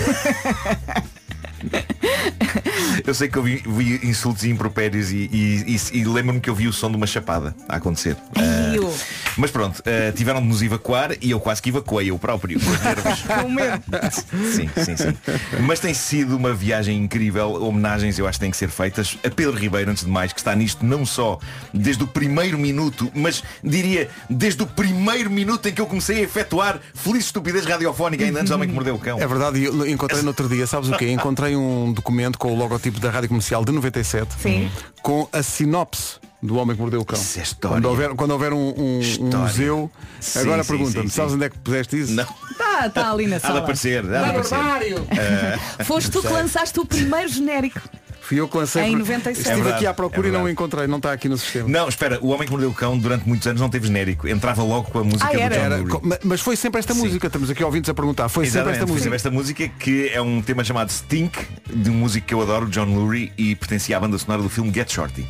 Eu 3.07 3.15
sei 3.15 3.29
que 3.29 3.37
eu 3.37 3.43
vi, 3.43 3.63
vi 3.67 4.01
insultos 4.07 4.45
e 4.45 4.51
impropérios 4.51 5.11
e, 5.11 5.29
e, 5.33 5.77
e- 5.93 5.99
e 6.01 6.05
lembro-me 6.05 6.41
que 6.41 6.49
eu 6.51 6.55
vi 6.55 6.67
o 6.69 6.73
som 6.73 6.91
de 6.91 6.97
uma 6.97 7.07
chapada 7.07 7.55
a 7.69 7.77
acontecer. 7.77 8.17
Eu. 8.75 8.93
mas 9.37 9.51
pronto, 9.51 9.83
ah, 9.87 10.13
tiveram 10.13 10.41
de 10.43 10.47
nos 10.49 10.63
evacuar 10.63 11.13
e 11.21 11.31
eu 11.31 11.41
quase 11.41 11.61
que 11.63 11.69
evacuei 11.71 12.11
eu 12.11 12.19
próprio. 12.19 12.59
sim, 14.53 14.69
sim, 14.85 14.97
sim. 14.97 15.17
Mas 15.67 15.81
tem 15.81 15.95
sido 15.95 16.37
uma 16.37 16.53
viagem 16.53 16.97
incrível. 17.03 17.63
Homenagens 17.63 18.19
eu 18.19 18.27
acho 18.27 18.39
que 18.39 18.45
têm 18.45 18.51
que 18.51 18.57
ser 18.57 18.69
feitas 18.69 19.17
a 19.25 19.31
Pedro 19.31 19.57
Ribeiro, 19.57 19.91
antes 19.91 20.05
de 20.05 20.11
mais, 20.11 20.33
que 20.33 20.41
está 20.41 20.55
nisto 20.55 20.85
não 20.85 21.05
só 21.07 21.39
desde 21.73 22.03
o 22.05 22.07
primeiro 22.07 22.59
minuto, 22.59 23.11
mas 23.15 23.43
diria 23.63 24.09
desde 24.29 24.63
o 24.63 24.67
primeiro 24.67 25.31
minuto 25.31 25.69
em 25.69 25.73
que 25.73 25.81
eu 25.81 25.87
comecei 25.87 26.19
a 26.19 26.21
efetuar 26.23 26.81
feliz 26.95 27.25
estupidez 27.25 27.65
radiofónica 27.65 28.25
ainda 28.25 28.41
antes 28.41 28.51
do 28.51 28.55
homem 28.55 28.69
que 28.69 28.75
mordeu 28.75 28.95
o 28.95 28.99
cão. 28.99 29.19
É 29.21 29.27
verdade, 29.27 29.59
e 29.61 29.65
eu 29.65 29.87
encontrei 29.89 30.23
no 30.23 30.29
outro 30.29 30.49
dia, 30.49 30.67
sabes 30.67 30.89
o 30.91 30.97
quê? 30.97 31.09
Encontrei 31.11 31.57
um 31.57 31.93
documento 31.93 32.39
com 32.39 32.53
o 32.53 32.57
logotipo 32.69 33.01
da 33.01 33.11
Rádio 33.11 33.29
Comercial 33.29 33.65
de 33.65 33.73
97 33.73 34.35
Sim. 34.41 34.71
com 35.03 35.27
a 35.33 35.43
sinopse 35.43 36.17
do 36.43 36.57
Homem 36.57 36.77
que 36.77 36.81
Mordeu 36.83 37.01
o 37.01 37.05
Cão. 37.05 37.19
Isso 37.19 37.41
é 37.41 37.43
história. 37.43 37.77
Quando 37.79 37.87
houver, 37.87 38.11
quando 38.15 38.31
houver 38.31 38.53
um, 38.53 38.69
um- 38.69 39.01
um 39.21 39.39
museu, 39.39 39.91
Sim, 40.21 40.39
agora 40.41 40.63
sim, 40.63 40.69
pergunta-me, 40.69 41.09
sim, 41.09 41.15
sabes 41.17 41.35
onde 41.35 41.45
é 41.47 41.51
que 41.51 41.59
puseste 41.59 41.99
isso? 42.01 42.13
Não, 42.13 42.23
Está 42.25 42.87
está 42.87 43.03
Tá, 43.03 43.11
ali 43.11 43.27
na 43.27 43.37
há 43.37 43.39
de 43.39 43.43
sala. 43.47 43.59
aparecer, 43.61 44.05
há 44.05 44.23
de 44.23 44.31
aparecer. 44.31 44.57
Ah, 45.81 45.85
Foste 45.85 46.11
tu 46.11 46.21
que 46.23 46.29
lançaste 46.29 46.79
o 46.79 46.85
primeiro 46.85 47.29
genérico. 47.29 47.81
Fui 48.29 48.39
eu 48.39 48.47
que 48.47 48.59
lancei. 48.59 48.83
Em 48.83 48.91
por- 48.91 48.99
97. 48.99 49.39
Estive 49.39 49.51
É 49.53 49.55
verdade, 49.57 49.77
aqui 49.77 49.87
à 49.87 49.95
procura 49.95 50.27
é 50.27 50.31
e 50.31 50.33
não 50.35 50.43
o 50.43 50.49
encontrei, 50.51 50.87
não 50.87 50.99
está 50.99 51.13
aqui 51.15 51.31
no 51.31 51.39
sistema. 51.39 51.67
Não, 51.67 51.89
espera, 51.89 52.19
o 52.21 52.29
Homem 52.29 52.45
que 52.45 52.51
Mordeu 52.51 52.69
o 52.69 52.75
Cão 52.75 52.99
durante 52.99 53.27
muitos 53.27 53.47
anos 53.47 53.59
não 53.59 53.71
teve 53.71 53.87
genérico. 53.87 54.29
Entrava 54.29 54.63
logo 54.63 54.91
com 54.91 54.99
a 54.99 55.05
música 55.05 55.25
Ah, 55.27 55.33
do 55.33 55.39
era? 55.41 55.55
John 55.57 55.61
Era, 55.63 55.77
Lurie. 55.79 56.19
mas 56.25 56.41
foi 56.43 56.55
sempre 56.55 56.79
esta 56.79 56.93
Sim. 56.93 57.01
música, 57.01 57.27
estamos 57.27 57.49
aqui 57.49 57.65
ouvintes 57.65 57.89
a 57.89 57.95
perguntar, 57.95 58.29
foi 58.29 58.45
sempre 58.45 58.59
Exatamente, 58.73 58.75
esta 58.77 58.87
foi 58.87 58.93
música. 58.97 59.03
sempre 59.05 59.17
esta 59.17 59.31
música 59.31 59.69
que 59.83 60.09
é 60.11 60.21
um 60.21 60.43
tema 60.43 60.63
chamado 60.63 60.93
Stink, 60.93 61.39
de 61.75 61.89
um 61.89 61.95
músico 61.95 62.27
que 62.27 62.35
eu 62.35 62.43
adoro, 62.43 62.67
John 62.69 62.85
Lurie, 62.85 63.33
e 63.39 63.55
pertencia 63.55 63.97
à 63.97 64.01
banda 64.01 64.19
sonora 64.19 64.43
do 64.43 64.51
filme 64.51 64.71
Get 64.75 64.93
Shorty. 64.93 65.27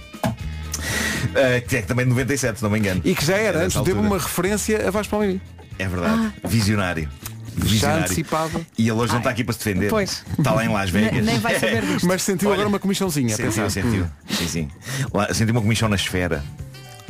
Ah, 1.34 1.60
que 1.66 1.76
é 1.76 1.82
também 1.82 2.04
de 2.04 2.10
97, 2.10 2.58
se 2.58 2.62
não 2.64 2.70
me 2.70 2.78
engano. 2.80 3.00
E 3.04 3.14
que 3.14 3.24
já 3.24 3.36
era, 3.36 3.60
É 3.60 3.64
antes 3.66 3.80
teve 3.82 3.98
uma 3.98 4.18
referência 4.18 4.88
a 4.88 4.90
Vasco 4.90 5.10
Palmeirinho. 5.12 5.40
É 5.78 5.86
verdade. 5.86 6.32
Visionário. 6.44 7.08
Visionário. 7.66 8.04
antecipava. 8.04 8.60
E 8.76 8.82
ele 8.88 8.92
hoje 8.92 9.12
não 9.12 9.18
está 9.18 9.30
aqui 9.30 9.44
para 9.44 9.52
se 9.52 9.58
defender. 9.60 9.88
Pois. 9.90 10.24
Está 10.38 10.52
lá 10.52 10.64
em 10.64 10.68
Las 10.68 10.90
Vegas. 10.90 11.12
Nem- 11.12 11.22
nem 11.22 11.38
vai 11.38 11.58
saber 11.58 11.82
disto. 11.84 12.06
Mas 12.06 12.22
sentiu 12.22 12.52
agora 12.52 12.68
uma 12.68 12.78
comissãozinha. 12.78 13.34
Sentiu, 13.36 13.68
sentiu. 13.70 14.04
Hum. 14.04 14.08
Sim, 14.30 14.48
sim. 14.48 14.68
Lá, 15.12 15.32
senti 15.34 15.50
uma 15.52 15.60
comissão 15.62 15.88
na 15.88 15.96
esfera. 15.96 16.42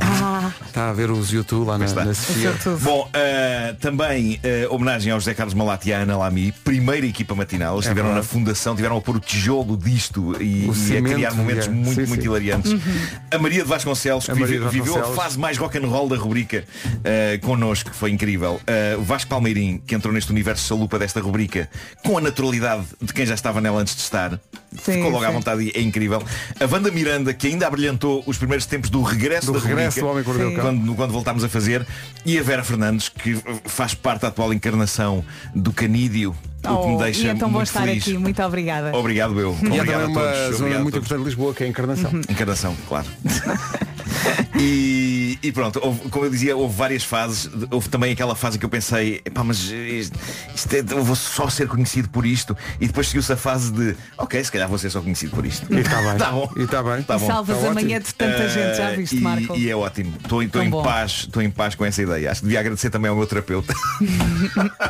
Ah, 0.00 0.17
Está 0.66 0.90
a 0.90 0.92
ver 0.92 1.10
os 1.10 1.30
YouTube 1.32 1.66
lá 1.66 1.78
na, 1.78 1.86
na 1.86 2.14
Sofia. 2.14 2.54
Bom, 2.82 3.08
eh, 3.12 3.74
também 3.80 4.38
eh, 4.42 4.66
homenagem 4.70 5.12
ao 5.12 5.18
José 5.20 5.34
Carlos 5.34 5.54
Malati 5.54 5.88
e 5.90 5.92
à 5.92 5.98
Ana 5.98 6.16
Lamy, 6.16 6.52
primeira 6.64 7.06
equipa 7.06 7.34
matinal. 7.34 7.74
Eles 7.76 7.86
É 7.86 7.88
estiveram 7.88 8.08
na 8.08 8.14
verdade. 8.16 8.32
fundação, 8.32 8.76
tiveram 8.76 8.96
a 8.96 9.00
pôr 9.00 9.16
o 9.16 9.20
tijolo 9.20 9.76
disto 9.76 10.34
e, 10.42 10.68
O 10.68 10.74
e 10.92 10.96
a 10.96 11.02
criar 11.02 11.34
momentos 11.34 11.66
é. 11.66 11.70
muito, 11.70 11.94
Sim, 12.00 12.06
muito 12.06 12.22
sim. 12.22 12.28
hilariantes. 12.28 12.72
Uhum. 12.72 12.80
A 13.30 13.38
Maria 13.38 13.62
de 13.62 13.68
Vasconcelos, 13.68 14.24
que 14.26 14.30
A 14.30 14.34
vive- 14.34 14.58
de 14.58 14.68
viveu 14.68 14.94
a 14.94 14.98
Vasconcelos. 14.98 15.16
fase 15.22 15.38
mais 15.38 15.58
rock 15.58 15.78
and 15.78 15.86
roll 15.88 16.08
da 16.08 16.16
rubrica 16.16 16.64
eh, 17.04 17.38
connosco, 17.42 17.90
que 17.90 17.96
foi 17.96 18.10
incrível. 18.10 18.60
Eh, 18.66 18.96
o 18.98 19.02
Vasco 19.02 19.28
Palmeirim, 19.30 19.82
que 19.86 19.94
entrou 19.94 20.12
neste 20.12 20.30
universo 20.30 20.66
salupa 20.66 20.98
desta 20.98 21.20
rubrica, 21.20 21.68
com 22.04 22.18
a 22.18 22.20
naturalidade 22.20 22.84
de 23.00 23.12
quem 23.12 23.24
já 23.26 23.34
estava 23.34 23.60
nela 23.60 23.80
antes 23.80 23.94
de 23.94 24.02
estar. 24.02 24.38
Ficou 24.76 25.10
logo 25.10 25.24
à 25.24 25.28
sim. 25.28 25.32
vontade 25.34 25.62
e 25.62 25.72
é 25.74 25.80
incrível. 25.80 26.22
A 26.60 26.64
Wanda 26.72 26.90
Miranda, 26.90 27.32
que 27.32 27.46
ainda 27.46 27.66
abrilhantou 27.66 28.22
os 28.26 28.36
primeiros 28.36 28.66
tempos 28.66 28.90
do 28.90 29.00
regresso 29.02 29.46
Do 29.52 29.58
da 29.58 29.66
regresso 29.66 30.00
rubrica, 30.00 30.17
Homem 30.18 30.24
que 30.24 30.28
Mordeu 30.28 30.48
o 30.48 30.54
Cão. 30.54 30.64
quando, 30.64 30.94
quando 30.94 31.12
voltámos 31.12 31.44
a 31.44 31.48
fazer. 31.48 31.86
E 32.24 32.38
a 32.38 32.42
Vera 32.42 32.64
Fernandes, 32.64 33.08
que 33.08 33.38
faz 33.64 33.94
parte 33.94 34.22
da 34.22 34.28
atual 34.28 34.52
encarnação 34.52 35.24
do 35.54 35.72
canídeo, 35.72 36.34
o 36.64 36.82
que 36.82 36.88
me 36.88 36.94
oh, 36.94 36.98
deixa 36.98 37.22
e 37.22 37.26
é 37.28 37.34
tão 37.34 37.48
bom 37.48 37.56
muito 37.56 37.68
estar 37.68 37.82
feliz. 37.82 38.02
aqui. 38.02 38.18
Muito 38.18 38.42
obrigada. 38.42 38.96
Obrigado 38.96 39.38
eu. 39.38 39.56
E 39.62 39.66
é 39.66 39.80
Obrigado 39.80 39.86
também 39.86 40.04
a 40.04 40.06
uma 40.06 40.20
todos. 40.20 40.58
zona 40.58 40.78
muito 40.80 40.98
importante 40.98 41.18
de 41.20 41.24
Lisboa, 41.24 41.54
que 41.54 41.62
é 41.62 41.66
a 41.66 41.70
encarnação. 41.70 42.10
Encarnação, 42.28 42.76
claro. 42.88 43.06
e, 44.58 45.17
e 45.42 45.50
pronto, 45.50 45.80
houve- 45.82 46.08
como 46.10 46.24
eu 46.24 46.30
dizia, 46.30 46.56
houve 46.56 46.76
várias 46.76 47.02
fases. 47.02 47.50
Houve 47.70 47.88
também 47.88 48.12
aquela 48.12 48.36
fase 48.36 48.58
que 48.58 48.64
eu 48.64 48.68
pensei, 48.68 49.20
epá, 49.24 49.42
mas 49.42 49.58
isto, 49.64 50.16
isto 50.54 50.72
é- 50.74 50.84
eu 50.90 51.02
vou 51.02 51.16
só 51.16 51.48
ser 51.50 51.66
conhecido 51.66 52.08
por 52.08 52.24
isto. 52.24 52.56
E 52.80 52.86
depois 52.86 53.08
seguiu-se 53.08 53.32
a 53.32 53.36
fase 53.36 53.72
de, 53.72 53.96
ok, 54.16 54.42
se 54.44 54.52
calhar 54.52 54.68
vou 54.68 54.78
ser 54.78 54.90
só 54.90 55.00
conhecido 55.00 55.34
por 55.34 55.44
isto. 55.44 55.66
E 55.72 55.80
está 55.80 56.00
bem. 56.00 56.16
Tá 56.18 56.30
bom. 56.32 56.50
E 56.56 56.62
está 56.62 56.82
bem. 56.82 57.02
Tá 57.02 57.16
E 57.16 57.18
bom. 57.18 57.26
salvas 57.26 57.58
Tá 57.58 57.68
a 57.70 57.74
manhã 57.74 57.96
ótimo. 57.98 58.00
de 58.06 58.14
tanta 58.14 58.48
gente, 58.48 58.76
já 58.76 58.90
Eh, 58.92 58.96
viste, 58.96 59.16
Marco? 59.16 59.56
E 59.56 59.68
é 59.70 59.74
ótimo. 59.76 60.14
Estou 60.22 60.42
em 60.42 60.70
bom. 60.70 60.82
paz, 60.82 61.10
estou 61.26 61.42
em 61.42 61.50
paz 61.50 61.74
com 61.74 61.84
essa 61.84 62.02
ideia. 62.02 62.30
Acho 62.30 62.40
que 62.40 62.46
devia 62.46 62.60
agradecer 62.60 62.90
também 62.90 63.08
ao 63.10 63.16
meu 63.16 63.26
terapeuta. 63.26 63.74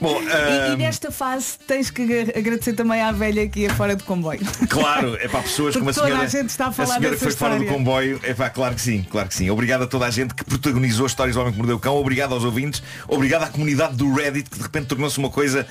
Bom, 0.00 0.20
E, 0.22 0.26
e 0.26 0.72
ahm, 0.72 0.76
nesta 0.78 1.10
fase 1.10 1.58
tens 1.66 1.90
que 1.90 2.02
agra- 2.02 2.38
agradecer 2.38 2.72
também 2.72 3.00
à 3.00 3.12
velha 3.12 3.46
que 3.48 3.60
ia 3.60 3.74
fora 3.74 3.94
do 3.94 4.04
comboio. 4.04 4.40
Claro, 4.68 5.16
é 5.16 5.28
para 5.28 5.42
pessoas 5.42 5.74
como 5.76 5.90
a 5.90 5.92
Porque 5.92 6.00
toda 6.00 6.08
senhora. 6.12 6.26
a 6.26 6.30
gente 6.30 6.50
está 6.50 6.66
a 6.68 6.72
falar 6.72 6.94
senhora 6.96 7.10
dessa 7.10 7.16
que 7.26 7.30
foi 7.32 7.32
fora 7.38 7.56
do 7.56 7.62
história. 7.62 7.78
comboio. 7.78 8.20
É 8.22 8.34
pá, 8.34 8.50
claro 8.50 8.74
que 8.74 8.80
sim, 8.80 9.02
claro 9.08 9.28
que 9.28 9.34
sim. 9.34 9.39
Obrigado 9.48 9.82
a 9.84 9.86
toda 9.86 10.06
a 10.06 10.10
gente 10.10 10.34
que 10.34 10.44
protagonizou 10.44 11.06
as 11.06 11.12
histórias 11.12 11.36
do 11.36 11.40
Homem 11.40 11.52
que 11.52 11.58
Mordeu 11.58 11.76
o 11.76 11.78
Cão. 11.78 11.96
Obrigado 11.96 12.34
aos 12.34 12.44
ouvintes. 12.44 12.82
Obrigado 13.06 13.44
à 13.44 13.46
comunidade 13.48 13.94
do 13.96 14.12
Reddit 14.12 14.50
que 14.50 14.56
de 14.56 14.62
repente 14.64 14.86
tornou-se 14.86 15.16
uma 15.18 15.30
coisa 15.30 15.66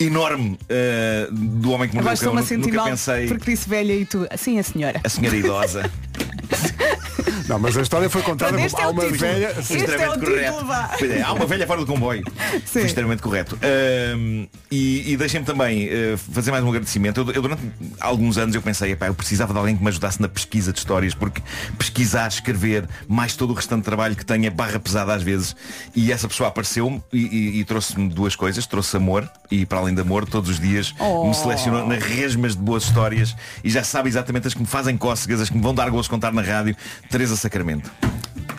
enorme 0.00 0.58
eh, 0.68 1.28
do 1.30 1.70
Homem 1.70 1.88
que 1.88 1.94
Mordeu 1.94 2.12
o 2.12 2.18
Cão. 2.18 2.34
Nunca 2.58 2.84
pensei. 2.84 3.26
porque 3.28 3.50
disse 3.50 3.68
velha 3.68 3.92
e 3.92 4.06
tu. 4.06 4.26
Assim 4.30 4.58
a 4.58 4.62
senhora. 4.62 5.00
A 5.04 5.08
senhora 5.08 5.36
idosa. 5.36 5.90
Não, 7.48 7.58
mas 7.58 7.76
a 7.76 7.82
história 7.82 8.08
foi 8.08 8.22
contada 8.22 8.58
este 8.60 8.70
como 8.76 8.82
é 8.82 8.84
há 8.84 8.88
o 8.88 8.92
uma 8.92 9.02
título. 9.02 9.18
velha. 9.20 9.50
Este 9.58 9.62
Foi 9.64 9.76
é 9.76 9.80
o 9.80 9.82
extremamente 9.84 10.18
título, 10.20 10.36
correto. 10.36 10.64
vá. 10.64 10.90
Pois 10.98 11.10
é, 11.10 11.22
há 11.22 11.32
uma 11.32 11.46
velha 11.46 11.66
fora 11.66 11.80
do 11.80 11.86
comboio. 11.86 12.22
Foi 12.66 12.82
extremamente 12.82 13.22
correto. 13.22 13.58
Ahm, 13.62 14.46
e 14.70 15.12
e 15.12 15.16
deixem-me 15.16 15.44
também 15.44 15.88
eh, 15.88 16.16
fazer 16.32 16.50
mais 16.50 16.62
um 16.64 16.68
agradecimento. 16.68 17.20
Eu, 17.20 17.30
eu 17.32 17.42
durante 17.42 17.62
alguns 18.00 18.38
anos 18.38 18.54
eu 18.54 18.62
pensei, 18.62 18.92
epá, 18.92 19.06
eu 19.08 19.14
precisava 19.14 19.52
de 19.52 19.58
alguém 19.58 19.76
que 19.76 19.82
me 19.82 19.88
ajudasse 19.88 20.20
na 20.20 20.28
pesquisa 20.28 20.72
de 20.72 20.78
histórias, 20.78 21.14
porque 21.14 21.42
pesquisar, 21.78 22.28
escrever, 22.28 22.88
mais 23.08 23.34
todo 23.36 23.50
o 23.50 23.54
restante 23.54 23.84
trabalho 23.84 24.14
que 24.16 24.24
tenho 24.24 24.46
é 24.46 24.50
barra 24.50 24.78
pesada 24.78 25.12
às 25.12 25.22
vezes. 25.22 25.54
E 25.94 26.12
essa 26.12 26.28
pessoa 26.28 26.48
apareceu-me 26.48 27.02
e, 27.12 27.18
e- 27.18 27.60
e 27.60 27.64
trouxe-me 27.64 28.08
duas 28.08 28.34
coisas. 28.36 28.66
Trouxe 28.66 28.96
amor 28.96 29.28
e 29.50 29.66
para 29.66 29.78
além 29.78 29.94
de 29.94 30.00
amor, 30.00 30.24
todos 30.26 30.48
os 30.50 30.58
dias 30.60 30.94
Oh. 30.98 31.28
me 31.28 31.34
selecionou 31.34 31.86
na 31.86 31.96
resmas 31.96 32.54
de 32.54 32.62
boas 32.62 32.84
histórias 32.84 33.34
e 33.64 33.70
já 33.70 33.82
sabe 33.84 34.08
exatamente 34.08 34.46
as 34.46 34.54
que 34.54 34.60
me 34.60 34.66
fazem 34.66 34.96
cócegas, 34.96 35.40
as 35.40 35.48
que 35.50 35.56
me 35.56 35.62
vão 35.62 35.74
dar 35.74 35.88
gosto 35.90 36.04
de 36.04 36.10
contar 36.10 36.32
na 36.32 36.42
rádio. 36.42 36.76
Teresa 37.10 37.36
Sacramento. 37.36 37.90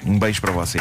Um 0.05 0.17
beijo 0.19 0.41
para 0.41 0.51
você. 0.51 0.79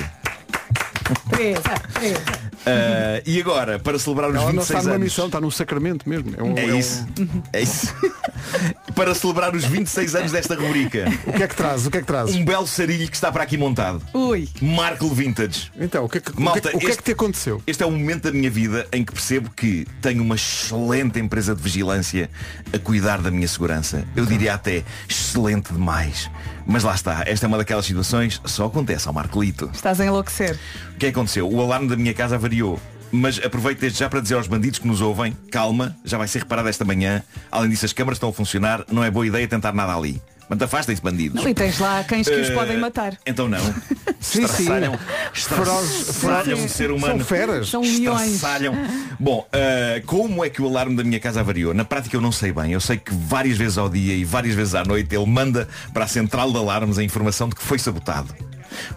Teresa, 1.31 1.63
Teresa. 1.99 2.43
Uh, 2.63 3.21
e 3.27 3.41
agora, 3.41 3.79
para 3.79 3.99
celebrar 3.99 4.31
os 4.31 4.37
Ela 4.37 4.45
não 4.53 4.53
26 4.63 4.69
está 4.71 4.83
numa 4.83 4.95
anos. 4.95 5.05
missão, 5.05 5.27
está 5.27 5.41
num 5.41 5.51
sacramento 5.51 6.09
mesmo. 6.09 6.33
É, 6.37 6.43
um, 6.43 6.57
É 6.57 6.65
um- 6.75 6.79
isso. 6.79 7.07
É 7.53 7.61
isso. 7.61 7.93
para 8.95 9.15
celebrar 9.15 9.55
os 9.55 9.65
26 9.65 10.15
anos 10.15 10.31
desta 10.33 10.55
rubrica. 10.55 11.07
O 11.27 11.33
que 11.33 11.43
é 11.43 11.49
que 11.49 11.57
traz? 11.57 11.87
O 11.87 11.91
que 11.91 11.99
é 11.99 12.01
que 12.01 12.07
traz? 12.07 12.33
Um 12.35 12.45
belo 12.45 12.67
sarilho 12.67 13.09
que 13.09 13.17
está 13.17 13.33
para 13.33 13.43
aqui 13.43 13.57
montado. 13.59 14.01
Ui. 14.15 14.49
Marco 14.61 15.09
Vintage. 15.09 15.73
Então, 15.79 16.05
o 16.05 16.09
que 16.09 16.19
é 16.19 16.21
que, 16.21 16.41
Malta, 16.41 16.59
o 16.61 16.63
que, 16.63 16.69
é 16.69 16.71
que- 16.71 16.77
o 16.77 16.81
que 16.81 16.87
é 16.87 16.91
este- 16.91 16.99
que 16.99 17.05
te 17.05 17.13
aconteceu? 17.13 17.61
Este 17.67 17.83
é 17.83 17.87
o 17.87 17.91
momento 17.91 18.25
da 18.25 18.33
minha 18.33 18.51
vida 18.51 18.87
em 18.93 19.05
que 19.05 19.13
percebo 19.13 19.51
que 19.51 19.87
tenho 20.01 20.23
uma 20.23 20.37
excelente 20.37 21.19
empresa 21.19 21.55
de 21.57 21.63
vigilância 21.63 22.31
a 22.73 22.79
cuidar 22.79 23.21
da 23.21 23.31
minha 23.31 23.49
segurança. 23.49 24.05
Eu 24.15 24.25
diria 24.25 24.55
até 24.55 24.85
excelente 25.09 25.73
demais. 25.73 26.31
Mas 26.67 26.83
lá 26.85 26.95
está, 26.95 27.25
esta 27.27 27.47
é 27.47 27.49
uma 27.49 27.59
daquelas 27.59 27.85
situações, 27.85 28.41
só 28.45 28.67
acontece 28.67 29.09
ao 29.09 29.15
Marcolito. 29.15 29.71
Estás 29.73 30.01
a 30.01 30.07
enlouquecer. 30.07 30.59
O 30.95 30.99
que 30.99 31.07
é 31.07 31.13
que 31.13 31.19
aconteceu? 31.19 31.51
O 31.51 31.61
alarme 31.61 31.89
da 31.89 31.97
minha 31.97 32.15
casa 32.15 32.39
variou. 32.39 32.81
Mas 33.11 33.39
aproveito 33.45 33.81
desde 33.81 33.99
já 33.99 34.09
para 34.09 34.21
dizer 34.21 34.37
aos 34.37 34.47
bandidos 34.47 34.79
que 34.79 34.87
nos 34.87 35.03
ouvem, 35.03 35.37
calma, 35.51 35.95
já 36.03 36.17
vai 36.17 36.27
ser 36.27 36.41
reparado 36.41 36.69
esta 36.69 36.83
manhã. 36.83 37.23
Além 37.51 37.69
disso, 37.69 37.85
as 37.85 37.93
câmaras 37.93 38.17
estão 38.17 38.31
a 38.31 38.33
funcionar, 38.33 38.85
não 38.91 39.05
é 39.05 39.11
boa 39.11 39.27
ideia 39.27 39.47
tentar 39.47 39.73
nada 39.75 39.95
ali. 39.95 40.21
Mas 40.55 40.63
afastem-se, 40.63 41.01
bandidos. 41.01 41.43
Não, 41.43 41.49
e 41.51 41.55
tens 41.55 41.79
lá 41.79 42.05
cães 42.05 42.29
que 42.29 42.35
os 42.35 42.51
Eh, 42.51 42.55
podem 42.55 42.77
matar. 42.79 43.17
Então 43.27 43.49
não. 43.49 43.59
Sim, 44.21 44.47
sim. 44.47 44.63
Estraçalham, 44.63 44.99
Ferozes- 45.33 46.01
estraçalham 46.11 46.45
ferozes- 46.45 46.65
um 46.65 46.69
ser 46.69 46.91
humano. 46.93 47.17
São 47.19 47.25
feras. 47.27 47.69
São 47.69 47.81
leões. 47.83 48.35
Estraçalham. 48.35 48.75
Bom, 49.19 49.47
uh, 49.49 50.07
como 50.07 50.45
é 50.45 50.51
que 50.51 50.63
o 50.63 50.67
alarme 50.69 50.95
da 50.95 51.03
minha 51.03 51.19
casa 51.19 51.43
variou? 51.43 51.75
Na 51.75 51.85
prática 51.85 52.17
eu 52.17 52.21
não 52.21 52.31
sei 52.31 52.53
bem. 52.53 52.73
Eu 52.73 52.81
sei 52.81 52.99
que 52.99 53.13
várias 53.13 53.57
vezes 53.59 53.79
ao 53.79 53.89
dia 53.89 54.15
e 54.15 54.25
várias 54.25 54.55
vezes 54.55 54.75
à 54.77 54.85
noite 54.85 55.13
ele 55.15 55.27
manda 55.27 55.67
para 55.93 56.05
a 56.05 56.09
central 56.09 56.53
de 56.53 56.59
alarmes 56.59 56.99
a 56.99 57.03
informação 57.03 57.49
de 57.49 57.57
que 57.57 57.63
foi 57.63 57.79
sabotado. 57.81 58.33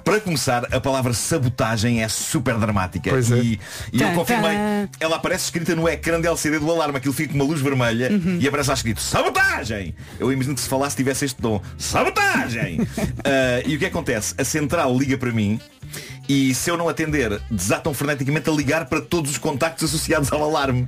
Para 0.03 0.19
começar, 0.19 0.65
a 0.73 0.79
palavra 0.79 1.13
sabotagem 1.13 2.03
é 2.03 2.07
super 2.07 2.57
dramática. 2.57 3.09
Pois 3.09 3.31
é. 3.31 3.37
E, 3.37 3.59
e 3.91 4.01
eu 4.01 4.11
confirmei, 4.13 4.57
ela 4.99 5.15
aparece 5.17 5.45
escrita 5.45 5.75
no 5.75 5.87
ecrã 5.87 6.19
de 6.19 6.27
LCD 6.27 6.59
do 6.59 6.71
alarme, 6.71 6.97
aquilo 6.97 7.13
fica 7.13 7.29
com 7.33 7.35
uma 7.39 7.45
luz 7.45 7.61
vermelha 7.61 8.11
Uhum. 8.11 8.37
e 8.39 8.47
aparece 8.47 8.69
lá 8.69 8.75
escrito 8.75 9.01
sabotagem! 9.01 9.95
Eu 10.19 10.31
imagino 10.31 10.55
que 10.55 10.61
se 10.61 10.69
falasse 10.69 10.95
tivesse 10.95 11.25
este 11.25 11.41
tom, 11.41 11.61
sabotagem! 11.77 12.79
Ah, 13.23 13.61
e 13.65 13.75
o 13.75 13.79
que 13.79 13.85
acontece? 13.85 14.33
A 14.37 14.43
central 14.43 14.97
liga 14.97 15.17
para 15.17 15.31
mim 15.31 15.59
e 16.27 16.53
se 16.55 16.69
eu 16.69 16.77
não 16.77 16.89
atender, 16.89 17.39
desatam 17.51 17.93
freneticamente 17.93 18.49
a 18.49 18.53
ligar 18.53 18.85
para 18.85 19.01
todos 19.01 19.31
os 19.31 19.37
contactos 19.37 19.83
associados 19.83 20.31
ao 20.31 20.43
alarme. 20.43 20.87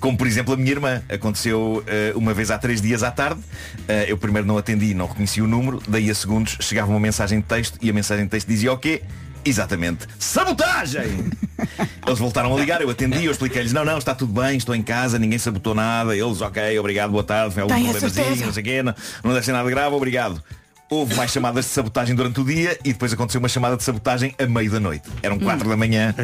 Como 0.00 0.16
por 0.16 0.26
exemplo 0.26 0.54
a 0.54 0.56
minha 0.56 0.70
irmã. 0.70 1.02
Aconteceu 1.08 1.82
eh, 1.86 2.12
uma 2.14 2.32
vez 2.32 2.50
há 2.50 2.58
três 2.58 2.80
dias 2.80 3.02
à 3.02 3.10
tarde. 3.10 3.40
Eh, 3.86 4.06
eu 4.08 4.16
primeiro 4.16 4.46
não 4.46 4.56
atendi, 4.56 4.94
não 4.94 5.06
reconheci 5.06 5.42
o 5.42 5.46
número. 5.46 5.82
Daí 5.88 6.10
a 6.10 6.14
segundos 6.14 6.56
chegava 6.60 6.90
uma 6.90 7.00
mensagem 7.00 7.40
de 7.40 7.46
texto 7.46 7.78
e 7.82 7.90
a 7.90 7.92
mensagem 7.92 8.24
de 8.24 8.30
texto 8.30 8.46
dizia 8.46 8.72
o 8.72 8.78
quê? 8.78 9.02
Exatamente. 9.44 10.06
Sabotagem! 10.18 11.30
Eles 12.06 12.18
voltaram 12.18 12.54
a 12.54 12.60
ligar, 12.60 12.80
eu 12.80 12.90
atendi, 12.90 13.24
eu 13.24 13.32
expliquei-lhes, 13.32 13.72
não, 13.72 13.84
não, 13.84 13.98
está 13.98 14.14
tudo 14.14 14.32
bem, 14.32 14.56
estou 14.56 14.74
em 14.74 14.82
casa, 14.82 15.18
ninguém 15.18 15.38
sabotou 15.38 15.74
nada. 15.74 16.16
Eles, 16.16 16.40
ok, 16.40 16.78
obrigado, 16.78 17.10
boa 17.10 17.24
tarde, 17.24 17.54
foi 17.54 17.62
algum 17.62 17.74
problemazinho, 17.74 18.46
não 18.46 18.52
sei 18.52 18.62
o 18.62 18.64
quê, 18.64 18.82
não, 18.82 18.94
não 19.24 19.32
deve 19.32 19.44
ser 19.44 19.52
nada 19.52 19.68
grave, 19.68 19.94
obrigado. 19.94 20.42
Houve 20.90 21.14
mais 21.14 21.30
chamadas 21.30 21.66
de 21.66 21.70
sabotagem 21.70 22.14
durante 22.14 22.40
o 22.40 22.44
dia 22.44 22.78
e 22.82 22.92
depois 22.92 23.12
aconteceu 23.12 23.38
uma 23.40 23.48
chamada 23.48 23.76
de 23.76 23.82
sabotagem 23.82 24.34
a 24.38 24.46
meio 24.46 24.70
da 24.70 24.80
noite. 24.80 25.08
Eram 25.22 25.38
quatro 25.38 25.68
da 25.68 25.76
manhã. 25.76 26.14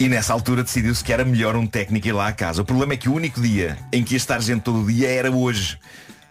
E 0.00 0.08
nessa 0.08 0.32
altura 0.32 0.62
decidiu-se 0.62 1.02
que 1.02 1.12
era 1.12 1.24
melhor 1.24 1.56
um 1.56 1.66
técnico 1.66 2.06
ir 2.06 2.12
lá 2.12 2.28
à 2.28 2.32
casa. 2.32 2.62
O 2.62 2.64
problema 2.64 2.92
é 2.92 2.96
que 2.96 3.08
o 3.08 3.14
único 3.14 3.40
dia 3.40 3.76
em 3.92 4.04
que 4.04 4.14
ia 4.14 4.16
estar 4.16 4.40
gente 4.40 4.62
todo 4.62 4.82
o 4.82 4.86
dia 4.86 5.08
era 5.08 5.30
hoje. 5.30 5.76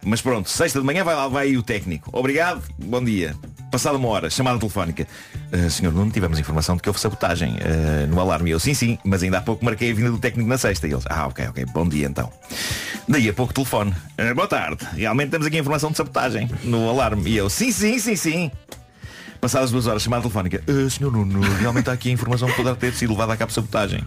Mas 0.05 0.21
pronto, 0.21 0.49
sexta 0.49 0.79
de 0.79 0.85
manhã 0.85 1.03
vai 1.03 1.15
lá, 1.15 1.27
vai 1.27 1.47
aí 1.47 1.57
o 1.57 1.63
técnico. 1.63 2.09
Obrigado, 2.13 2.61
bom 2.77 3.03
dia. 3.03 3.35
Passada 3.69 3.97
uma 3.97 4.07
hora, 4.07 4.29
chamada 4.29 4.57
telefónica. 4.57 5.05
"Ah, 5.51 5.69
senhor 5.69 5.91
Nuno, 5.93 6.09
tivemos 6.11 6.39
informação 6.39 6.77
de 6.77 6.81
que 6.81 6.87
houve 6.87 6.99
sabotagem 6.99 7.57
ah, 7.61 8.07
no 8.07 8.21
alarme. 8.21 8.49
E 8.49 8.53
eu, 8.53 8.59
sim, 8.59 8.73
sim, 8.73 8.97
mas 9.03 9.21
ainda 9.21 9.39
há 9.39 9.41
pouco 9.41 9.65
marquei 9.65 9.91
a 9.91 9.93
vinda 9.93 10.11
do 10.11 10.17
técnico 10.17 10.47
na 10.47 10.57
sexta. 10.57 10.87
E 10.87 10.91
eles, 10.93 11.03
ah, 11.09 11.27
ok, 11.27 11.47
ok, 11.47 11.65
bom 11.73 11.85
dia 11.89 12.07
então. 12.07 12.31
Daí 13.09 13.27
a 13.27 13.33
pouco 13.33 13.53
telefone. 13.53 13.93
"Ah, 14.17 14.33
boa 14.33 14.47
tarde, 14.47 14.87
realmente 14.95 15.31
temos 15.31 15.45
aqui 15.45 15.57
informação 15.57 15.91
de 15.91 15.97
sabotagem 15.97 16.49
no 16.63 16.89
alarme. 16.89 17.29
E 17.29 17.35
eu, 17.35 17.49
sim, 17.49 17.69
sim, 17.71 17.99
sim, 17.99 18.15
sim. 18.15 18.51
Passadas 19.47 19.71
duas 19.71 19.87
horas, 19.87 20.03
chamada 20.03 20.23
telefónica. 20.23 20.61
"Ah, 20.67 20.89
senhor 20.89 21.09
Nuno, 21.09 21.39
realmente 21.39 21.89
há 21.89 21.93
aqui 21.93 22.09
a 22.09 22.11
informação 22.11 22.49
que 22.49 22.55
poderá 22.57 22.75
ter 22.75 22.93
sido 22.93 23.13
levada 23.13 23.31
a 23.31 23.37
cabo 23.37 23.49
sabotagem 23.49 24.05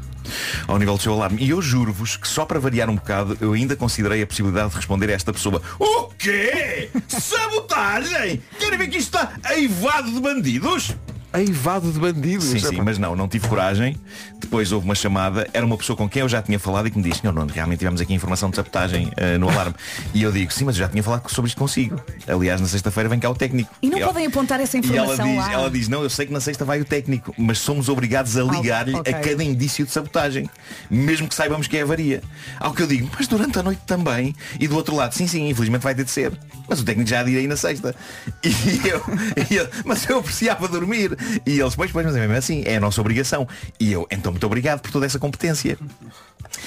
ao 0.68 0.78
nível 0.78 0.99
do 0.99 1.03
seu 1.03 1.14
alarme. 1.14 1.43
E 1.43 1.49
eu 1.49 1.62
juro-vos 1.62 2.14
que 2.18 2.28
só 2.28 2.45
para 2.45 2.61
variar 2.61 2.91
um 2.91 2.97
bocado, 2.97 3.38
eu 3.41 3.55
ainda 3.55 3.74
considerei 3.74 4.20
a 4.20 4.26
possibilidade 4.26 4.68
de 4.68 4.76
responder 4.76 5.09
a 5.09 5.14
esta 5.14 5.32
pessoa. 5.32 5.62
O 5.78 6.09
quê? 6.18 6.91
Sabotagem? 7.09 8.43
Querem 8.59 8.76
ver 8.76 8.88
que 8.88 8.99
isto 8.99 9.16
está 9.16 9.32
aivado 9.43 10.12
de 10.12 10.20
bandidos? 10.20 10.95
Eivado 11.33 11.93
de 11.93 11.99
bandidos. 11.99 12.45
Sim, 12.47 12.59
sim, 12.59 12.74
Epá. 12.74 12.85
mas 12.85 12.99
não, 12.99 13.14
não 13.14 13.28
tive 13.28 13.47
coragem. 13.47 13.97
Depois 14.41 14.72
houve 14.72 14.85
uma 14.85 14.95
chamada, 14.95 15.49
era 15.53 15.64
uma 15.64 15.76
pessoa 15.76 15.97
com 15.97 16.09
quem 16.09 16.22
eu 16.22 16.28
já 16.28 16.43
tinha 16.43 16.59
falado 16.59 16.89
e 16.89 16.91
que 16.91 16.99
me 16.99 17.05
disse, 17.09 17.22
não, 17.24 17.31
não, 17.33 17.47
realmente 17.47 17.78
tivemos 17.78 18.01
aqui 18.01 18.12
informação 18.12 18.51
de 18.51 18.57
sabotagem 18.57 19.12
eh, 19.16 19.39
no 19.39 19.49
alarme. 19.49 19.74
E 20.12 20.22
eu 20.22 20.33
digo, 20.33 20.53
sim, 20.53 20.64
mas 20.64 20.74
eu 20.76 20.81
já 20.81 20.89
tinha 20.89 21.03
falado 21.03 21.28
sobre 21.31 21.49
isto 21.49 21.59
consigo. 21.59 22.01
Aliás, 22.26 22.61
na 22.61 22.66
sexta-feira 22.66 23.09
vem 23.09 23.20
cá 23.20 23.31
o 23.31 23.35
técnico. 23.35 23.70
E 23.81 23.89
não 23.89 23.99
ela- 23.99 24.09
podem 24.12 24.26
apontar 24.26 24.61
essa 24.61 24.76
E 24.76 24.81
ela 24.81 24.89
informação 24.89 25.26
diz, 25.26 25.37
lá. 25.37 25.53
ela 25.53 25.70
diz, 25.70 25.89
não, 25.89 26.03
eu 26.03 26.11
sei 26.11 26.26
que 26.26 26.33
na 26.33 26.41
sexta 26.41 26.64
vai 26.64 26.81
o 26.81 26.85
técnico, 26.85 27.33
mas 27.39 27.59
somos 27.59 27.89
obrigados 27.89 28.37
a 28.37 28.43
ligar-lhe 28.43 28.97
ok. 28.97 29.14
a 29.14 29.20
cada 29.20 29.45
indício 29.45 29.85
de 29.87 29.93
sabotagem, 29.93 30.51
mesmo 30.91 31.28
que 31.28 31.35
saibamos 31.35 31.66
que 31.68 31.76
é 31.76 31.83
avaria. 31.83 32.22
Ao 32.59 32.72
que 32.74 32.83
eu 32.83 32.87
digo, 32.89 33.09
mas 33.16 33.28
durante 33.28 33.57
a 33.59 33.62
noite 33.62 33.83
também. 33.87 34.35
E 34.59 34.66
do 34.66 34.74
outro 34.74 34.97
lado, 34.97 35.14
sim, 35.14 35.26
sim, 35.28 35.49
infelizmente 35.49 35.83
vai 35.83 35.95
ter 35.95 36.05
de 36.05 36.11
ser. 36.11 36.33
Mas 36.68 36.81
o 36.81 36.85
técnico 36.85 37.09
já 37.11 37.22
ir 37.22 37.37
aí 37.39 37.47
na 37.47 37.57
sexta. 37.57 37.95
E 38.43 38.89
eu, 38.89 39.03
e 39.51 39.55
eu, 39.57 39.68
mas 39.85 40.09
eu 40.09 40.18
apreciava 40.18 40.66
dormir. 40.68 41.16
E 41.47 41.59
eles, 41.61 41.75
pois, 41.75 41.91
pois, 41.91 42.07
mas 42.07 42.16
é 42.16 42.21
mesmo 42.21 42.35
assim, 42.35 42.62
é 42.66 42.77
a 42.77 42.81
nossa 42.81 43.01
obrigação. 43.01 43.47
E 43.79 43.93
eu, 43.93 44.07
então 44.11 44.33
muito 44.33 44.47
obrigado 44.47 44.81
por 44.81 44.91
toda 44.91 45.07
essa 45.07 45.18
competência. 45.18 45.79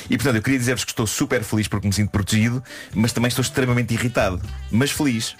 E 0.09 0.17
portanto, 0.17 0.35
eu 0.37 0.41
queria 0.41 0.59
dizer-vos 0.59 0.83
que 0.83 0.91
estou 0.91 1.05
super 1.07 1.43
feliz 1.43 1.67
porque 1.67 1.87
me 1.87 1.93
sinto 1.93 2.09
protegido, 2.11 2.63
mas 2.93 3.11
também 3.11 3.27
estou 3.27 3.41
extremamente 3.41 3.93
irritado. 3.93 4.41
Mas 4.71 4.91
feliz. 4.91 5.35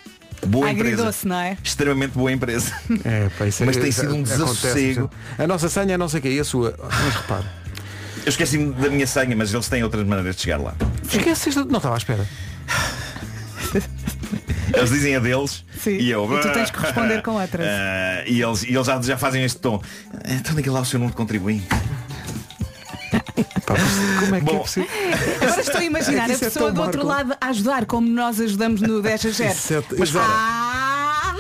Boa 0.45 0.69
empresa. 0.69 1.13
Não 1.23 1.37
é? 1.39 1.57
Extremamente 1.63 2.11
boa 2.13 2.31
empresa. 2.31 2.73
É, 3.05 3.29
pá, 3.37 3.45
isso 3.47 3.63
é- 3.63 3.65
Mas 3.65 3.77
tem 3.77 3.87
isso 3.89 4.01
sido 4.01 4.09
um 4.13 4.19
acontece, 4.23 4.37
desassossego. 4.39 5.11
A 5.37 5.47
nossa 5.47 5.69
senha 5.69 5.93
é 5.93 5.97
não 5.97 6.09
sei 6.09 6.19
o 6.19 6.21
que, 6.23 6.29
e 6.29 6.39
a 6.39 6.43
sua. 6.43 6.75
Mas 6.81 7.15
repare. 7.15 7.45
Eu 8.25 8.29
esqueci-me 8.29 8.73
da 8.73 8.89
minha 8.89 9.07
senha, 9.07 9.35
mas 9.35 9.53
eles 9.53 9.67
têm 9.67 9.83
outras 9.83 10.05
maneiras 10.05 10.35
de 10.35 10.41
chegar 10.41 10.57
lá. 10.57 10.75
Esqueces. 11.09 11.55
Não 11.55 11.77
estava 11.77 11.95
à 11.95 11.97
espera. 11.97 12.27
Eles 14.75 14.89
dizem 14.89 15.15
a 15.15 15.19
deles 15.19 15.63
Sim, 15.79 15.97
e 15.97 16.09
eu. 16.11 16.25
e 16.37 16.41
tu 16.41 16.51
tens 16.51 16.71
que 16.71 16.79
responder 16.79 17.21
com 17.21 17.31
outras. 17.39 17.65
Ah, 17.67 18.23
e 18.25 18.41
eles, 18.41 18.63
e 18.63 18.73
eles 18.73 18.85
já, 18.87 19.01
já 19.01 19.17
fazem 19.17 19.43
este 19.43 19.59
tom. 19.59 19.81
Então 20.27 20.55
daquele 20.55 20.73
lá 20.75 20.81
o 20.81 20.85
seu 20.85 20.99
número 20.99 21.11
de 21.13 21.17
contribuinte. 21.17 21.67
Como 24.19 24.35
é 24.35 24.39
que 24.39 24.45
Bom, 24.45 24.55
é 24.55 24.59
possível? 24.59 24.89
Agora 25.41 25.61
estou 25.61 25.79
a 25.79 25.83
imaginar 25.83 26.27
É 26.29 26.31
a 26.31 26.33
isso 26.33 26.45
é 26.45 26.47
pessoa 26.49 26.65
tão 26.67 26.73
do 26.75 26.81
outro 26.81 27.05
Marco. 27.05 27.29
lado 27.29 27.37
a 27.39 27.47
ajudar 27.49 27.85
como 27.85 28.07
nós 28.09 28.39
ajudamos 28.41 28.81
no 28.81 29.01
10 29.01 29.25
a 29.25 29.29
0. 29.29 29.51
Isso 29.51 29.73
é- 29.73 29.83
Mas 29.97 30.09
exato. 30.09 30.25
Ah! 30.29 31.35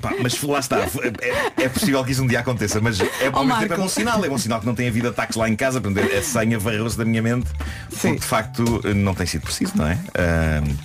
Pá, 0.00 0.14
mas 0.22 0.40
lá 0.42 0.58
está, 0.58 0.78
é, 0.78 1.64
é 1.64 1.68
possível 1.68 2.02
que 2.04 2.12
isso 2.12 2.22
um 2.22 2.26
dia 2.26 2.40
aconteça, 2.40 2.80
mas 2.80 3.00
é, 3.00 3.10
ao 3.32 3.44
Oh, 3.44 3.62
é 3.62 3.68
bom 3.68 3.88
sinal, 3.88 4.24
é 4.24 4.28
bom 4.28 4.38
sinal 4.38 4.60
que 4.60 4.66
não 4.66 4.74
tem 4.74 4.88
havido 4.88 5.08
ataques 5.08 5.36
lá 5.36 5.48
em 5.48 5.56
casa, 5.56 5.80
portanto 5.80 6.12
a 6.14 6.22
senha 6.22 6.58
varreu-se 6.58 6.96
da 6.96 7.04
minha 7.04 7.22
mente, 7.22 7.50
porque 7.90 8.16
de 8.16 8.24
facto 8.24 8.80
não 8.94 9.14
tem 9.14 9.26
sido 9.26 9.42
preciso, 9.42 9.72
não 9.76 9.86
é? 9.86 9.98
Ahm, 10.14 10.76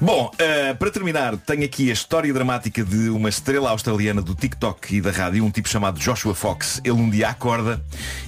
bom, 0.00 0.30
ah, 0.38 0.74
para 0.74 0.90
terminar, 0.90 1.36
tenho 1.38 1.64
aqui 1.64 1.90
a 1.90 1.92
história 1.92 2.32
dramática 2.32 2.84
de 2.84 3.08
uma 3.08 3.28
estrela 3.28 3.70
australiana 3.70 4.20
do 4.20 4.34
TikTok 4.34 4.96
e 4.96 5.00
da 5.00 5.10
rádio, 5.10 5.44
um 5.44 5.50
tipo 5.50 5.68
chamado 5.68 5.98
Joshua 5.98 6.34
Fox. 6.34 6.80
Ele 6.84 6.92
um 6.92 7.08
dia 7.08 7.28
acorda 7.28 7.82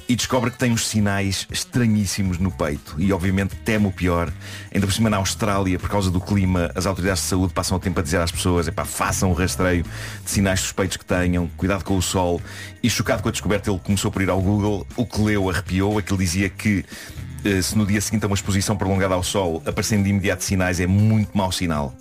e 0.09 0.16
descobre 0.16 0.51
que 0.51 0.59
tem 0.59 0.72
uns 0.72 0.87
sinais 0.87 1.47
estranhíssimos 1.51 2.39
no 2.39 2.51
peito 2.51 2.95
e 2.99 3.12
obviamente 3.12 3.55
teme 3.57 3.87
o 3.87 3.93
pior. 3.93 4.32
Ainda 4.72 4.87
por 4.87 4.93
cima 4.93 5.11
na 5.11 5.16
Austrália, 5.18 5.78
por 5.78 5.89
causa 5.89 6.11
do 6.11 6.20
clima, 6.20 6.70
as 6.74 6.87
autoridades 6.87 7.22
de 7.22 7.28
saúde 7.28 7.53
passam 7.53 7.76
o 7.76 7.80
tempo 7.80 8.01
a 8.01 8.03
dizer 8.03 8.20
às 8.20 8.30
pessoas, 8.30 8.68
epá, 8.68 8.85
façam 8.85 9.30
o 9.30 9.35
rastreio 9.35 9.85
de 10.25 10.31
sinais 10.31 10.61
suspeitos 10.61 10.97
que 10.97 11.05
tenham, 11.05 11.49
cuidado 11.57 11.85
com 11.85 11.97
o 11.97 12.03
sol. 12.03 12.41
E 12.83 12.91
chocado 12.91 13.22
com 13.22 13.29
a 13.29 13.33
descoberta, 13.33 13.70
ele 13.70 13.81
começou 13.83 14.11
por 14.11 14.22
ir 14.22 14.31
ao 14.31 14.41
Google, 14.41 14.87
o 14.97 15.07
que 15.07 15.20
leu 15.20 15.49
arrepiou, 15.51 15.99
aquilo 15.99 16.18
dizia 16.18 16.49
que 16.49 16.85
eh, 17.45 17.61
se 17.61 17.77
no 17.77 17.87
dia 17.87 18.01
seguinte 18.01 18.25
a 18.25 18.27
uma 18.27 18.35
exposição 18.35 18.77
prolongada 18.77 19.14
ao 19.14 19.22
sol 19.22 19.62
aparecendo 19.66 20.05
de 20.05 20.11
imediato 20.11 20.43
sinais 20.43 20.81
é 20.81 20.87
muito 20.87 21.37
mau 21.37 21.53
sinal. 21.53 21.95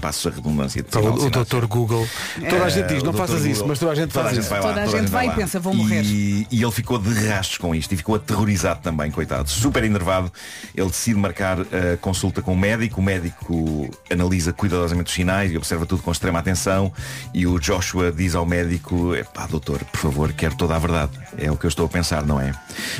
Passo 0.00 0.28
a 0.28 0.32
redundância 0.32 0.82
de 0.82 0.90
sinal, 0.90 1.14
o, 1.14 1.30
doutor 1.30 1.66
Google. 1.66 2.08
Toda 2.48 2.64
a 2.64 2.68
gente 2.68 2.88
diz, 2.88 3.02
não 3.02 3.12
Dr. 3.12 3.18
faças 3.18 3.44
isso, 3.44 3.66
mas 3.66 3.78
toda 3.78 3.92
a 3.92 3.94
gente 3.94 4.10
Toda 4.12 4.24
faz 4.24 4.32
a 4.32 4.34
gente 4.34 4.40
isso. 4.44 4.50
vai 4.50 4.60
lá, 4.60 4.66
Toda 4.68 4.80
a 4.82 5.00
gente 5.00 5.10
vai 5.10 5.26
e 5.28 5.30
pensa, 5.32 5.60
vou 5.60 5.74
morrer. 5.74 6.02
E, 6.02 6.46
e 6.50 6.62
ele 6.62 6.72
ficou 6.72 6.98
de 6.98 7.12
rastos 7.28 7.58
com 7.58 7.74
isto 7.74 7.92
e 7.92 7.96
ficou 7.96 8.14
aterrorizado 8.14 8.80
também, 8.82 9.10
coitado. 9.10 9.48
Super 9.50 9.84
enervado. 9.84 10.32
Ele 10.74 10.86
decide 10.88 11.18
marcar 11.18 11.60
a 11.60 11.96
consulta 12.00 12.40
com 12.40 12.52
o 12.54 12.56
médico. 12.56 13.00
O 13.00 13.04
médico 13.04 13.90
analisa 14.10 14.52
cuidadosamente 14.52 15.08
os 15.08 15.14
sinais 15.14 15.52
e 15.52 15.56
observa 15.56 15.84
tudo 15.84 16.02
com 16.02 16.10
extrema 16.10 16.38
atenção. 16.38 16.92
E 17.34 17.46
o 17.46 17.58
Joshua 17.58 18.10
diz 18.10 18.34
ao 18.34 18.46
médico, 18.46 19.12
pá, 19.34 19.46
doutor, 19.46 19.84
por 19.84 20.00
favor, 20.00 20.32
quero 20.32 20.54
toda 20.56 20.74
a 20.74 20.78
verdade. 20.78 21.12
É 21.36 21.50
o 21.50 21.56
que 21.56 21.66
eu 21.66 21.68
estou 21.68 21.86
a 21.86 21.88
pensar, 21.88 22.24
não 22.24 22.40
é? 22.40 22.52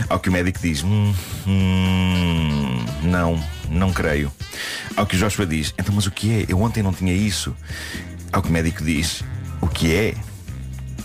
Ao 0.09 0.19
que 0.21 0.29
o 0.29 0.33
médico 0.33 0.59
diz, 0.61 0.83
"Hum, 0.85 1.15
hum, 1.47 2.85
não, 3.03 3.43
não 3.71 3.93
creio. 3.93 4.33
Ao 4.97 5.07
que 5.07 5.17
o 5.17 5.19
Joshua 5.19 5.47
diz, 5.47 5.73
então 5.79 5.95
mas 5.95 6.07
o 6.07 6.11
que 6.11 6.43
é? 6.43 6.47
Eu 6.49 6.61
ontem 6.61 6.83
não 6.83 6.93
tinha 6.93 7.15
isso. 7.15 7.57
Ao 8.33 8.43
que 8.43 8.49
o 8.49 8.53
médico 8.53 8.85
diz, 8.85 9.23
o 9.61 9.69
que 9.69 9.95
é? 9.95 10.15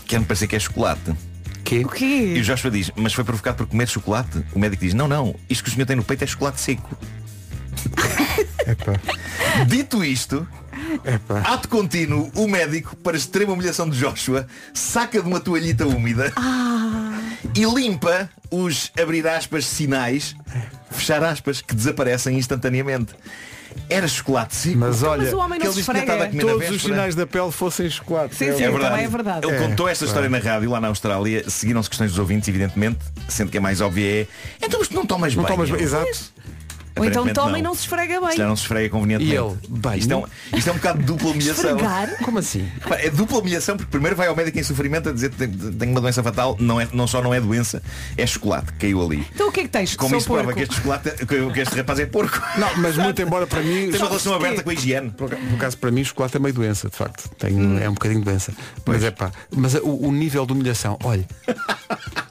Quer-me 0.05 0.26
parecer 0.26 0.47
que 0.47 0.55
é 0.55 0.59
chocolate. 0.59 1.13
Que? 1.63 1.80
O 1.86 1.89
quê? 1.89 2.34
E 2.36 2.39
o 2.39 2.43
Joshua 2.43 2.70
diz, 2.70 2.91
mas 2.95 3.13
foi 3.13 3.24
provocado 3.24 3.57
por 3.57 3.68
comer 3.68 3.88
chocolate? 3.88 4.43
O 4.53 4.59
médico 4.59 4.84
diz, 4.84 4.93
não, 4.93 5.07
não, 5.07 5.36
isto 5.49 5.63
que 5.63 5.70
o 5.70 5.74
senhor 5.74 5.86
tem 5.86 5.95
no 5.95 6.03
peito 6.03 6.24
é 6.24 6.28
chocolate 6.28 6.59
seco. 6.59 6.97
Dito 9.68 10.03
isto, 10.03 10.47
ato 11.46 11.68
contínuo, 11.70 12.32
o 12.36 12.48
médico, 12.48 12.96
para 12.98 13.16
extrema 13.18 13.54
humilhação 13.54 13.89
de 13.89 13.98
Joshua, 13.98 14.48
saca 14.74 15.22
de 15.22 15.28
uma 15.28 15.39
toalhita 15.39 15.86
úmida 15.88 16.32
e 17.54 17.64
limpa 17.66 18.30
os, 18.52 18.91
abrir 19.02 19.28
aspas, 19.28 19.66
sinais, 19.66 20.36
fechar 20.91 21.24
aspas, 21.24 21.62
que 21.62 21.76
desaparecem 21.76 22.38
instantaneamente. 22.38 23.14
Era 23.89 24.08
chocolate 24.08 24.56
seco. 24.56 24.78
Mas 24.78 25.04
olha, 25.04 25.24
Mas 25.24 25.34
o 25.34 25.38
homem 25.38 25.60
que 25.60 25.66
não 25.66 25.74
ele 25.74 25.84
se 25.84 25.91
disse 25.91 26.06
que 26.06 26.12
a 26.12 26.28
comer 26.30 26.41
todos 26.46 26.70
os 26.70 26.82
sinais 26.82 27.14
da 27.14 27.28
pele 27.28 27.52
fossem 27.52 27.89
chocolate. 27.89 28.34
Sim, 28.34 28.46
sim, 28.56 28.64
É 28.64 28.72
verdade. 28.72 28.84
também 28.89 29.06
é 29.06 29.08
verdade. 29.10 29.46
Ele 29.48 29.56
É, 29.56 29.68
contou 29.68 29.89
esta 29.89 30.06
história 30.06 30.30
claro. 30.30 30.46
na 30.46 30.52
rádio 30.52 30.70
lá 30.72 30.80
na 30.80 30.88
Austrália, 30.88 31.43
seguiram-se 31.50 31.89
questões 31.89 32.12
dos 32.12 32.20
ouvintes, 32.20 32.48
evidentemente, 32.48 33.00
sendo 33.28 33.52
que 33.52 33.58
a 33.58 33.62
mais 33.62 33.82
óbvia 33.82 34.22
é 34.22 34.28
então 34.62 34.80
mas 34.80 34.88
tu 34.88 34.96
não 34.96 35.06
tomas 35.06 35.36
Não 35.36 35.43
banho. 35.43 35.56
tomas 35.56 35.70
bem, 35.70 35.82
exato. 35.82 36.34
Ou 36.98 37.06
então 37.06 37.28
toma 37.34 37.60
e 37.60 37.62
não 37.62 37.74
se 37.76 37.82
esfrega 37.82 38.22
bem. 38.22 38.32
Se 38.32 38.38
já 38.38 38.48
não 38.48 38.56
se 38.56 38.64
esfrega 38.64 38.89
convenientemente. 38.89 39.36
E 39.36 39.38
ele, 39.38 39.58
banho? 39.70 40.00
Isto 40.00 40.14
é, 40.14 40.16
um, 40.16 40.24
isto 40.58 40.70
é 40.70 40.72
um 40.72 40.76
bocado 40.76 41.00
de 41.00 41.06
dupla 41.06 41.30
humilhação. 41.32 41.72
Esfregar? 41.72 42.18
Como 42.24 42.39
assim? 42.39 42.70
É 43.00 43.10
dupla 43.10 43.39
humilhação 43.39 43.76
porque 43.78 43.91
primeiro 43.91 44.16
vai 44.16 44.28
ao 44.28 44.36
médico 44.36 44.58
em 44.60 44.64
sofrimento 44.64 45.10
a 45.10 45.12
dizer 45.12 45.30
que 45.32 45.36
tem- 45.38 45.50
tenho 45.50 45.91
uma 45.91 46.02
doença 46.02 46.24
fatal, 46.24 46.56
não, 46.60 46.80
é, 46.80 46.88
não 46.93 47.06
só 47.08 47.22
não 47.22 47.34
é 47.34 47.41
doença, 47.41 47.82
é 48.18 48.26
chocolate, 48.26 48.72
caiu 48.74 49.04
ali. 49.04 49.26
Então 49.34 49.50
o 49.50 49.52
que 49.52 49.60
é 49.62 49.64
que 49.64 49.70
tens? 49.70 49.96
Como 49.96 50.10
Sou 50.10 50.18
isso 50.20 50.28
prova 50.28 50.43
porco. 50.43 50.58
que 50.58 50.64
este 50.64 50.76
chocolate, 50.76 51.10
que, 51.26 51.52
que 51.54 51.60
este 51.60 51.76
rapaz 51.76 52.00
é 52.00 52.06
porco. 52.06 52.41
Não, 52.58 52.78
mas 52.78 52.98
muito 52.98 53.22
embora 53.22 53.46
para 53.46 53.62
mim. 53.62 53.89
Tem 53.91 54.00
uma 54.00 54.08
relação 54.08 54.34
aberta 54.34 54.64
com 54.64 54.70
a 54.70 54.74
higiene. 54.74 55.12
Por 55.12 55.30
por 55.30 55.56
acaso 55.56 55.78
para 55.78 55.91
mim 55.91 56.04
chocolate 56.04 56.38
é 56.38 56.39
meio 56.39 56.54
doença, 56.54 56.89
de 56.89 56.96
facto. 56.96 57.30
Tem, 57.38 57.54
Hum. 57.56 57.80
É 57.80 57.89
um 57.89 57.93
bocadinho 57.93 58.20
de 58.22 58.26
doença. 58.26 58.54
Mas 58.86 59.04
é 59.04 59.12
pá. 59.12 59.32
Mas 59.56 59.74
o, 59.76 60.08
o 60.08 60.12
nível 60.12 60.46
de 60.46 60.54
humilhação, 60.54 60.98
olha, 61.04 61.26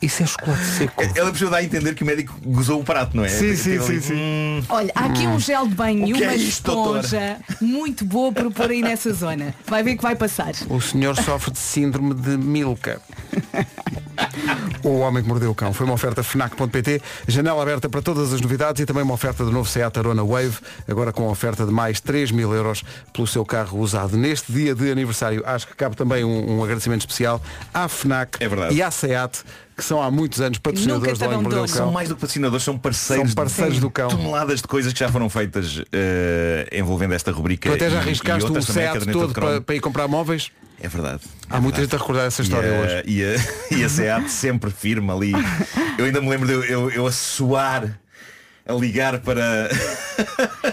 isso 0.03 0.23
é 0.23 0.27
chocolate 0.27 0.65
seco. 0.65 1.03
Ela 1.15 1.31
precisou 1.31 1.51
dar 1.51 1.59
a 1.59 1.65
entender 1.65 1.95
que 1.95 2.03
o 2.03 2.07
médico 2.07 2.35
gozou 2.45 2.81
o 2.81 2.85
prato, 2.85 3.17
não 3.17 3.25
é? 3.25 3.29
Sim, 3.29 3.57
sim, 3.57 3.79
ali, 3.79 3.85
sim, 3.87 4.01
sim. 4.01 4.54
Hum, 4.59 4.63
Olha, 4.69 4.93
há 4.95 5.05
aqui 5.07 5.27
um 5.27 5.39
gel 5.41 5.67
de 5.69 5.75
banho 5.75 6.07
e 6.09 6.13
que 6.13 6.23
uma 6.23 6.33
é 6.33 6.37
isto, 6.37 6.73
doutora? 6.73 7.01
esponja 7.01 7.41
muito 7.61 8.05
boa 8.05 8.33
para 8.33 8.51
pôr 8.51 8.71
aí 8.71 8.83
nessa 8.83 9.13
zona. 9.13 9.55
Vai 9.67 9.83
ver 9.83 9.97
que 9.97 10.03
vai 10.03 10.15
passar. 10.17 10.53
O 10.69 10.81
senhor 10.81 11.17
sofre 11.17 11.53
de 11.53 11.59
síndrome 11.59 12.15
de 12.15 12.37
Milka. 12.37 13.01
O 14.83 14.99
Homem 14.99 15.23
que 15.23 15.29
Mordeu 15.29 15.51
o 15.51 15.55
Cão 15.55 15.73
foi 15.73 15.87
uma 15.87 15.95
oferta 15.95 16.23
FNAC.pt, 16.23 17.01
janela 17.27 17.62
aberta 17.62 17.89
para 17.89 18.03
todas 18.03 18.33
as 18.33 18.41
novidades 18.41 18.83
e 18.83 18.87
também 18.87 19.03
uma 19.03 19.15
oferta 19.15 19.45
do 19.45 19.51
novo 19.51 19.69
Seat 19.69 19.99
Arona 19.99 20.23
Wave, 20.25 20.59
agora 20.89 21.12
com 21.12 21.29
oferta 21.29 21.65
de 21.65 21.73
mais 21.73 22.01
3 22.01 22.31
mil 22.31 22.53
euros 22.53 22.83
pelo 23.12 23.27
seu 23.27 23.45
carro 23.45 23.79
usado. 23.79 24.17
Neste 24.17 24.53
dia 24.53 24.75
de 24.75 24.91
aniversário, 24.91 25.43
acho 25.47 25.67
que 25.67 25.75
cabe 25.75 25.97
também 25.97 26.25
um, 26.25 26.59
um 26.59 26.62
agradecimento 26.65 27.01
especial 27.01 27.41
à 27.73 27.89
FNAC 27.89 28.37
É 28.43 28.49
verdade. 28.49 28.75
e 28.75 28.83
à 28.83 28.91
SEAT, 28.91 29.43
que 29.77 29.83
são 29.83 30.03
há 30.03 30.11
muitos 30.11 30.41
anos 30.41 30.59
patrocinadores 30.59 31.19
do 31.19 31.25
Homem 31.25 31.39
Mordeu 31.39 31.65
o. 31.65 31.67
Cão. 31.67 31.77
São 31.77 31.93
mais 31.93 32.09
do 32.09 32.15
que 32.15 32.21
patrocinadores, 32.21 32.65
são 32.65 32.79
parceiros, 32.79 33.29
São 33.29 33.35
parceiros 33.35 33.81
do 33.81 33.91
cão. 33.91 34.09
toneladas 34.09 34.61
de 34.61 34.69
coisas 34.69 34.93
que 34.93 34.99
já 34.99 35.09
foram 35.11 35.29
feitas 35.31 35.83
eh, 35.93 36.69
envolvendo 36.73 37.15
esta 37.15 37.33
rubrica. 37.33 37.71
Tu 37.71 37.75
até 37.75 37.91
já 37.91 37.99
arriscaste 37.99 38.51
o 38.51 38.55
de 39.01 39.12
todo 39.12 39.33
para, 39.33 39.61
para 39.61 39.75
ir 39.75 39.81
comprar 39.81 40.07
móveis? 40.07 40.51
É 40.85 40.89
verdade. 40.89 41.22
Há 41.49 41.59
muita 41.62 41.80
gente 41.80 41.95
a 41.95 41.99
recordar 41.99 42.26
essa 42.26 42.43
história 42.43 42.68
e 42.68 42.74
a, 42.74 42.80
hoje. 42.80 43.03
E 43.07 43.24
a, 43.24 43.78
e 43.78 43.85
a 43.85 43.89
SEAT 43.89 44.28
sempre 44.30 44.70
firme 44.70 45.11
ali. 45.11 45.32
Eu 45.97 46.05
ainda 46.05 46.20
me 46.20 46.28
lembro 46.28 46.47
de 46.47 46.53
eu, 46.53 46.64
eu, 46.64 46.91
eu 46.91 47.07
a 47.07 47.12
suar, 47.12 47.99
a 48.67 48.73
ligar 48.73 49.19
para. 49.21 49.69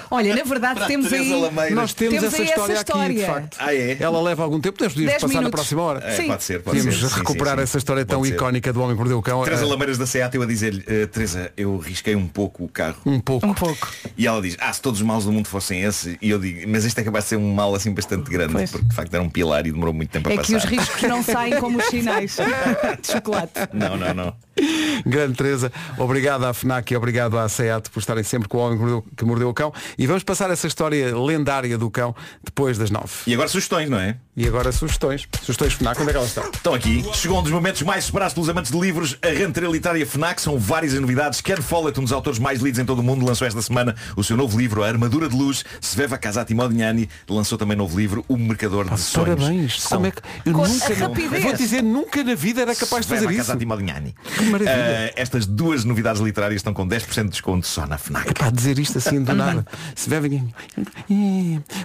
Olha, 0.10 0.36
na 0.36 0.44
verdade 0.44 0.82
a 0.84 0.86
temos 0.88 1.12
aí. 1.12 1.30
Lameiras. 1.42 1.76
Nós 1.76 1.94
temos, 1.94 2.16
Temos 2.20 2.34
essa 2.34 2.44
história 2.44 2.74
essa 2.74 2.82
aqui, 2.82 3.14
de 3.14 3.20
história. 3.20 3.42
facto. 3.42 3.58
Ah, 3.60 3.74
é? 3.76 3.98
Ela 4.00 4.22
leva 4.22 4.44
algum 4.44 4.60
tempo, 4.60 4.78
podemos 4.78 4.94
passar 5.14 5.28
na 5.28 5.34
minutos. 5.34 5.52
próxima 5.52 5.82
hora. 5.82 6.00
É, 6.06 6.16
Sim. 6.16 6.28
pode 6.28 6.44
ser, 6.44 6.62
pode 6.62 6.78
Podíamos 6.78 7.00
ser. 7.02 7.10
Sim, 7.10 7.16
recuperar 7.20 7.54
sim, 7.54 7.58
sim. 7.58 7.64
essa 7.64 7.78
história 7.78 8.06
tão 8.06 8.24
ser. 8.24 8.34
icónica 8.34 8.72
do 8.72 8.82
Homem 8.82 8.96
que 8.96 9.00
Mordeu 9.00 9.18
o 9.18 9.22
Cão. 9.22 9.44
Teresa 9.44 9.64
Eh, 9.66 9.68
Lameiras 9.68 9.98
da 9.98 10.06
SEAT, 10.06 10.36
eu 10.36 10.42
a 10.42 10.46
dizer-lhe, 10.46 10.84
eh, 10.88 11.06
Teresa, 11.08 11.52
eu 11.58 11.78
risquei 11.78 12.16
um 12.16 12.28
pouco 12.28 12.64
o 12.64 12.70
carro. 12.70 12.98
um 13.06 13.20
pouco. 13.20 13.46
Um 13.46 13.54
pouco. 13.54 13.90
E 14.18 14.26
ela 14.28 14.42
diz, 14.42 14.56
ah, 14.60 14.72
se 14.72 14.82
todos 14.82 15.00
os 15.02 15.06
maus 15.06 15.26
do 15.26 15.32
mundo 15.32 15.48
fossem 15.48 15.82
esse, 15.84 16.18
e 16.22 16.30
eu 16.30 16.40
digo, 16.40 16.70
mas 16.70 16.86
este 16.86 17.00
é 17.02 17.04
capaz 17.04 17.26
de 17.26 17.30
ser 17.32 17.36
um 17.38 17.54
mal 17.54 17.74
assim 17.76 17.94
bastante 17.94 18.30
grande, 18.30 18.54
Pois. 18.54 18.72
porque 18.72 18.88
de 18.88 18.96
facto 18.96 19.14
era 19.14 19.24
um 19.24 19.30
pilar 19.30 19.66
e 19.68 19.72
demorou 19.72 19.94
muito 19.94 20.10
tempo 20.10 20.30
a 20.30 20.34
É 20.34 20.36
passar. 20.38 20.48
que 20.48 20.56
os 20.56 20.64
riscos 20.64 21.02
não 21.04 21.22
saem 21.24 21.60
como 21.60 21.78
os 21.78 21.86
sinais 21.86 22.38
de 23.02 23.12
chocolate. 23.12 23.52
Não, 23.74 23.98
não, 23.98 24.14
não. 24.14 24.34
Grande 25.06 25.36
Teresa, 25.36 25.72
obrigado 25.98 26.46
à 26.46 26.54
FNAC 26.54 26.92
e 26.92 26.98
obrigado 26.98 27.38
à 27.38 27.48
SEAT 27.48 27.90
por 27.90 28.00
estarem 28.00 28.24
sempre 28.24 28.48
com 28.48 28.58
o 28.58 28.62
homem 28.62 28.78
que 28.78 28.84
mordeu, 28.84 29.06
que 29.18 29.26
mordeu 29.26 29.50
o 29.50 29.54
cão. 29.54 29.74
E 29.98 30.06
vamos 30.08 30.24
passar 30.24 30.50
essa 30.50 30.68
história 30.68 31.16
lendária 31.18 31.78
do 31.78 31.90
cão 31.90 32.16
depois 32.44 32.78
das 32.78 32.92
nove. 32.92 33.12
E 33.28 33.34
agora 33.34 33.48
sugestões, 33.48 33.90
não 33.90 34.00
é? 34.00 34.18
E 34.36 34.48
agora 34.48 34.72
sugestões. 34.72 35.28
Sugestões 35.42 35.74
FNAC, 35.74 36.00
onde 36.00 36.10
é 36.10 36.14
que 36.14 36.18
elas 36.18 36.30
estão? 36.30 36.50
Estão 36.50 36.74
aqui. 36.74 37.04
Chegou 37.14 37.40
um 37.40 37.44
dos 37.44 37.52
momentos 37.52 37.82
mais 37.82 38.06
esperados 38.06 38.34
pelos 38.34 38.48
amantes 38.48 38.72
de 38.72 38.80
livros, 38.80 39.18
a 39.22 39.28
rentrée 39.28 39.70
literária 39.70 40.06
FNAC. 40.06 40.42
São 40.42 40.58
várias 40.58 40.94
as 40.94 41.02
novidades. 41.02 41.42
Ken 41.42 41.58
Follett, 41.58 42.00
um 42.00 42.04
dos 42.04 42.14
autores 42.14 42.40
mais 42.40 42.62
lidos 42.62 42.80
em 42.80 42.86
todo 42.86 43.00
o 43.00 43.04
mundo, 43.04 43.26
lançou 43.26 43.46
esta 43.46 43.62
semana 43.62 43.94
o 44.16 44.24
seu 44.24 44.38
novo 44.38 44.58
livro, 44.58 44.84
A 44.86 44.88
Armadura 44.88 45.28
de 45.28 45.36
Luz. 45.36 45.66
Sveva 45.82 46.18
Casati 46.18 46.54
Modignani 46.54 47.10
lançou 47.30 47.58
também 47.58 47.76
novo 47.76 48.00
livro, 48.00 48.24
O 48.30 48.38
Mercador 48.38 48.90
de 48.90 48.98
Sonhos. 49.02 49.36
Parabéns. 49.38 49.82
São- 49.82 49.98
Como 49.98 50.08
é 50.08 50.12
que 50.12 50.22
eu 50.46 50.54
Com 50.54 50.66
nunca, 50.66 50.94
rapidez. 50.94 51.44
vou 51.44 51.54
dizer, 51.54 51.84
nunca 51.84 52.24
na 52.24 52.34
vida 52.36 52.62
era 52.62 52.74
capaz 52.74 53.06
de 53.06 53.10
Sveva 53.12 53.24
fazer 53.24 53.36
isso. 53.38 53.48
Casati 53.48 53.66
Modignani. 53.66 54.16
Que 54.38 54.44
maravilha. 54.46 54.70
Eh, 54.72 55.14
estas 55.18 55.46
duas 55.46 55.84
novidades 55.84 56.22
literárias 56.22 56.60
estão 56.60 56.74
com 56.74 56.88
10% 56.88 57.26
de 57.26 57.30
desconto 57.32 57.68
só 57.68 57.86
na 57.86 57.98
FNAC. 57.98 58.34
Para 58.34 58.50
dizer 58.50 58.80
isto 58.80 58.98
assim 58.98 59.22
do 59.22 59.36
nada. 59.36 59.66
Se 59.94 60.10
bebem. 60.10 60.54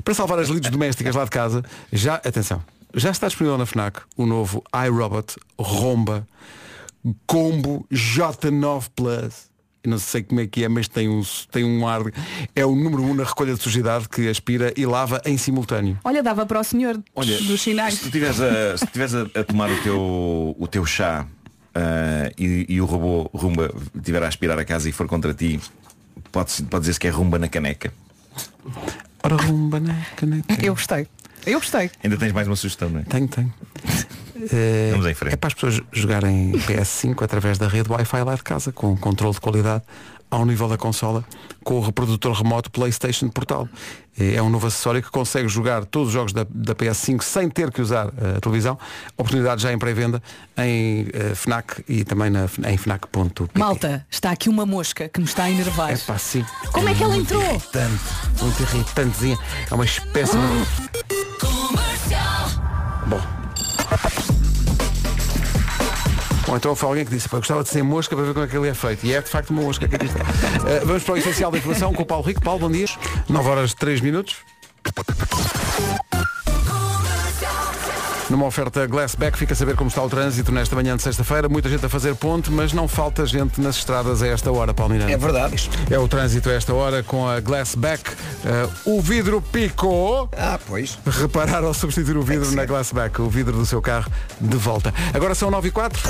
Para 0.05 0.15
salvar 0.15 0.39
as 0.39 0.49
lides 0.49 0.71
domésticas 0.71 1.17
lá 1.17 1.25
de 1.25 1.31
casa, 1.31 1.65
já, 1.93 2.21
atenção, 2.37 2.63
já 2.95 3.11
está 3.11 3.27
disponível 3.29 3.57
na 3.57 3.65
FNAC 3.65 4.01
o 4.17 4.27
novo 4.27 4.63
iRobot 4.87 5.37
Romba 5.59 6.27
Combo 7.27 7.87
J9 7.91 8.89
Plus. 8.95 9.47
Eu 9.83 9.91
não 9.91 9.99
sei 9.99 10.23
como 10.23 10.41
é 10.41 10.47
que 10.47 10.65
é, 10.65 10.69
mas 10.69 10.89
tem 10.89 11.09
um, 11.09 11.23
tem 11.51 11.65
um 11.65 11.87
ar. 11.87 12.03
É 12.55 12.67
o 12.67 12.75
número 12.75 13.03
1 13.03 13.11
um 13.11 13.15
na 13.15 13.25
recolha 13.25 13.55
de 13.55 13.63
sujidade 13.63 14.09
que 14.09 14.29
aspira 14.29 14.75
e 14.77 14.85
lava 14.85 15.23
em 15.25 15.39
simultâneo. 15.39 15.99
Olha, 16.05 16.23
dava 16.23 16.45
para 16.45 16.59
o 16.59 16.65
senhor 16.65 17.01
Olha, 17.15 17.41
dos 17.43 17.63
sinais. 17.63 17.95
se 17.95 18.01
tu 18.01 18.07
estiveres 18.07 18.41
a, 18.41 18.77
se 18.77 18.85
a, 18.85 19.41
a 19.41 19.45
tomar 19.45 19.71
o 19.71 19.83
teu, 19.83 20.57
o 20.59 20.67
teu 20.67 20.85
chá 20.85 21.27
ah, 21.75 22.31
e, 22.37 22.67
e 22.69 22.81
o 22.81 22.85
robô 22.85 23.31
rumba 23.33 23.73
estiver 23.95 24.23
a 24.23 24.29
aspirar 24.29 24.59
a 24.59 24.65
casa 24.65 24.89
e 24.89 24.93
for 24.93 25.07
contra 25.07 25.33
ti, 25.33 25.61
pode, 26.33 26.63
pode 26.65 26.81
dizer-se 26.81 26.99
que 26.99 27.07
é 27.07 27.11
rumba 27.11 27.39
na 27.39 27.49
caneca. 27.49 27.93
Ora, 29.23 29.37
rumba 29.37 29.79
na 29.79 29.95
caneca. 30.17 30.55
Eu 30.65 30.75
gostei. 30.75 31.07
Eu 31.47 31.61
gostei. 31.61 31.91
Ainda 32.03 32.17
tens 32.17 32.33
mais 32.33 32.47
uma 32.49 32.57
sugestão, 32.57 32.91
não 32.91 33.01
é? 33.01 33.03
Tenho, 33.05 33.29
tenho. 33.29 33.55
Vamos 34.91 35.07
em 35.07 35.15
frente. 35.15 35.33
É 35.33 35.37
para 35.37 35.49
as 35.49 35.55
pessoas 35.55 35.81
jogarem 35.93 36.53
PS5 36.53 37.23
através 37.23 37.57
da 37.57 37.69
rede 37.69 37.91
Wi-Fi 37.91 38.23
lá 38.23 38.35
de 38.35 38.43
casa, 38.43 38.73
com 38.73 38.97
controle 38.97 39.35
de 39.35 39.41
qualidade 39.41 39.83
ao 40.37 40.45
nível 40.45 40.69
da 40.69 40.77
consola, 40.77 41.25
com 41.65 41.75
o 41.79 41.81
reprodutor 41.81 42.33
remoto 42.35 42.71
PlayStation 42.71 43.29
Portal. 43.31 43.67
Eh, 44.19 44.35
É 44.35 44.43
um 44.43 44.51
novo 44.51 44.67
acessório 44.67 45.03
que 45.03 45.11
consegue 45.11 45.49
jogar 45.49 45.85
todos 45.87 46.09
os 46.09 46.15
jogos 46.15 46.33
da, 46.33 46.47
da 46.49 46.75
PS5 46.75 47.23
sem 47.23 47.49
ter 47.49 47.71
que 47.71 47.81
usar 47.81 48.09
eh, 48.19 48.35
a 48.37 48.41
televisão. 48.41 48.79
Oportunidade 49.17 49.63
já 49.63 49.73
em 49.73 49.79
pré-venda 49.79 50.23
em 50.59 51.09
eh, 51.13 51.35
FNAC 51.35 51.83
e 51.89 52.05
também 52.05 52.29
na, 52.29 52.45
em 52.69 52.77
FNAC.pt. 52.77 53.59
Malta, 53.59 54.07
está 54.11 54.31
aqui 54.31 54.49
uma 54.51 54.67
mosca 54.67 55.09
que 55.09 55.21
me 55.21 55.27
está 55.27 55.45
a 55.45 55.51
enervar. 55.51 55.91
É 55.93 55.97
pá, 55.97 56.19
sim. 56.19 56.45
Como 56.71 56.87
é 56.89 56.95
que 56.95 57.03
ela 57.03 57.17
entrou? 57.17 57.43
Irritante, 57.43 58.03
muito 58.43 58.63
irritantezinha. 58.63 59.39
É 59.71 59.75
uma 59.75 59.85
espécie. 59.85 60.37
Bom. 63.07 64.36
Ou 66.49 66.57
então 66.57 66.75
foi 66.77 66.89
alguém 66.89 67.05
que 67.05 67.11
disse, 67.11 67.29
"Pá, 67.29 67.37
eu 67.37 67.41
gostava 67.41 67.63
de 67.63 67.69
ser 67.69 67.83
mosca 67.83 68.15
para 68.15 68.25
ver 68.25 68.33
como 68.33 68.45
é 68.45 68.49
que 68.49 68.57
ele 68.57 68.69
é 68.69 68.75
feito. 68.75 69.05
E 69.05 69.13
é 69.13 69.21
de 69.21 69.29
facto 69.29 69.51
uma 69.51 69.63
mosca 69.63 69.87
que. 69.89 69.97
Eh, 70.67 70.81
vamos 70.85 71.03
para 71.05 71.15
o 71.15 71.17
essencial 71.17 71.51
da 71.51 71.59
informação 71.59 71.93
com 71.93 72.03
o 72.03 72.07
Paulo 72.07 72.25
Rico. 72.25 72.41
Paulo, 72.41 72.61
bom 72.61 72.71
dia. 72.71 72.87
9 73.29 73.49
horas 73.49 73.75
3 73.75 74.01
minutos. 74.01 74.37
Numa 78.29 78.47
oferta 78.47 78.85
Glassback, 78.87 79.39
fica 79.39 79.53
a 79.53 79.57
saber 79.57 79.77
como 79.77 79.89
está 79.89 80.03
o 80.03 80.09
trânsito 80.09 80.51
nesta 80.51 80.75
manhã 80.75 80.97
de 80.97 81.03
sexta-feira. 81.03 81.49
Muita 81.49 81.69
gente 81.69 81.87
a 81.87 81.89
fazer 81.89 82.15
ponte, 82.17 82.51
mas 82.51 82.73
não 82.73 82.89
falta 82.89 83.25
gente 83.25 83.61
nas 83.61 83.77
estradas 83.77 84.21
a 84.21 84.27
esta 84.27 84.51
hora, 84.51 84.75
Paulo 84.75 84.95
Miranda. 84.95 85.13
É 85.13 85.17
verdade. 85.17 85.71
É 85.89 85.99
o 85.99 86.09
trânsito 86.09 86.51
a 86.51 86.53
esta 86.53 86.75
hora 86.75 87.05
com 87.05 87.29
a 87.29 87.39
Glassback. 87.39 88.11
Eh, 88.45 88.69
o 88.85 89.01
vidro 89.01 89.41
picou. 89.41 90.29
Ah, 90.37 90.59
pois. 90.67 90.99
Reparar 91.07 91.63
ao 91.63 91.73
substituir 91.73 92.17
o 92.17 92.23
vidro 92.23 92.51
na 92.51 92.65
Glassback, 92.65 93.21
o 93.21 93.31
vidro 93.31 93.57
do 93.57 93.65
seu 93.65 93.81
carro 93.81 94.11
de 94.41 94.57
volta. 94.57 94.93
Agora 95.15 95.35
são 95.35 95.49
9 95.49 95.69
e 95.69 95.71
4. 95.71 96.03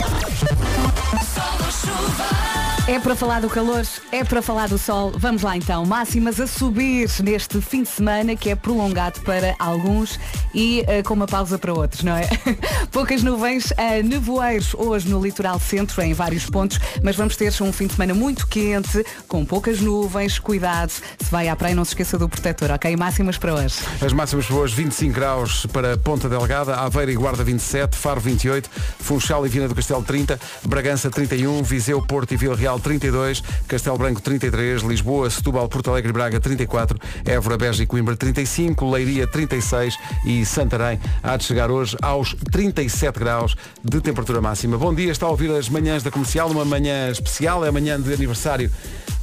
É 2.89 3.01
para 3.01 3.17
falar 3.17 3.41
do 3.41 3.51
calor, 3.51 3.85
é 4.13 4.23
para 4.23 4.41
falar 4.41 4.69
do 4.69 4.79
sol. 4.79 5.13
Vamos 5.17 5.43
lá 5.43 5.57
então. 5.57 5.85
Máximas 5.85 6.39
a 6.39 6.47
subir 6.47 7.11
neste 7.21 7.61
fim 7.61 7.83
de 7.83 7.89
semana 7.89 8.37
que 8.37 8.49
é 8.49 8.55
prolongado 8.55 9.21
para 9.23 9.57
alguns 9.59 10.21
e 10.55 10.85
eh, 10.87 11.03
com 11.03 11.15
uma 11.15 11.27
pausa 11.27 11.59
para 11.59 11.75
outros, 11.75 12.05
não 12.07 12.17
é? 12.17 12.29
Poucas 12.93 13.23
nuvens, 13.23 13.73
uh, 13.73 14.03
nevoeiros 14.05 14.75
hoje 14.75 15.09
no 15.09 15.21
litoral 15.21 15.59
centro, 15.59 16.01
em 16.03 16.15
vários 16.15 16.49
pontos, 16.49 16.79
mas 17.03 17.17
vamos 17.17 17.37
ter 17.37 17.53
um 17.61 17.73
fim 17.73 17.89
de 17.89 17.95
semana 17.95 18.15
muito 18.15 18.47
quente, 18.47 19.05
com 19.27 19.45
poucas 19.45 19.81
nuvens. 19.81 20.39
Cuidado, 20.39 20.91
se 20.91 21.31
vai 21.31 21.49
à 21.49 21.57
praia 21.57 21.75
não 21.75 21.85
se 21.85 21.91
esqueça 21.91 22.17
do 22.17 22.29
protetor, 22.29 22.71
ok? 22.71 22.97
Máximas 22.97 23.37
para 23.37 23.55
hoje. 23.55 23.77
As 24.01 24.13
máximas 24.13 24.47
para 24.47 24.57
hoje, 24.57 24.75
25 24.77 25.13
graus 25.13 25.67
para 25.67 25.97
Ponta 25.97 26.29
Delgada, 26.29 26.77
Aveira 26.77 27.11
e 27.11 27.17
Guarda 27.17 27.43
27, 27.43 27.97
Faro 27.97 28.21
28, 28.21 28.71
Funchal 29.01 29.45
e 29.45 29.49
Viana 29.49 29.69
do 29.69 29.75
Castelo 29.75 30.03
30, 30.03 30.39
Bragança 30.65 31.11
31, 31.11 31.63
Viseu, 31.65 32.01
Porto 32.01 32.33
e 32.33 32.37
Vila 32.37 32.55
Real 32.55 32.79
32, 32.79 33.43
Castelo 33.67 33.99
Branco 33.99 34.23
33, 34.23 34.83
Lisboa, 34.83 35.29
Setúbal, 35.29 35.69
Porto 35.69 35.91
Alegre 35.91 36.11
e 36.11 36.13
Braga 36.13 36.39
34, 36.39 36.99
Évora, 37.25 37.57
Beja 37.57 37.83
e 37.83 37.87
Coimbra 37.87 38.17
35, 38.17 38.89
Leiria 38.89 39.27
36 39.27 39.99
e 40.25 40.47
Santarém 40.47 41.01
há 41.23 41.37
de 41.37 41.45
chegar 41.45 41.71
hoje 41.71 41.96
aos 42.03 42.35
37 42.51 43.19
graus 43.19 43.57
de 43.83 44.01
temperatura 44.01 44.41
máxima. 44.41 44.77
Bom 44.79 44.95
dia, 44.95 45.11
está 45.11 45.27
a 45.27 45.31
ouvir 45.31 45.51
as 45.51 45.69
manhãs 45.69 46.03
da 46.03 46.11
comercial, 46.11 46.51
uma 46.51 46.65
manhã 46.65 47.11
especial, 47.11 47.65
é 47.65 47.69
a 47.69 47.73
manhã 47.73 48.01
de 48.01 48.13
aniversário 48.13 48.71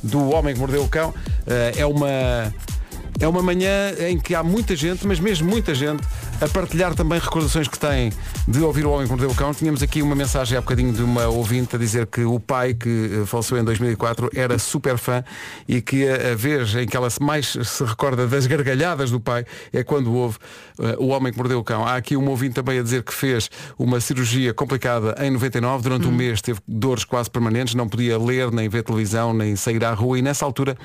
do 0.02 0.30
Homem 0.30 0.54
que 0.54 0.60
Mordeu 0.60 0.84
o 0.84 0.90
Cão. 0.90 1.14
Eh, 1.48 1.74
É 1.78 1.86
uma 1.86 2.54
é 3.20 3.28
uma 3.28 3.42
manhã 3.42 3.94
em 4.10 4.20
que 4.20 4.34
há 4.34 4.44
muita 4.44 4.76
gente, 4.76 5.06
mas 5.06 5.20
mesmo 5.20 5.48
muita 5.48 5.74
gente, 5.74 6.04
a 6.42 6.48
partilhar 6.48 6.94
também 6.96 7.20
recordações 7.20 7.68
que 7.68 7.78
têm 7.78 8.12
de 8.48 8.60
ouvir 8.60 8.86
o 8.86 8.92
Homem 8.92 9.06
que 9.06 9.12
Mordeu 9.12 9.30
o 9.30 9.36
Cão. 9.36 9.54
Tínhamos 9.54 9.82
aqui 9.82 10.02
uma 10.02 10.16
mensagem 10.16 10.58
há 10.58 10.62
bocadinho 10.62 10.92
de 10.92 11.02
uma 11.02 11.28
ouvinte 11.28 11.76
a 11.76 11.80
dizer 11.80 12.08
que 12.08 12.24
o 12.24 12.40
pai, 12.40 12.74
que 12.74 13.22
eh, 13.22 13.26
faleceu 13.26 13.58
em 13.58 13.64
2004, 13.64 14.30
era 14.36 14.58
super 14.58 14.98
fã 14.98 15.24
e 15.68 15.82
que 15.82 16.08
a, 16.08 16.32
a 16.32 16.36
vez 16.36 16.76
em 16.76 16.88
que 16.88 16.98
ela 16.98 17.08
mais 17.22 17.58
se 17.64 17.84
recorda 17.84 18.28
das 18.28 18.48
gargalhadas 18.48 19.12
do 19.12 19.20
pai 19.20 19.46
é 19.72 19.84
quando 19.84 20.12
ouve 20.14 20.38
o 21.00 21.08
Homem 21.08 21.32
que 21.32 21.38
Mordeu 21.38 21.60
o 21.60 21.64
Cão. 21.64 21.86
Há 21.86 21.96
aqui 21.96 22.16
uma 22.16 22.30
ouvinte 22.30 22.56
também 22.56 22.80
a 22.80 22.84
dizer 22.84 23.04
que 23.04 23.14
fez 23.14 23.50
uma 23.78 24.00
cirurgia 24.00 24.54
complicada 24.54 25.16
em 25.20 25.30
99, 25.32 25.84
durante 25.84 26.08
um 26.08 26.12
mês 26.12 26.42
teve 26.42 26.60
dores 26.68 27.04
quase 27.04 27.30
permanentes, 27.30 27.76
não 27.76 27.88
podia 27.88 28.18
ler, 28.18 28.52
nem 28.52 28.68
ver 28.70 28.84
televisão, 28.84 29.34
nem 29.34 29.56
sair 29.56 29.84
à 29.84 29.94
rua 29.94 30.20
e 30.20 30.22
nessa 30.22 30.46
altura 30.46 30.78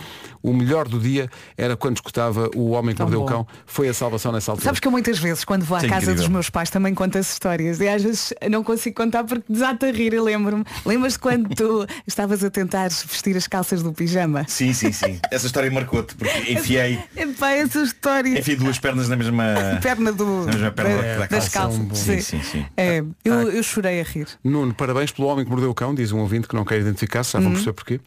o 0.42 0.52
melhor 0.52 0.86
do 0.88 0.98
dia 0.98 1.28
era 1.56 1.76
quando 1.76 1.96
escutava 1.96 2.50
o 2.54 2.70
Homem 2.70 2.94
que 2.94 2.98
Tão 2.98 3.06
Mordeu 3.06 3.20
o 3.20 3.24
bom. 3.24 3.28
Cão. 3.28 3.46
Foi 3.66 3.88
a 3.88 3.94
salvação 3.94 4.32
nessa 4.32 4.52
altura. 4.52 4.64
Sabes 4.64 4.80
que 4.80 4.86
eu 4.86 4.92
muitas 4.92 5.18
vezes, 5.18 5.44
quando 5.44 5.64
vou 5.64 5.76
à 5.76 5.80
é 5.80 5.88
casa 5.88 5.96
incrível. 5.96 6.14
dos 6.16 6.28
meus 6.28 6.50
pais, 6.50 6.70
também 6.70 6.94
conto 6.94 7.18
as 7.18 7.30
histórias. 7.32 7.80
E 7.80 7.88
às 7.88 8.02
vezes 8.02 8.32
não 8.50 8.62
consigo 8.62 8.96
contar 8.96 9.24
porque 9.24 9.44
desata 9.48 9.86
a 9.86 9.92
rir. 9.92 10.12
Eu 10.14 10.24
lembro-me. 10.24 10.64
Lembras-te 10.86 11.18
quando 11.18 11.48
tu 11.54 11.86
estavas 12.06 12.42
a 12.44 12.50
tentar 12.50 12.88
vestir 12.88 13.36
as 13.36 13.46
calças 13.46 13.82
do 13.82 13.92
pijama? 13.92 14.44
Sim, 14.48 14.72
sim, 14.72 14.92
sim. 14.92 15.18
Essa 15.30 15.46
história 15.46 15.70
marcou-te, 15.70 16.14
porque 16.14 16.52
enfiei, 16.52 16.98
Epá, 17.16 17.50
essa 17.52 17.82
história. 17.82 18.38
enfiei 18.38 18.56
duas 18.56 18.78
pernas 18.78 19.08
na 19.08 19.16
mesma 19.16 19.77
Perna 19.80 20.12
do, 20.12 20.24
mesma 20.26 20.70
perna 20.70 20.96
da- 20.96 21.02
da, 21.02 21.18
da 21.18 21.26
das 21.26 21.48
calça. 21.48 21.78
calças. 21.78 21.98
Sim, 21.98 22.20
sim, 22.20 22.42
sim. 22.42 22.66
É, 22.76 23.02
eu, 23.24 23.34
eu 23.52 23.62
chorei 23.62 24.00
a 24.00 24.04
rir. 24.04 24.26
Nuno, 24.44 24.74
parabéns 24.74 25.10
pelo 25.10 25.28
Homem 25.28 25.44
que 25.44 25.50
Mordeu 25.50 25.70
o 25.70 25.74
Cão, 25.74 25.94
diz 25.94 26.12
um 26.12 26.18
ouvinte 26.20 26.46
que 26.48 26.54
não 26.54 26.64
quer 26.64 26.78
identificar-se, 26.80 27.32
já 27.32 27.38
vão 27.38 27.48
Uhum. 27.48 27.54
perceber 27.54 27.72
porquê. 27.74 28.00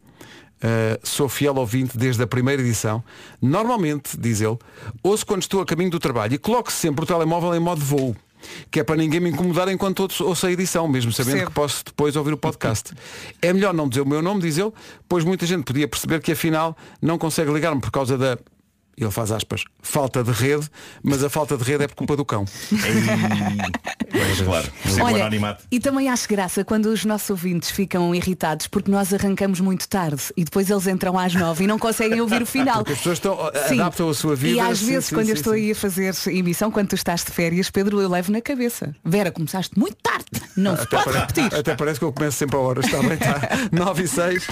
Uh, 0.64 1.00
sou 1.02 1.28
fiel 1.28 1.56
ouvinte 1.56 1.98
desde 1.98 2.22
a 2.22 2.28
primeira 2.28 2.62
edição. 2.62 3.04
Normalmente, 3.42 4.16
diz 4.18 4.42
ele, 4.42 4.58
ouço 5.02 5.26
quando 5.26 5.42
estou 5.42 5.60
a 5.62 5.66
caminho 5.66 5.90
do 5.90 5.98
trabalho 6.00 6.36
e 6.36 6.38
coloco 6.38 6.72
sempre 6.72 7.04
o 7.04 7.08
telemóvel 7.08 7.56
em 7.56 7.60
modo 7.60 7.82
voo. 7.82 8.16
Que 8.72 8.80
é 8.80 8.84
para 8.84 8.96
ninguém 8.96 9.20
me 9.20 9.30
incomodar 9.30 9.68
enquanto 9.70 10.00
ouço 10.02 10.24
ouço 10.26 10.46
a 10.48 10.52
edição, 10.52 10.88
mesmo 10.88 11.12
sabendo 11.12 11.34
Percebo. 11.34 11.52
que 11.52 11.56
posso 11.56 11.84
depois 11.86 12.16
ouvir 12.16 12.34
o 12.34 12.38
podcast. 12.38 12.92
É 13.42 13.52
melhor 13.54 13.74
não 13.74 13.88
dizer 13.90 14.02
o 14.02 14.06
meu 14.08 14.22
nome, 14.22 14.42
diz 14.42 14.58
ele, 14.58 14.72
pois 15.08 15.24
muita 15.24 15.46
gente 15.46 15.64
podia 15.64 15.88
perceber 15.88 16.20
que 16.22 16.32
afinal 16.32 16.76
não 17.02 17.18
consegue 17.18 17.52
ligar-me 17.52 17.82
por 17.82 17.92
causa 17.92 18.18
da. 18.18 18.38
Ele 19.04 19.12
faz 19.12 19.32
aspas, 19.32 19.64
falta 19.82 20.24
de 20.24 20.32
rede, 20.32 20.70
mas 21.02 21.24
a 21.24 21.30
falta 21.30 21.58
de 21.58 21.64
rede 21.64 21.84
é 21.84 21.88
por 21.88 21.96
culpa 21.96 22.16
do 22.16 22.24
cão. 22.24 22.46
Pois, 24.12 24.42
claro. 24.42 24.72
Olha, 25.02 25.58
e 25.72 25.80
também 25.80 26.10
acho 26.10 26.28
graça 26.28 26.64
quando 26.64 26.86
os 26.88 27.04
nossos 27.06 27.30
ouvintes 27.30 27.72
ficam 27.72 28.14
irritados 28.14 28.68
porque 28.68 28.92
nós 28.92 29.14
arrancamos 29.14 29.60
muito 29.60 29.88
tarde 29.88 30.22
e 30.38 30.44
depois 30.44 30.70
eles 30.70 30.86
entram 30.88 31.18
às 31.18 31.34
nove 31.34 31.64
e 31.64 31.68
não 31.68 31.80
conseguem 31.80 32.20
ouvir 32.22 32.42
o 32.42 32.46
final. 32.46 32.78
Porque 32.80 32.94
as 32.94 32.98
pessoas 33.00 33.18
estão, 33.18 33.38
Sim. 33.68 33.80
adaptam 33.80 34.10
a 34.10 34.14
sua 34.14 34.36
vida. 34.36 34.58
E 34.58 34.60
às 34.60 34.80
sim, 34.80 34.86
vezes, 34.88 35.06
sim, 35.06 35.16
quando 35.16 35.26
sim, 35.26 35.32
eu 35.32 35.36
estou 35.36 35.54
sim. 35.54 35.60
aí 35.60 35.72
a 35.72 35.76
fazer 35.76 36.14
emissão, 36.28 36.70
quando 36.72 36.90
tu 36.90 36.96
estás 36.96 37.24
de 37.24 37.32
férias, 37.32 37.70
Pedro, 37.70 38.02
eu 38.02 38.10
levo 38.10 38.32
na 38.32 38.42
cabeça. 38.42 38.96
Vera, 39.04 39.32
começaste 39.32 39.78
muito 39.80 39.98
tarde. 40.04 40.26
Não 40.56 40.76
se 40.76 40.84
Até, 40.84 40.98
pode 40.98 41.06
pare- 41.06 41.20
repetir. 41.20 41.56
até 41.60 41.76
parece 41.76 42.00
que 42.00 42.06
eu 42.06 42.12
começo 42.14 42.38
sempre 42.38 42.58
a 42.58 42.60
horas. 42.60 42.86
Está 42.86 43.00
bem, 43.00 43.14
está. 43.18 43.42
9 43.72 44.04
e 44.04 44.08
6. 44.08 44.48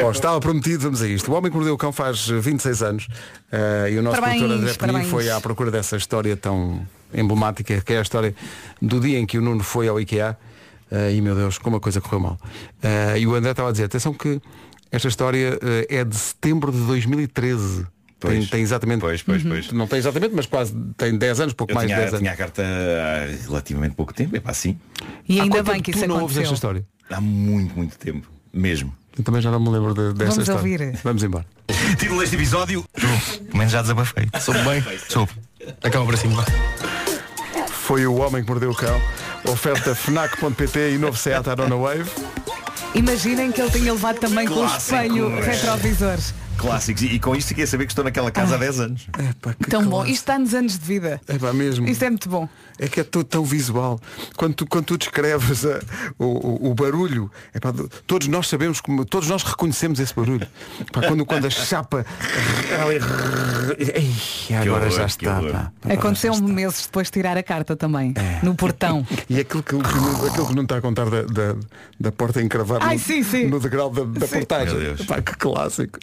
Bom, 0.00 0.10
estava 0.10 0.38
prometido, 0.40 0.82
vamos 0.84 1.02
a 1.02 1.08
isto. 1.08 1.30
O 1.30 1.34
Homem 1.34 1.50
que 1.50 1.56
Mordeu 1.56 1.74
o 1.74 1.78
Cão 1.78 1.92
faz 1.92 2.26
26 2.28 2.82
anos 2.82 3.08
eh, 3.52 3.90
e 3.92 3.98
o 3.98 4.02
nosso 4.02 4.16
Parabéns, 4.20 4.42
produtor 4.42 4.62
André 4.62 4.74
Penin 4.74 5.04
foi 5.10 5.30
à 5.30 5.40
procura 5.40 5.70
dessa 5.70 5.96
história 5.96 6.36
tão 6.36 6.86
emblemática 7.14 7.80
que 7.80 7.92
é 7.92 7.98
a 7.98 8.02
história 8.02 8.34
do 8.80 9.00
dia 9.00 9.18
em 9.18 9.24
que 9.26 9.38
o 9.38 9.42
Nuno 9.42 9.62
foi 9.62 9.88
ao 9.88 10.00
IKEA 10.00 10.36
Ah, 10.90 11.10
e 11.10 11.20
meu 11.20 11.34
Deus, 11.34 11.58
como 11.58 11.76
a 11.76 11.80
coisa 11.80 12.00
correu 12.00 12.20
mal. 12.20 12.38
Ah, 12.82 13.16
e 13.18 13.26
o 13.26 13.34
André 13.34 13.50
estava 13.52 13.68
a 13.68 13.72
dizer, 13.72 13.84
atenção 13.84 14.12
que 14.14 14.40
esta 14.90 15.08
história 15.08 15.58
é 15.88 16.04
de 16.04 16.16
setembro 16.16 16.70
de 16.72 16.78
2013. 16.78 17.86
Tem, 18.18 18.30
Pois. 18.38 18.48
tem 18.50 18.62
exatamente. 18.62 19.00
Pois, 19.00 19.22
pois, 19.22 19.42
pois. 19.42 19.72
Não 19.72 19.86
tem 19.86 19.98
exatamente, 19.98 20.34
mas 20.34 20.46
quase 20.46 20.74
tem 20.96 21.16
10 21.18 21.40
anos, 21.40 21.52
pouco 21.54 21.72
Eu 21.72 21.74
mais 21.74 21.86
de 21.88 21.92
tinha, 21.94 22.00
10 22.02 22.14
anos. 22.14 22.20
tinha 22.20 22.32
a 22.32 22.36
carta 22.36 22.62
há 22.62 23.46
relativamente 23.46 23.94
pouco 23.94 24.14
tempo, 24.14 24.34
é 24.36 24.40
para 24.40 24.52
assim. 24.52 24.78
E 25.28 25.38
Há 25.38 25.42
ainda 25.42 25.62
bem 25.62 25.82
que 25.82 25.92
tu 25.92 25.98
isso 25.98 26.06
não 26.06 26.20
ouves 26.22 26.36
esta 26.38 26.48
aconteceu. 26.54 26.54
história? 26.54 26.86
Há 27.10 27.20
muito, 27.20 27.76
muito 27.76 27.98
tempo. 27.98 28.26
Mesmo. 28.52 28.94
Eu 29.18 29.24
também 29.24 29.40
já 29.40 29.50
não 29.50 29.58
me 29.60 29.70
lembro 29.70 29.94
de, 29.94 30.12
desta 30.12 30.24
Vamos 30.24 30.38
história. 30.38 30.58
ouvir. 30.60 30.98
Vamos 31.02 31.22
embora. 31.22 31.46
Título 31.98 32.20
deste 32.20 32.36
episódio. 32.36 32.84
Pelo 32.92 33.56
menos 33.56 33.72
já 33.72 33.80
desabafei. 33.82 34.28
Soube 34.40 34.60
bem? 34.62 34.84
Soube. 35.08 35.32
Acaba 35.82 36.04
para 36.04 36.16
cima. 36.16 36.44
Foi 37.70 38.06
o 38.06 38.16
homem 38.16 38.42
que 38.42 38.50
mordeu 38.50 38.70
o 38.70 38.74
cão. 38.74 39.00
Oferta 39.48 39.94
FNAC.pt 39.94 40.90
e 40.94 40.98
novo 40.98 41.16
Seat 41.16 41.48
Arona 41.48 41.76
Wave. 41.76 42.10
Imaginem 42.94 43.52
que 43.52 43.60
ele 43.60 43.70
tinha 43.70 43.92
levado 43.92 44.18
também 44.18 44.46
com 44.46 44.54
o 44.54 44.58
Clássico. 44.58 44.94
espelho 44.96 45.40
retrovisor. 45.40 46.18
Clássicos. 46.58 47.02
E, 47.02 47.06
e 47.06 47.18
com 47.20 47.34
isto 47.36 47.48
fiquei 47.48 47.64
a 47.64 47.66
saber 47.66 47.86
que 47.86 47.92
estou 47.92 48.04
naquela 48.04 48.30
casa 48.30 48.54
há 48.54 48.58
10 48.58 48.80
anos. 48.80 49.06
Tão 49.68 49.86
bom. 49.86 50.02
Isto 50.04 50.12
está 50.14 50.38
nos 50.38 50.54
anos 50.54 50.78
de 50.78 50.84
vida. 50.84 51.20
É 51.28 51.38
pá, 51.38 51.52
mesmo. 51.52 51.86
Isto 51.88 52.04
é 52.04 52.10
muito 52.10 52.28
bom. 52.28 52.48
É 52.78 52.88
que 52.88 53.00
é 53.00 53.04
tudo 53.04 53.24
tão 53.24 53.44
visual. 53.44 53.98
Quando 54.36 54.54
tu, 54.54 54.66
quando 54.66 54.84
tu 54.86 54.98
descreves 54.98 55.64
a- 55.64 55.80
o, 56.18 56.24
o- 56.66 56.70
o 56.70 56.74
barulho, 56.74 57.30
é 57.54 57.60
pá, 57.60 57.72
todos 58.06 58.28
nós 58.28 58.48
sabemos 58.48 58.80
como, 58.80 59.04
todos 59.04 59.28
nós 59.28 59.42
reconhecemos 59.42 59.98
esse 60.00 60.14
barulho. 60.14 60.46
Pá, 60.92 61.02
quando, 61.06 61.24
quando 61.24 61.46
a 61.46 61.50
chapa. 61.50 62.04
Ei, 63.78 64.12
agora 64.56 64.86
horror, 64.86 64.90
já 64.96 65.06
está. 65.06 65.40
pá. 65.40 65.72
Aconteceu-me 65.92 66.52
meses 66.52 66.82
depois 66.86 67.06
de 67.08 67.12
tirar 67.12 67.36
a 67.36 67.42
carta 67.42 67.76
também. 67.76 68.12
É. 68.16 68.40
No 68.44 68.54
portão. 68.54 69.06
E 69.28 69.40
aquilo 69.40 69.62
que, 69.62 69.74
aquilo 69.76 70.46
que 70.46 70.54
não 70.54 70.62
está 70.62 70.76
a 70.76 70.80
contar 70.80 71.10
da, 71.10 71.22
da, 71.22 71.56
da 71.98 72.12
porta 72.12 72.40
encravada 72.40 72.84
Ai, 72.84 72.94
no, 72.94 73.00
sim, 73.02 73.22
sim. 73.24 73.46
no 73.46 73.58
degrau 73.58 73.90
da, 73.90 74.04
da 74.04 74.26
portagem. 74.28 74.74
Meu 74.78 74.94
Deus. 74.94 75.04
Pá, 75.06 75.20
que 75.20 75.34
clássico. 75.36 75.98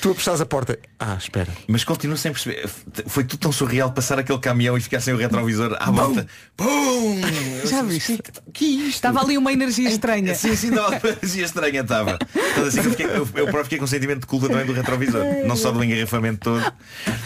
Tu 0.00 0.10
apertas 0.10 0.40
a 0.40 0.46
porta. 0.46 0.78
Ah, 0.98 1.16
espera. 1.18 1.48
Mas 1.66 1.84
continuo 1.84 2.16
sem 2.16 2.32
perceber. 2.32 2.68
Foi 3.06 3.24
tudo 3.24 3.40
tão 3.40 3.52
surreal 3.52 3.90
passar 3.92 4.18
aquele 4.18 4.38
caminhão 4.38 4.76
e 4.76 4.80
ficar 4.80 5.00
sem 5.00 5.14
o 5.14 5.16
retrovisor 5.16 5.76
à 5.80 5.90
volta. 5.90 6.26
Pum! 6.56 7.20
Já 7.64 7.82
viste? 7.82 8.20
Que 8.52 8.64
é 8.64 8.68
isto? 8.68 8.96
Estava 8.96 9.20
ali 9.22 9.38
uma 9.38 9.52
energia 9.52 9.88
estranha. 9.88 10.34
Sim, 10.34 10.54
sim, 10.54 10.70
não, 10.70 10.90
parecia 11.00 11.44
estranha 11.44 11.80
estava. 11.80 12.18
Então, 12.34 12.64
assim, 12.66 12.78
eu, 12.78 12.90
fiquei, 12.90 13.06
eu, 13.06 13.28
eu 13.34 13.44
próprio 13.44 13.64
fiquei 13.64 13.78
com 13.78 13.84
um 13.84 13.88
sentimento 13.88 14.20
de 14.20 14.26
culpa 14.26 14.48
também 14.48 14.66
do 14.66 14.72
retrovisor. 14.72 15.22
Não 15.46 15.56
só 15.56 15.70
do 15.70 15.82
engarrafamento 15.82 16.40
todo. 16.40 16.72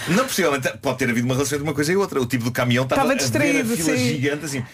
Não, 0.08 0.24
possivelmente 0.24 0.68
pode 0.78 0.98
ter 0.98 1.10
havido 1.10 1.26
uma 1.26 1.34
relação 1.34 1.56
entre 1.56 1.68
uma 1.68 1.74
coisa 1.74 1.92
e 1.92 1.96
outra. 1.96 2.20
O 2.20 2.26
tipo 2.26 2.44
do 2.44 2.52
caminhão 2.52 2.84
estava, 2.84 3.02
Estava 3.02 3.12
a 3.12 3.16
ver 3.16 3.22
distraído, 3.22 3.72
a 3.72 3.76
fila 3.76 3.96
sim. 3.96 4.08
gigante 4.08 4.44
assim. 4.44 4.64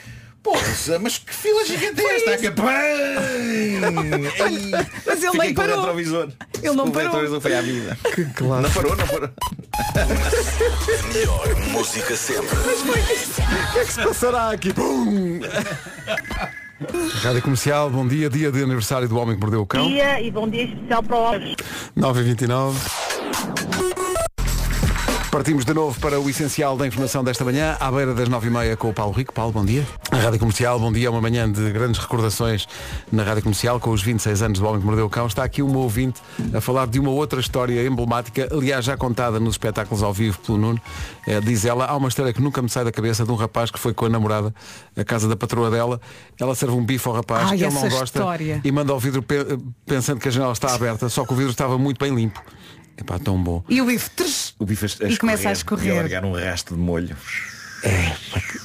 Poxa, 0.43 0.99
mas 0.99 1.19
que 1.19 1.35
fila 1.35 1.65
gigante 1.67 2.01
é 2.01 2.17
esta? 2.17 2.31
Mas 5.07 5.23
ele 5.23 5.33
Fiquei 5.33 5.39
nem 5.39 5.55
parou. 5.55 5.77
retrovisor. 5.81 6.29
Ele 6.63 6.75
não 6.75 6.87
o 6.87 6.91
parou. 6.91 7.09
retrovisor 7.11 7.41
foi 7.41 7.55
à 7.55 7.61
vida. 7.61 7.99
Que 8.15 8.25
clássico. 8.25 8.63
Não 8.63 8.71
parou, 8.71 8.97
não 8.97 9.07
parou. 9.07 9.29
Melhor 11.13 11.55
música 11.73 12.17
sempre. 12.17 12.57
O 12.57 13.73
que 13.73 13.79
é 13.79 13.85
que 13.85 13.93
se 13.93 14.03
passará 14.03 14.51
aqui? 14.51 14.73
Pum! 14.73 15.41
Rádio 17.23 17.43
Comercial, 17.43 17.91
bom 17.91 18.09
dia, 18.09 18.31
dia 18.31 18.51
de 18.51 18.63
aniversário 18.63 19.07
do 19.07 19.19
Homem 19.19 19.35
que 19.35 19.41
Mordeu 19.43 19.61
o 19.61 19.67
Cão. 19.67 19.87
dia 19.87 20.19
e 20.23 20.31
bom 20.31 20.49
dia 20.49 20.65
especial 20.65 21.03
para 21.03 21.17
o 21.17 21.33
9h29. 21.99 24.10
Partimos 25.31 25.65
de 25.65 25.73
novo 25.73 25.99
para 26.01 26.19
o 26.19 26.29
essencial 26.29 26.77
da 26.77 26.85
informação 26.89 27.23
desta 27.23 27.45
manhã, 27.45 27.77
à 27.79 27.89
beira 27.93 28.13
das 28.13 28.29
9h30 28.29 28.77
com 28.77 28.91
o 28.91 28.93
Paulo 28.93 29.13
Rico. 29.13 29.33
Paulo, 29.33 29.53
bom 29.53 29.65
dia. 29.65 29.87
A 30.11 30.17
Rádio 30.17 30.41
Comercial, 30.41 30.77
bom 30.81 30.93
dia. 30.93 31.07
É 31.07 31.11
uma 31.11 31.21
manhã 31.21 31.51
de 31.51 31.71
grandes 31.71 32.01
recordações 32.01 32.67
na 33.13 33.23
Rádio 33.23 33.45
Comercial, 33.45 33.79
com 33.79 33.91
os 33.91 34.03
26 34.03 34.43
anos 34.43 34.59
do 34.59 34.67
Homem 34.67 34.81
que 34.81 34.87
Mordeu 34.87 35.07
o 35.07 35.09
Cão. 35.11 35.29
Está 35.29 35.45
aqui 35.45 35.63
uma 35.63 35.79
ouvinte 35.79 36.21
a 36.53 36.61
falar 36.61 36.89
de 36.89 36.99
uma 36.99 37.11
outra 37.11 37.39
história 37.39 37.87
emblemática, 37.87 38.49
aliás, 38.51 38.85
já 38.85 38.97
contada 38.97 39.39
nos 39.39 39.55
espetáculos 39.55 40.03
ao 40.03 40.13
vivo 40.13 40.37
pelo 40.41 40.59
Nuno. 40.59 40.81
Eh, 41.29 41.41
diz 41.41 41.65
ela, 41.65 41.85
há 41.87 41.97
uma 41.97 42.09
história 42.09 42.33
que 42.33 42.43
nunca 42.43 42.61
me 42.61 42.69
sai 42.69 42.83
da 42.85 42.91
cabeça 42.91 43.25
de 43.25 43.31
um 43.31 43.37
rapaz 43.37 43.71
que 43.71 43.79
foi 43.79 43.95
com 43.95 44.07
a 44.07 44.09
namorada 44.09 44.53
à 44.97 45.05
casa 45.05 45.29
da 45.29 45.37
patroa 45.37 45.71
dela. 45.71 46.01
Ela 46.41 46.57
serve 46.57 46.75
um 46.75 46.85
bife 46.85 47.07
ao 47.09 47.15
rapaz, 47.15 47.49
Ai, 47.53 47.55
ele 47.63 47.71
não 47.73 47.83
gosta 47.89 48.19
história. 48.19 48.61
e 48.65 48.73
manda 48.73 48.93
ao 48.93 48.99
vidro 48.99 49.23
pe- 49.23 49.47
pensando 49.87 50.19
que 50.19 50.27
a 50.27 50.31
janela 50.33 50.53
está 50.53 50.75
aberta, 50.75 51.09
só 51.09 51.25
que 51.25 51.33
o 51.33 51.37
vidro 51.37 51.53
estava 51.53 51.79
muito 51.79 52.05
bem 52.05 52.13
limpo. 52.13 52.43
Epá, 52.97 53.19
tão 53.19 53.43
bom. 53.43 53.65
E 53.69 53.81
o 53.81 53.85
bife. 53.87 54.11
trrr, 54.11 54.29
O 54.59 54.67
bife 54.67 54.87
a, 55.03 55.09
E 55.09 55.17
começa 55.17 55.49
a 55.49 55.53
escorrer. 55.53 55.87
E 55.95 55.99
a 55.99 56.01
largar 56.03 56.25
um 56.25 56.33
rastro 56.35 56.77
de 56.77 56.83
molho. 56.83 57.17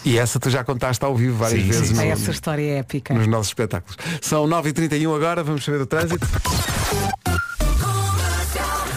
E 0.04 0.18
essa 0.18 0.40
tu 0.42 0.50
já 0.50 0.62
contaste 0.64 1.04
ao 1.06 1.16
vivo 1.16 1.38
várias 1.38 1.62
Sim, 1.62 1.68
vezes 1.70 1.88
sim, 1.88 1.94
no- 1.94 2.02
Ai, 2.02 2.10
essa 2.12 2.32
história 2.32 2.62
é 2.64 2.78
épica. 2.80 3.14
nos 3.14 3.28
nossos 3.28 3.48
espetáculos. 3.48 3.98
São 4.22 4.46
9h31 4.46 5.16
agora, 5.16 5.42
vamos 5.42 5.64
saber 5.64 5.80
o 5.82 5.86
trânsito. 5.86 6.28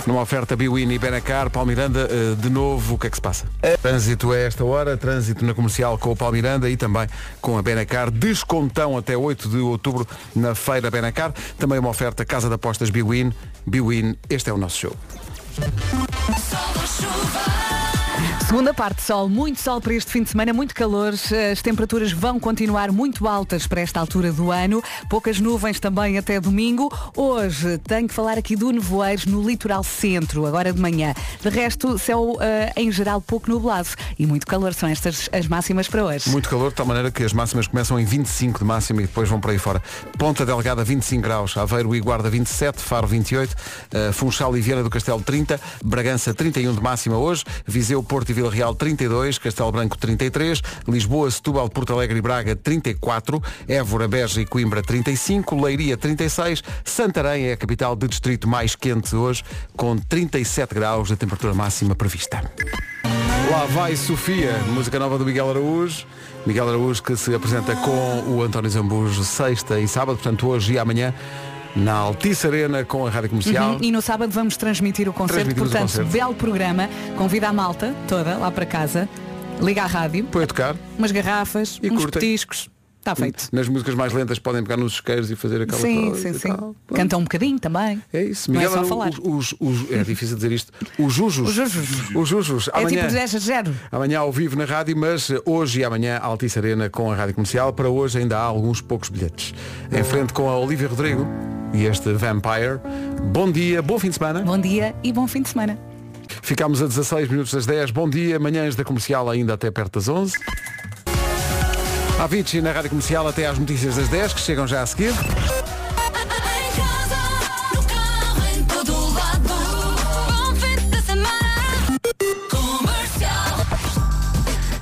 Numa 0.09 0.23
oferta 0.23 0.57
Biwin 0.57 0.91
e 0.91 0.99
Benacar, 0.99 1.51
Paulo 1.51 1.69
Miranda, 1.69 2.09
eh, 2.11 2.35
de 2.35 2.49
novo, 2.49 2.95
o 2.95 2.99
que 2.99 3.09
é 3.09 3.11
que 3.11 3.17
se 3.17 3.21
passa? 3.21 3.45
Trânsito 3.83 4.33
é 4.33 4.47
esta 4.47 4.65
hora, 4.65 4.97
trânsito 4.97 5.45
na 5.45 5.53
comercial 5.53 5.99
com 5.99 6.11
o 6.11 6.17
Paulo 6.17 6.33
Miranda 6.33 6.71
e 6.71 6.79
também 6.79 7.07
com 7.43 7.59
a 7.59 7.63
Benacar. 7.63 8.11
Descontão 8.11 8.97
até 8.97 9.15
8 9.15 9.51
de 9.51 9.59
outubro 9.59 10.09
na 10.35 10.55
feira 10.55 10.91
Benacar. 10.91 11.35
Também 11.59 11.79
uma 11.79 11.91
oferta 11.91 12.25
Casa 12.25 12.49
de 12.49 12.55
Apostas 12.55 12.89
Biwin. 12.89 13.35
Biwin, 13.67 14.17
este 14.31 14.49
é 14.49 14.53
o 14.55 14.57
nosso 14.57 14.79
show. 14.79 14.97
Segunda 18.49 18.73
parte, 18.73 19.03
sol, 19.03 19.29
muito 19.29 19.61
sol 19.61 19.79
para 19.79 19.93
este 19.93 20.11
fim 20.11 20.23
de 20.23 20.31
semana, 20.31 20.55
muito 20.55 20.75
calor, 20.75 21.13
as 21.13 21.61
temperaturas 21.61 22.13
vão 22.13 22.41
continuar 22.41 22.91
muito 22.91 23.29
altas 23.29 23.67
para 23.67 23.83
esta 23.83 24.01
altura 24.01 24.33
do 24.33 24.51
ano, 24.51 24.83
poucas 25.07 25.39
nuvens 25.39 25.79
também 25.79 26.17
até 26.17 26.41
domingo. 26.41 26.91
Hoje 27.15 27.77
tenho 27.77 28.09
que 28.09 28.15
falar 28.15 28.39
aqui 28.39 28.57
do 28.57 28.71
nevoeiro 28.71 29.31
no 29.31 29.47
litoral 29.47 29.85
centro, 29.85 30.47
agora 30.47 30.73
de 30.73 30.81
manhã. 30.81 31.13
De 31.43 31.51
resto, 31.51 31.99
céu 31.99 32.39
eh, 32.41 32.73
em 32.75 32.91
geral 32.91 33.21
pouco 33.21 33.51
nublado 33.51 33.91
e 34.19 34.25
muito 34.25 34.47
calor, 34.47 34.73
são 34.73 34.89
estas 34.89 35.29
as 35.31 35.47
máximas 35.47 35.87
para 35.87 36.03
hoje. 36.03 36.31
Muito 36.31 36.49
calor, 36.49 36.71
de 36.71 36.77
tal 36.77 36.87
maneira 36.87 37.11
que 37.11 37.25
as 37.25 37.35
máximas 37.35 37.67
começam 37.67 38.01
em 38.01 38.07
25 38.07 38.61
de 38.61 38.65
máxima 38.65 39.03
e 39.03 39.07
depois 39.07 39.29
vão 39.29 39.39
para 39.39 39.53
aí 39.53 39.59
fora. 39.59 39.83
Ponta 40.17 40.47
Delgada 40.47 40.83
25 40.83 41.23
graus, 41.23 41.55
Aveiro 41.59 41.95
e 41.95 42.01
Guarda 42.01 42.31
27, 42.31 42.81
Faro 42.81 43.07
28, 43.07 43.53
uh, 43.53 44.13
Funchal 44.15 44.57
e 44.57 44.61
Viana 44.63 44.83
do 44.83 44.89
Castelo 44.89 45.21
30, 45.21 45.61
Bragança 45.85 46.33
31 46.33 46.75
de 46.75 46.81
máxima 46.81 47.19
hoje, 47.19 47.45
Viseu, 47.67 48.03
Porto 48.03 48.31
e 48.31 48.38
Vila 48.39 48.53
Real 48.53 48.73
32, 48.73 49.37
Castelo 49.37 49.73
Branco 49.73 49.99
33, 49.99 50.63
Lisboa, 50.87 51.29
Setúbal, 51.29 51.69
Porto 51.69 51.93
Alegre 51.93 52.19
e 52.19 52.23
Braga 52.23 52.55
34, 52.55 53.43
Évora, 53.67 54.07
Beja 54.07 54.41
e 54.41 54.47
Coimbra 54.47 54.81
35, 54.81 55.61
Leiria 55.61 55.97
36, 55.97 56.63
Santarém 56.85 57.47
é 57.47 57.55
a 57.55 57.57
capital 57.57 57.97
de 57.97 58.07
distrito 58.07 58.47
mais 58.47 58.77
quente 58.77 59.17
hoje, 59.17 59.43
com 59.77 59.97
37 59.97 60.73
graus 60.73 61.09
de 61.09 61.17
temperatura 61.17 61.53
máxima 61.53 61.97
prevista. 61.97 62.49
Lá 63.51 63.65
vai 63.67 63.97
Sofia, 63.97 64.57
música 64.69 65.01
nova 65.01 65.19
do 65.19 65.25
Miguel 65.25 65.51
Araújo. 65.51 66.07
Miguel 66.47 66.69
Araújo 66.69 67.03
que 67.03 67.17
se 67.17 67.35
apresenta 67.35 67.75
com 67.75 68.37
o 68.37 68.43
António 68.43 68.71
Zambujo 68.71 69.25
sexta 69.25 69.81
e 69.81 69.89
sábado, 69.89 70.17
portanto 70.17 70.47
hoje 70.47 70.75
e 70.75 70.79
amanhã, 70.79 71.13
na 71.77 71.93
Altice 71.95 72.47
Arena 72.47 72.85
com 72.85 73.07
a 73.07 73.11
Rádio 73.11 73.31
Comercial. 73.31 73.73
Uhum, 73.73 73.79
E 73.83 73.93
no 73.93 74.01
sábado 74.03 74.31
vamos 74.33 74.57
transmitir 74.57 75.09
o 75.09 75.13
concerto, 75.13 75.35
Transmitimos 75.55 75.69
o 75.69 75.73
portanto, 75.73 75.91
concerto. 75.91 76.11
belo 76.11 76.35
programa, 76.35 76.89
convida 77.17 77.49
a 77.49 77.53
malta 77.53 77.95
toda 78.09 78.37
lá 78.37 78.51
para 78.51 78.67
casa, 78.67 79.09
liga 79.61 79.83
à 79.83 79.87
rádio, 79.87 80.25
Põe 80.25 80.45
a 80.45 80.47
tocar. 80.47 80.77
umas 80.99 81.13
garrafas, 81.13 81.79
E 81.83 81.91
uns 81.91 81.97
curtem. 82.01 82.21
petiscos, 82.21 82.69
está 82.99 83.15
feito. 83.15 83.49
Nas 83.53 83.69
músicas 83.69 83.95
mais 83.95 84.13
lentas 84.13 84.39
podem 84.39 84.63
pegar 84.63 84.77
nos 84.77 84.95
isqueiros 84.95 85.31
e 85.31 85.37
fazer 85.37 85.63
aquela 85.63 85.81
Sim, 85.81 86.11
coisa 86.11 86.33
sim, 86.33 86.39
sim. 86.39 86.49
tal. 86.49 86.77
Canta 86.95 87.17
um 87.17 87.23
bocadinho 87.23 87.59
também. 87.59 88.03
É 88.13 88.23
isso, 88.23 88.51
Não 88.53 88.61
é 88.61 88.65
Miguel 88.65 88.79
só 88.83 88.85
falar. 88.89 89.11
os, 89.11 89.19
os- 89.19 89.55
os- 89.59 89.91
é 89.91 90.03
difícil 90.05 90.37
dizer 90.37 90.53
isto. 90.53 90.73
Os 90.99 91.13
Jujos. 91.15 91.49
Os 91.49 91.55
Jujos. 91.55 92.15
Os 92.15 92.29
Jujos. 92.29 92.69
É 92.69 92.79
Amanhã, 92.81 93.01
tipo 93.03 93.13
10 93.13 93.35
a 93.35 93.39
0. 93.39 93.75
amanhã 93.93 94.19
ao 94.21 94.33
vivo 94.33 94.57
na 94.57 94.65
rádio, 94.65 94.97
mas 94.97 95.31
hoje 95.47 95.81
e 95.81 95.85
amanhã 95.85 96.19
Altice 96.19 96.59
Arena 96.59 96.91
com 96.91 97.11
a 97.11 97.15
Rádio 97.15 97.35
Comercial. 97.35 97.73
Para 97.73 97.89
hoje 97.89 98.19
ainda 98.19 98.37
há 98.39 98.43
alguns 98.43 98.81
poucos 98.81 99.09
bilhetes. 99.09 99.55
Em 99.91 100.05
frente 100.05 100.33
com 100.33 100.49
a 100.49 100.59
Olivia 100.59 100.89
Rodrigo 100.89 101.27
e 101.73 101.85
este 101.87 102.13
Vampire. 102.13 102.81
Bom 103.33 103.51
dia, 103.51 103.81
bom 103.81 103.99
fim 103.99 104.09
de 104.11 104.17
semana. 104.17 104.41
Bom 104.43 104.59
dia 104.59 104.95
e 105.03 105.13
bom 105.13 105.27
fim 105.27 105.43
de 105.43 105.49
semana. 105.49 105.79
Ficámos 106.43 106.83
a 106.83 106.87
16 106.87 107.29
minutos 107.29 107.53
das 107.53 107.65
10. 107.67 107.91
Bom 107.91 108.09
dia, 108.09 108.39
manhãs 108.39 108.75
da 108.77 108.85
comercial 108.85 109.29
ainda 109.31 109.55
até 109.55 109.71
perto 109.71 109.95
das 109.99 110.09
11. 110.09 110.33
A 112.19 112.25
Avicii 112.25 112.61
na 112.61 112.73
rádio 112.73 112.91
comercial 112.91 113.29
até 113.29 113.47
às 113.47 113.57
notícias 113.59 113.95
das 113.95 114.09
10, 114.09 114.33
que 114.33 114.41
chegam 114.41 114.67
já 114.67 114.83
a 114.83 114.87
seguir. 114.87 115.15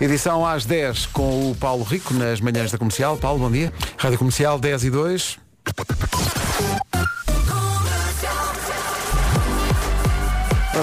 Edição 0.00 0.46
às 0.46 0.64
10 0.64 1.06
com 1.06 1.50
o 1.50 1.54
Paulo 1.54 1.84
Rico 1.84 2.14
nas 2.14 2.40
manhãs 2.40 2.70
da 2.70 2.78
comercial. 2.78 3.18
Paulo, 3.18 3.40
bom 3.40 3.50
dia. 3.50 3.70
Rádio 3.98 4.18
Comercial 4.18 4.58
10 4.58 4.84
e 4.84 4.90
2. 4.90 5.45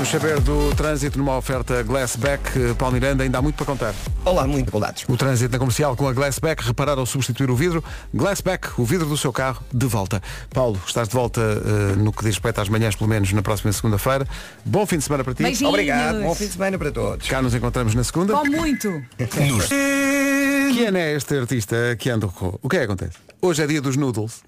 Vamos 0.04 0.22
saber 0.22 0.42
do 0.42 0.76
trânsito 0.76 1.18
numa 1.18 1.38
oferta 1.38 1.82
Glassback. 1.82 2.76
Paulo 2.78 2.94
Miranda, 2.94 3.24
ainda 3.24 3.38
há 3.38 3.42
muito 3.42 3.56
para 3.56 3.66
contar. 3.66 3.96
Olá, 4.26 4.46
muito 4.46 4.66
dificuldades. 4.66 5.06
O 5.08 5.16
trânsito 5.16 5.54
na 5.54 5.58
comercial 5.58 5.96
com 5.96 6.10
a 6.10 6.12
Glassback, 6.12 6.62
reparar 6.62 7.00
ou 7.00 7.06
substituir 7.06 7.50
o 7.50 7.56
vidro. 7.56 7.82
Glassback, 8.14 8.68
o 8.78 8.84
vidro 8.84 9.08
do 9.08 9.16
seu 9.16 9.32
carro, 9.32 9.64
de 9.74 9.86
volta. 9.86 10.22
Paulo, 10.50 10.78
estás 10.86 11.08
de 11.08 11.14
volta 11.14 11.40
eh, 11.40 11.96
no 11.96 12.12
que 12.12 12.22
diz 12.22 12.36
respeito 12.36 12.60
às 12.60 12.68
manhãs, 12.68 12.98
pelo 12.98 13.10
menos 13.10 13.32
na 13.32 13.42
próxima 13.42 13.72
segunda-feira. 13.72 14.28
Bom 14.66 14.86
fim 14.86 14.98
de 14.98 15.06
semana 15.06 15.24
para 15.24 15.36
ti. 15.36 15.44
Beijinhos. 15.44 15.70
Obrigado, 15.70 16.22
bom 16.22 16.36
fim 16.36 16.48
de 16.48 16.52
semana 16.52 16.78
para 16.78 16.92
todos. 16.92 17.26
Cá 17.30 17.42
nos 17.42 17.56
encontramos 17.56 17.96
na 17.96 18.04
segunda. 18.04 18.34
Com 18.34 18.46
muito. 18.46 18.90
Quem 19.18 21.00
é 21.00 21.16
este 21.16 21.38
artista 21.38 21.96
que 21.98 22.10
anda 22.10 22.28
O 22.62 22.68
que 22.68 22.76
é 22.76 22.80
que 22.80 22.86
acontece? 22.86 23.18
Hoje 23.42 23.64
é 23.64 23.68
dia 23.68 23.82
dos 23.82 23.96
noodles. 23.96 24.44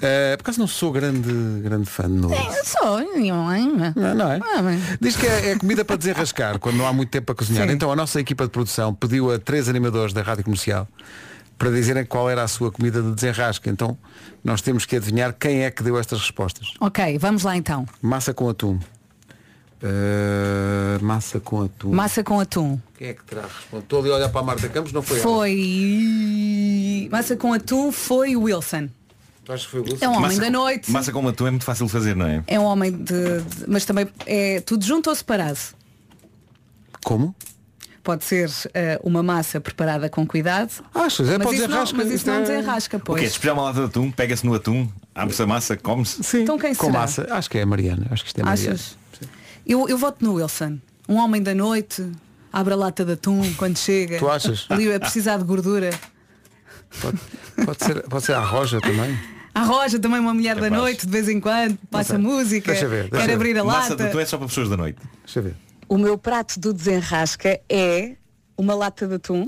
Eh, 0.00 0.36
por 0.36 0.42
acaso 0.44 0.60
não 0.60 0.66
sou 0.66 0.92
grande, 0.92 1.30
grande 1.62 1.86
fã 1.86 2.04
de 2.04 2.14
noodles. 2.14 2.68
Só. 2.68 2.98
Não, 3.00 4.14
não 4.14 4.30
é? 4.30 4.40
Diz 5.00 5.16
que 5.16 5.26
é, 5.26 5.50
é 5.50 5.58
comida 5.58 5.84
para 5.84 5.96
desenrascar 5.96 6.58
quando 6.60 6.76
não 6.76 6.86
há 6.86 6.92
muito 6.92 7.10
tempo 7.10 7.26
para 7.26 7.34
cozinhar. 7.34 7.66
Sim. 7.66 7.74
Então 7.74 7.90
a 7.90 7.96
nossa 7.96 8.20
equipa 8.20 8.44
de 8.44 8.50
produção 8.50 8.94
pediu 8.94 9.32
a 9.32 9.38
três 9.38 9.68
animadores 9.68 10.12
da 10.12 10.22
Rádio 10.22 10.44
Comercial 10.44 10.86
para 11.58 11.70
dizerem 11.70 12.04
qual 12.04 12.30
era 12.30 12.44
a 12.44 12.48
sua 12.48 12.70
comida 12.70 13.02
de 13.02 13.12
desenrasque. 13.12 13.68
Então 13.68 13.98
nós 14.44 14.62
temos 14.62 14.86
que 14.86 14.96
adivinhar 14.96 15.34
quem 15.34 15.64
é 15.64 15.70
que 15.70 15.82
deu 15.82 15.98
estas 15.98 16.20
respostas. 16.20 16.74
Ok, 16.80 17.18
vamos 17.18 17.42
lá 17.42 17.56
então. 17.56 17.84
Massa 18.00 18.32
com 18.32 18.48
atum. 18.48 18.78
Eh, 19.82 20.98
massa 21.00 21.38
com 21.40 21.62
atum. 21.62 21.90
Massa 21.90 22.24
com 22.24 22.40
atum. 22.40 22.78
Quem 22.96 23.08
é 23.08 23.14
que 23.14 23.24
terá 23.24 23.42
respondido? 23.42 23.78
Estou 23.78 24.00
ali 24.00 24.10
a 24.10 24.14
olhar 24.16 24.28
para 24.28 24.40
a 24.40 24.44
Marta 24.44 24.68
Campos, 24.68 24.92
não 24.92 25.02
foi 25.02 25.18
ela? 25.18 25.22
Foi. 25.22 27.08
Massa 27.10 27.36
com 27.36 27.52
atum 27.52 27.92
foi 27.92 28.36
Wilson. 28.36 28.88
Tu 29.48 29.52
achas 29.54 29.64
que 29.64 29.70
foi 29.72 29.80
o? 29.80 29.84
É 29.98 30.06
um 30.06 30.10
homem 30.10 30.20
Massa 30.24 30.40
da 30.40 30.46
com- 30.46 30.52
noite. 30.52 30.90
Massa 30.92 31.10
com 31.12 31.26
atum 31.26 31.46
é 31.46 31.50
muito 31.52 31.64
fácil 31.64 31.86
de 31.86 31.92
fazer, 31.92 32.14
não 32.14 32.26
é? 32.26 32.44
É 32.46 32.60
um 32.60 32.64
homem 32.64 32.92
de, 32.92 33.40
de- 33.40 33.64
Mas 33.66 33.86
também 33.86 34.06
é 34.26 34.60
tudo 34.60 34.84
junto 34.84 35.08
ou 35.08 35.16
separado? 35.16 35.58
Como? 37.02 37.34
Pode 38.02 38.24
ser 38.24 38.50
eh, 38.74 39.00
uma 39.02 39.22
massa 39.22 39.58
preparada 39.58 40.10
com 40.10 40.26
cuidado. 40.26 40.70
Achas? 40.94 41.30
É 41.30 41.38
mas 41.38 41.46
para 41.46 41.56
isso 41.56 41.62
não, 41.62 41.68
desenrasca, 41.68 41.96
mas 41.96 42.10
isso 42.12 42.26
não 42.26 42.34
é- 42.34 42.40
desenrasca, 42.42 42.96
O 42.98 43.00
quê? 43.00 43.04
pois. 43.06 43.22
Despejar 43.22 43.54
uma 43.54 43.62
lata 43.62 43.78
de 43.80 43.86
atum, 43.86 44.10
pega-se 44.10 44.44
no 44.44 44.52
atum, 44.54 44.86
abre-se 45.14 45.42
a 45.42 45.46
massa, 45.46 45.76
come-se. 45.78 46.22
Sim. 46.22 46.42
Então 46.42 46.58
quem 46.58 46.74
com 46.74 46.86
será? 46.88 46.98
massa. 47.00 47.26
Acho 47.30 47.48
que 47.48 47.56
é 47.56 47.62
a 47.62 47.66
Mariana. 47.66 48.06
Acho 48.10 48.22
que 48.24 48.28
isto 48.28 48.38
é 48.38 48.42
a 48.42 48.44
Mariana. 48.44 48.74
Achas? 48.74 48.98
Eu, 49.66 49.88
eu 49.88 49.96
voto 49.96 50.22
no 50.22 50.34
Wilson. 50.34 50.78
Um 51.08 51.16
homem 51.16 51.42
da 51.42 51.54
noite, 51.54 52.06
abre 52.52 52.74
a 52.74 52.76
lata 52.76 53.02
de 53.02 53.12
atum 53.12 53.40
quando 53.54 53.78
chega. 53.78 54.18
Tu 54.18 54.28
achas? 54.28 54.66
Ali 54.68 54.92
a 54.92 55.00
precisar 55.00 55.38
de 55.38 55.44
gordura. 55.44 55.90
Pode, 57.00 57.18
pode 57.64 57.84
ser, 57.84 58.02
pode 58.08 58.24
ser 58.26 58.32
a 58.34 58.40
Roja 58.40 58.78
também. 58.80 59.18
A 59.58 59.64
Roja 59.64 59.98
também 59.98 60.20
uma 60.20 60.32
mulher 60.32 60.54
da 60.54 60.70
noite, 60.70 61.04
de 61.04 61.10
vez 61.10 61.28
em 61.28 61.40
quando, 61.40 61.76
passa 61.90 62.16
música, 62.16 62.70
Deixa 62.70 62.86
ver, 62.86 63.08
deixa 63.10 63.16
quer 63.16 63.26
ver. 63.26 63.32
abrir 63.34 63.58
a 63.58 63.64
Massa 63.64 63.96
de 63.96 64.02
lata. 64.02 64.04
atum 64.10 64.20
é 64.20 64.24
só 64.24 64.38
para 64.38 64.46
pessoas 64.46 64.68
da 64.68 64.76
noite. 64.76 64.98
Deixa 65.24 65.40
eu 65.40 65.42
ver. 65.42 65.54
O 65.88 65.98
meu 65.98 66.16
prato 66.16 66.60
do 66.60 66.72
desenrasca 66.72 67.58
é 67.68 68.14
uma 68.56 68.74
lata 68.74 69.08
de 69.08 69.14
atum. 69.14 69.46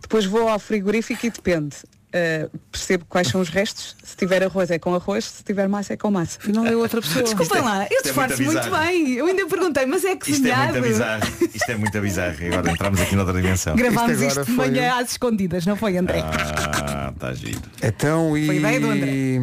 Depois 0.00 0.24
vou 0.24 0.48
ao 0.48 0.58
frigorífico 0.60 1.26
e 1.26 1.30
depende. 1.30 1.76
Uh, 2.14 2.58
percebo 2.70 3.04
quais 3.08 3.26
são 3.26 3.40
os 3.40 3.48
restos. 3.48 3.96
Se 4.04 4.16
tiver 4.16 4.40
arroz 4.44 4.70
é 4.70 4.78
com 4.78 4.94
arroz, 4.94 5.24
se 5.24 5.42
tiver 5.42 5.66
massa 5.68 5.94
é 5.94 5.96
com 5.96 6.12
massa. 6.12 6.38
Afinal 6.40 6.64
é 6.64 6.76
outra 6.76 7.00
pessoa. 7.02 7.24
Desculpem 7.24 7.60
lá, 7.60 7.88
eu 7.90 7.98
é 7.98 8.02
disfarço 8.02 8.36
muito 8.40 8.52
muito, 8.52 8.64
bizarro. 8.70 8.86
bem. 8.86 9.12
Eu 9.14 9.26
ainda 9.26 9.46
perguntei, 9.48 9.84
mas 9.86 10.04
é 10.04 10.12
Isto 10.12 10.28
é 10.30 10.30
cozinhado. 10.30 10.72
muito 10.74 10.86
bizarro. 10.86 11.24
Isto 11.52 11.70
é 11.72 11.76
muito 11.76 12.00
bizarro. 12.00 12.36
Agora 12.46 12.70
entramos 12.70 13.00
aqui 13.00 13.16
noutra 13.16 13.34
dimensão. 13.34 13.74
Gravámos 13.74 14.20
Isto 14.20 14.40
isto, 14.40 14.44
de 14.44 14.52
manhã 14.52 14.94
um- 14.94 14.98
às 15.00 15.10
escondidas, 15.10 15.66
não 15.66 15.74
foi 15.74 15.96
André? 15.98 16.20
Ah, 16.22 17.10
está 17.12 17.34
giro. 17.34 17.60
Então 17.82 18.38
e. 18.38 18.46
Foi 18.46 18.56
ideia 18.58 18.80
do 18.80 18.90
André. 18.90 19.42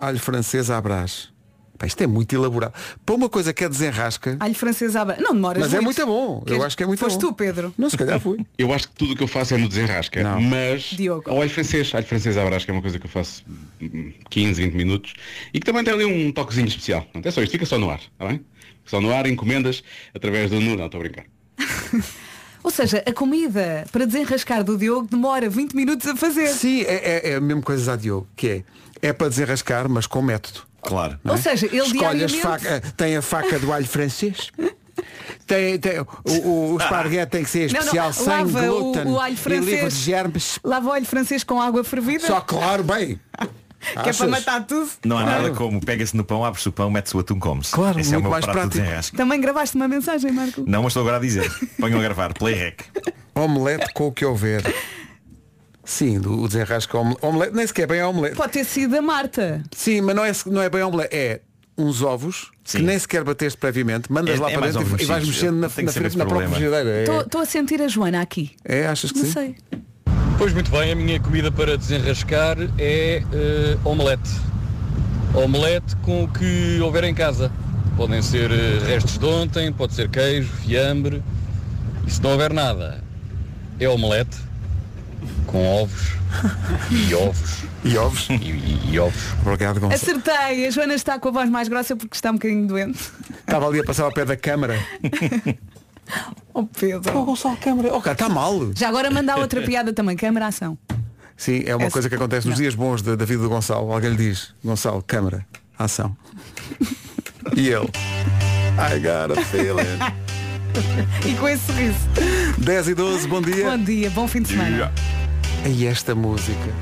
Alho 0.00 0.18
francês 0.18 0.70
à 0.70 0.80
brás. 0.80 1.31
Pá, 1.82 1.86
isto 1.86 2.00
é 2.00 2.06
muito 2.06 2.32
elaborado. 2.32 2.72
Para 3.04 3.14
uma 3.16 3.28
coisa 3.28 3.52
que 3.52 3.64
é 3.64 3.68
desenrasca. 3.68 4.36
Alho 4.38 4.54
francês 4.54 4.94
à 4.94 5.04
Não 5.04 5.34
demoras 5.34 5.64
Mas 5.64 5.74
é 5.74 5.80
muito 5.80 6.06
bom. 6.06 6.44
Eu 6.46 6.62
acho 6.62 6.76
que 6.76 6.84
é 6.84 6.86
muito 6.86 7.00
Foste 7.00 7.18
bom. 7.20 7.28
tu, 7.28 7.34
Pedro. 7.34 7.74
Não, 7.76 7.90
se 7.90 7.98
calhar 7.98 8.20
fui. 8.20 8.38
Eu 8.56 8.72
acho 8.72 8.88
que 8.88 8.94
tudo 8.94 9.14
o 9.14 9.16
que 9.16 9.22
eu 9.24 9.26
faço 9.26 9.54
é 9.54 9.56
no 9.58 9.68
desenrasca, 9.68 10.22
Não. 10.22 10.40
mas 10.40 10.82
Diogo. 10.82 11.28
ao 11.28 11.40
alho 11.40 11.50
francês, 11.50 11.92
alho 11.92 12.06
francês 12.06 12.36
à 12.36 12.44
brasca 12.44 12.70
é 12.70 12.72
uma 12.72 12.80
coisa 12.82 13.00
que 13.00 13.06
eu 13.06 13.10
faço 13.10 13.42
hum, 13.80 14.12
15, 14.30 14.62
20 14.62 14.74
minutos 14.74 15.14
e 15.52 15.58
que 15.58 15.66
também 15.66 15.82
tem 15.82 15.92
ali 15.92 16.04
um 16.04 16.30
toquezinho 16.30 16.68
especial. 16.68 17.04
Não 17.12 17.20
é 17.24 17.30
só 17.32 17.42
isto, 17.42 17.50
fica 17.50 17.66
só 17.66 17.76
no 17.78 17.90
ar, 17.90 17.98
está 17.98 18.28
bem? 18.28 18.36
Fica 18.38 18.46
Só 18.86 19.00
no 19.00 19.12
ar, 19.12 19.26
encomendas 19.26 19.82
através 20.14 20.50
do 20.50 20.60
nu, 20.60 20.76
não 20.76 20.86
estou 20.86 21.00
a 21.00 21.02
brincar. 21.02 21.24
Ou 22.62 22.70
seja, 22.70 23.02
a 23.04 23.12
comida 23.12 23.84
para 23.90 24.06
desenrascar 24.06 24.62
do 24.62 24.78
Diogo 24.78 25.08
demora 25.10 25.50
20 25.50 25.74
minutos 25.74 26.06
a 26.06 26.14
fazer. 26.14 26.46
Sim, 26.46 26.82
é, 26.82 26.94
é, 26.94 27.30
é 27.30 27.34
a 27.34 27.40
mesma 27.40 27.62
coisa 27.62 27.94
a 27.94 27.96
Diogo, 27.96 28.28
que 28.36 28.48
é. 28.48 28.64
É 29.04 29.12
para 29.12 29.28
desenrascar, 29.28 29.88
mas 29.88 30.06
com 30.06 30.22
método. 30.22 30.60
Claro. 30.82 31.18
não 31.24 31.34
é? 31.34 31.36
Ou 31.36 31.42
seja, 31.42 31.66
ele 31.66 31.76
Escolhe 31.78 32.24
as 32.24 32.32
diariamente- 32.32 32.40
faca, 32.66 32.80
tem 32.96 33.16
a 33.16 33.22
faca 33.22 33.58
do 33.58 33.72
alho 33.72 33.86
francês. 33.86 34.50
Tem, 35.46 35.78
tem, 35.78 35.98
o, 36.00 36.06
o, 36.44 36.74
o 36.74 36.78
esparguete 36.78 37.30
tem 37.32 37.42
que 37.44 37.50
ser 37.50 37.70
Não, 37.72 37.80
especial, 37.80 38.06
não, 38.06 38.12
sem 38.12 38.26
lava 38.26 38.70
o- 38.70 38.78
glúten 38.92 39.04
o 39.06 39.18
alho 39.18 39.34
e 39.34 39.48
livre 39.48 39.60
de 39.60 39.70
francês. 39.78 39.94
germes. 39.94 40.58
Lava 40.62 40.88
o 40.88 40.92
alho 40.92 41.04
francês 41.06 41.42
com 41.44 41.60
água 41.60 41.82
fervida. 41.82 42.26
Só 42.26 42.40
claro, 42.40 42.82
bem. 42.84 43.18
que 43.80 43.88
é 43.98 44.02
para 44.02 44.10
Achas? 44.10 44.28
matar 44.30 44.64
tudo. 44.66 44.88
Não 45.04 45.18
há 45.18 45.22
Claro. 45.24 45.42
nada 45.42 45.54
como 45.54 45.80
pega-se 45.84 46.16
no 46.16 46.24
pão, 46.24 46.44
abre-se 46.44 46.68
o 46.68 46.72
pão, 46.72 46.90
mete-se 46.90 47.16
o 47.16 47.20
atum, 47.20 47.38
come-se. 47.38 47.72
Claro, 47.72 47.98
Esse 47.98 48.14
é 48.14 48.18
o 48.18 48.20
muito 48.20 48.24
meu 48.24 48.30
mais 48.30 48.44
prato 48.44 48.68
de 48.78 48.80
prático. 48.82 49.16
Também 49.16 49.40
gravaste 49.40 49.74
uma 49.76 49.88
mensagem, 49.88 50.30
Marco. 50.30 50.62
Não, 50.66 50.82
mas 50.82 50.90
estou 50.90 51.00
agora 51.02 51.16
a 51.16 51.20
dizer. 51.20 51.50
Ponham 51.78 51.98
a 51.98 52.02
gravar. 52.02 52.32
Play 52.34 52.54
rec. 52.54 52.80
Omelete 53.34 53.92
com 53.94 54.06
o 54.08 54.12
que 54.12 54.24
houver. 54.24 54.62
Sim, 55.84 56.20
do, 56.20 56.40
o 56.42 56.46
desenrasca 56.48 56.96
omel- 56.96 57.18
omelete, 57.20 57.54
nem 57.56 57.66
sequer 57.66 57.82
é 57.82 57.86
bem 57.86 58.02
omelete. 58.02 58.36
Pode 58.36 58.52
ter 58.52 58.64
sido 58.64 58.96
a 58.96 59.02
Marta. 59.02 59.62
Sim, 59.76 60.00
mas 60.02 60.14
não 60.14 60.24
é, 60.24 60.32
não 60.46 60.62
é 60.62 60.70
bem 60.70 60.82
omelete, 60.82 61.14
é 61.16 61.40
uns 61.76 62.02
ovos 62.02 62.50
que 62.62 62.70
Sim. 62.72 62.82
nem 62.82 62.98
sequer 62.98 63.24
bateste 63.24 63.58
previamente, 63.58 64.10
mandas 64.12 64.36
É- 64.38 64.40
lá 64.42 64.48
é 64.48 64.52
para 64.52 64.60
mais 64.60 64.76
dentro 64.76 64.96
e, 65.00 65.02
e 65.02 65.06
vais 65.06 65.26
mexendo 65.26 65.54
na, 65.54 65.68
na, 65.68 65.68
que 65.68 65.80
esse 65.82 66.16
na 66.18 66.26
própria 66.26 66.48
frigideira. 66.48 67.04
Estou 67.22 67.40
a 67.40 67.46
sentir 67.46 67.80
a 67.82 67.88
Joana 67.88 68.20
aqui. 68.20 68.52
É, 68.64 68.80
é, 68.80 68.86
achas 68.86 69.10
que 69.10 69.18
Não 69.18 69.24
sim? 69.26 69.32
sei. 69.32 69.56
Pois 70.38 70.52
muito 70.52 70.70
bem, 70.70 70.92
a 70.92 70.94
minha 70.94 71.18
comida 71.20 71.50
para 71.50 71.76
desenrascar 71.76 72.56
é 72.78 73.22
eh, 73.32 73.78
omelete. 73.84 74.30
Omelete 75.34 75.96
com 75.96 76.24
o 76.24 76.28
que 76.28 76.78
houver 76.80 77.04
em 77.04 77.14
casa. 77.14 77.50
Podem 77.96 78.20
ser 78.22 78.50
eh, 78.50 78.78
restos 78.86 79.18
de 79.18 79.24
ontem, 79.24 79.72
pode 79.72 79.94
ser 79.94 80.08
queijo, 80.08 80.48
fiambre. 80.64 81.22
E 82.06 82.10
se 82.10 82.22
não 82.22 82.30
houver 82.32 82.52
nada, 82.52 83.02
é 83.78 83.88
omelete 83.88 84.36
com 85.46 85.82
ovos 85.82 86.12
e 86.90 87.14
ovos. 87.14 87.62
E 87.84 87.96
ovos? 87.98 88.28
E, 88.30 88.34
e- 88.34 88.90
e 88.92 88.98
ovos. 88.98 89.22
Obrigado, 89.44 89.80
Gonçalo. 89.80 89.94
Acertei. 89.94 90.66
A 90.66 90.70
Joana 90.70 90.94
está 90.94 91.18
com 91.18 91.28
a 91.28 91.32
voz 91.32 91.50
mais 91.50 91.68
grossa 91.68 91.96
porque 91.96 92.14
está 92.16 92.30
um 92.30 92.34
bocadinho 92.34 92.66
doente. 92.66 92.98
Estava 93.40 93.66
ali 93.66 93.80
a 93.80 93.84
passar 93.84 94.04
ao 94.04 94.12
pé 94.12 94.24
da 94.24 94.36
câmara. 94.36 94.78
Oh 96.52 96.64
Pedro. 96.64 97.16
Oh, 97.16 97.24
Gonçalo 97.24 97.56
Câmara. 97.56 97.94
Oh, 97.94 98.00
cara, 98.02 98.12
está 98.12 98.28
mal. 98.28 98.70
Já 98.76 98.88
agora 98.88 99.10
mandar 99.10 99.38
outra 99.38 99.62
piada 99.62 99.92
tambem. 99.94 100.14
Câmara 100.16 100.48
ação. 100.48 100.76
Sim, 101.36 101.62
é 101.64 101.74
uma 101.74 101.84
Essa- 101.86 101.92
coisa 101.92 102.08
que 102.08 102.14
acontece 102.14 102.46
nos 102.46 102.56
não. 102.58 102.62
dias 102.62 102.74
bons 102.74 103.00
da, 103.00 103.14
da 103.16 103.24
vida 103.24 103.42
do 103.42 103.48
Gonçalo. 103.48 103.90
Alguém 103.90 104.10
lhe 104.10 104.16
diz, 104.16 104.52
Gonçalo, 104.62 105.02
câmara, 105.06 105.46
ação. 105.78 106.14
e 107.56 107.68
ele. 107.68 107.88
I 108.76 108.98
got 108.98 109.38
a 109.38 109.42
feeling. 109.46 109.98
E 111.26 111.34
com 111.34 111.48
esse 111.48 111.66
sorriso. 111.66 111.98
10 112.58 112.88
e 112.88 112.94
12, 112.94 113.28
bom 113.28 113.40
dia. 113.42 113.70
Bom 113.70 113.84
dia, 113.84 114.10
bom 114.10 114.28
fim 114.28 114.42
de 114.42 114.48
semana. 114.48 114.92
E 115.66 115.86
esta 115.86 116.14
música 116.14 116.72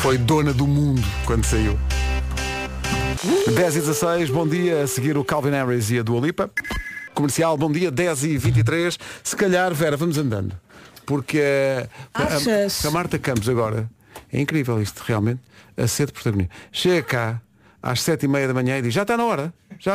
foi 0.00 0.18
dona 0.18 0.52
do 0.52 0.66
mundo 0.66 1.02
quando 1.24 1.44
saiu. 1.44 1.78
10 3.54 3.76
e 3.76 3.80
16, 3.80 4.30
bom 4.30 4.46
dia. 4.46 4.82
A 4.82 4.86
seguir 4.86 5.16
o 5.16 5.24
Calvin 5.24 5.50
Harris 5.50 5.90
e 5.90 5.98
a 5.98 6.02
Dua 6.02 6.20
Lipa. 6.20 6.50
Comercial, 7.14 7.56
bom 7.56 7.70
dia, 7.70 7.90
10 7.90 8.24
e 8.24 8.38
23. 8.38 8.98
Se 9.22 9.36
calhar, 9.36 9.72
Vera, 9.74 9.96
vamos 9.96 10.16
andando. 10.18 10.54
Porque 11.04 11.38
eh, 11.38 11.88
a, 12.14 12.22
a, 12.22 12.88
a 12.88 12.90
Marta 12.90 13.18
Campos 13.18 13.48
agora, 13.48 13.90
é 14.32 14.40
incrível 14.40 14.80
isto, 14.80 15.02
realmente, 15.04 15.40
a 15.76 15.86
ser 15.86 16.12
protagonista. 16.12 16.54
Chega 16.72 17.02
cá 17.02 17.42
às 17.82 18.02
7 18.02 18.24
e 18.24 18.28
meia 18.28 18.46
da 18.48 18.54
manhã 18.54 18.78
e 18.78 18.82
diz, 18.82 18.92
já 18.92 19.02
está 19.02 19.16
na 19.16 19.24
hora. 19.24 19.52
Já, 19.78 19.94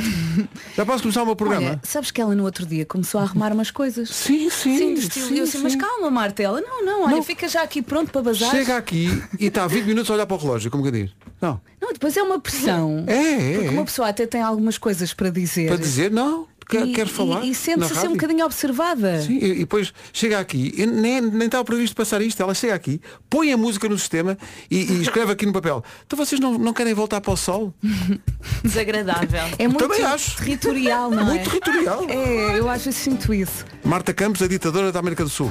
já 0.75 0.85
posso 0.85 1.03
começar 1.03 1.21
o 1.21 1.25
meu 1.25 1.35
programa? 1.35 1.67
Olha, 1.67 1.81
sabes 1.83 2.09
que 2.09 2.19
ela 2.19 2.33
no 2.33 2.43
outro 2.43 2.65
dia 2.65 2.85
começou 2.85 3.21
a 3.21 3.23
arrumar 3.23 3.53
umas 3.53 3.69
coisas? 3.69 4.09
Sim, 4.09 4.49
sim. 4.49 4.77
Sim, 4.77 4.93
estilo. 4.93 5.27
sim, 5.27 5.37
eu 5.37 5.43
assim, 5.43 5.59
mas 5.59 5.73
sim. 5.73 5.77
calma, 5.77 6.09
Marta. 6.09 6.41
Ela, 6.41 6.59
não, 6.61 6.83
não, 6.83 7.03
olha, 7.03 7.17
Não. 7.17 7.23
fica 7.23 7.47
já 7.47 7.61
aqui 7.61 7.81
pronto 7.83 8.11
para 8.11 8.23
bazar. 8.23 8.49
Chega 8.49 8.77
aqui 8.77 9.07
e 9.39 9.45
está 9.45 9.67
20 9.67 9.85
minutos 9.85 10.09
a 10.09 10.15
olhar 10.15 10.25
para 10.25 10.35
o 10.35 10.39
relógio, 10.39 10.71
como 10.71 10.83
que 10.83 10.91
diz? 10.91 11.11
Não. 11.39 11.61
Não, 11.79 11.93
depois 11.93 12.17
é 12.17 12.23
uma 12.23 12.39
pressão. 12.39 13.03
É, 13.05 13.13
é, 13.13 13.53
Porque 13.53 13.67
é. 13.67 13.71
uma 13.71 13.85
pessoa 13.85 14.07
até 14.09 14.25
tem 14.25 14.41
algumas 14.41 14.77
coisas 14.79 15.13
para 15.13 15.29
dizer. 15.29 15.67
Para 15.67 15.77
dizer, 15.77 16.09
não, 16.09 16.47
quer, 16.69 16.87
E- 16.87 16.93
quer 16.93 17.07
falar. 17.07 17.43
E, 17.43 17.51
e 17.51 17.55
sente-se 17.55 17.93
assim 17.93 18.07
um 18.07 18.11
bocadinho 18.13 18.45
observada. 18.45 19.21
Sim, 19.21 19.37
e, 19.41 19.45
e 19.51 19.55
depois 19.59 19.93
chega 20.13 20.39
aqui, 20.39 20.73
nem, 20.85 21.21
nem 21.21 21.45
estava 21.45 21.63
previsto 21.63 21.95
passar 21.95 22.21
isto, 22.21 22.41
ela 22.41 22.53
chega 22.53 22.73
aqui, 22.75 22.99
põe 23.29 23.51
a 23.51 23.57
música 23.57 23.87
no 23.89 23.97
sistema 23.97 24.37
e, 24.69 24.77
e 24.93 25.01
escreve 25.01 25.31
aqui 25.31 25.45
no 25.45 25.53
papel. 25.53 25.83
Então 26.05 26.17
vocês 26.17 26.39
não, 26.39 26.57
não 26.57 26.73
querem 26.73 26.93
voltar 26.93 27.21
para 27.21 27.31
o 27.33 27.37
sol? 27.37 27.73
Desagradável. 28.63 29.39
É 29.57 29.67
muito 29.67 29.79
Também 29.87 30.03
acho. 30.03 30.37
territorial, 30.37 31.09
não 31.11 31.25
Muito 31.25 31.41
é? 31.41 31.43
territorial. 31.43 32.05
É, 32.09 32.59
eu 32.59 32.69
acho 32.69 32.85
que 32.85 32.91
sinto 32.93 33.33
isso. 33.33 33.65
Marta 33.83 34.13
Campos, 34.13 34.41
a 34.41 34.47
ditadora 34.47 34.91
da 34.91 34.99
América 34.99 35.23
do 35.23 35.29
Sul. 35.29 35.49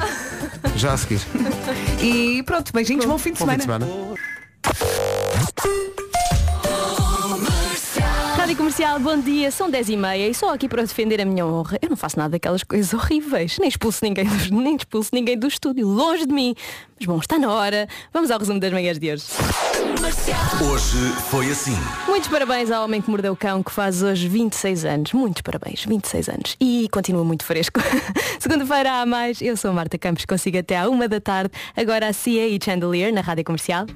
Já 0.76 0.92
a 0.94 0.96
seguir. 0.96 1.20
E 2.02 2.42
pronto, 2.44 2.72
beijinhos, 2.72 3.04
bom 3.04 3.18
fim 3.18 3.32
de 3.32 3.38
Bom 3.38 3.46
fim 3.48 3.60
semana. 3.60 3.86
de 3.86 3.92
semana. 3.92 4.14
Rádio 8.44 8.58
Comercial, 8.58 9.00
bom 9.00 9.18
dia, 9.18 9.50
são 9.50 9.70
10 9.70 9.88
e 9.88 9.96
meia 9.96 10.28
e 10.28 10.34
só 10.34 10.52
aqui 10.52 10.68
para 10.68 10.82
defender 10.82 11.18
a 11.18 11.24
minha 11.24 11.46
honra. 11.46 11.78
Eu 11.80 11.88
não 11.88 11.96
faço 11.96 12.18
nada 12.18 12.32
daquelas 12.32 12.62
coisas 12.62 12.92
horríveis, 12.92 13.56
nem 13.58 13.70
expulso 13.70 14.00
ninguém 14.02 14.26
do, 14.26 14.34
nem 14.54 14.76
expulso 14.76 15.08
ninguém 15.14 15.38
do 15.38 15.48
estúdio, 15.48 15.88
longe 15.88 16.26
de 16.26 16.34
mim. 16.34 16.54
Mas 16.98 17.06
bom, 17.06 17.18
está 17.18 17.38
na 17.38 17.50
hora. 17.50 17.88
Vamos 18.12 18.30
ao 18.30 18.38
resumo 18.38 18.60
das 18.60 18.70
manhãs 18.70 18.98
de 18.98 19.10
hoje. 19.10 19.24
Hoje 20.62 20.98
foi 21.30 21.50
assim. 21.50 21.74
Muitos 22.06 22.28
parabéns 22.28 22.70
ao 22.70 22.84
homem 22.84 23.00
que 23.00 23.08
mordeu 23.08 23.32
o 23.32 23.36
cão, 23.36 23.62
que 23.62 23.72
faz 23.72 24.02
hoje 24.02 24.28
26 24.28 24.84
anos. 24.84 25.12
Muitos 25.14 25.40
parabéns, 25.40 25.82
26 25.86 26.28
anos. 26.28 26.56
E 26.60 26.86
continua 26.92 27.24
muito 27.24 27.46
fresco. 27.46 27.80
Segunda-feira 28.38 29.00
há 29.00 29.06
mais. 29.06 29.40
Eu 29.40 29.56
sou 29.56 29.70
a 29.70 29.72
Marta 29.72 29.96
Campos, 29.96 30.26
consigo 30.26 30.58
até 30.58 30.76
à 30.76 30.86
uma 30.86 31.08
da 31.08 31.18
tarde. 31.18 31.50
Agora 31.74 32.08
a 32.08 32.12
Cia 32.12 32.46
e 32.46 32.58
Chandelier 32.62 33.10
na 33.10 33.22
Rádio 33.22 33.44
Comercial. 33.44 33.86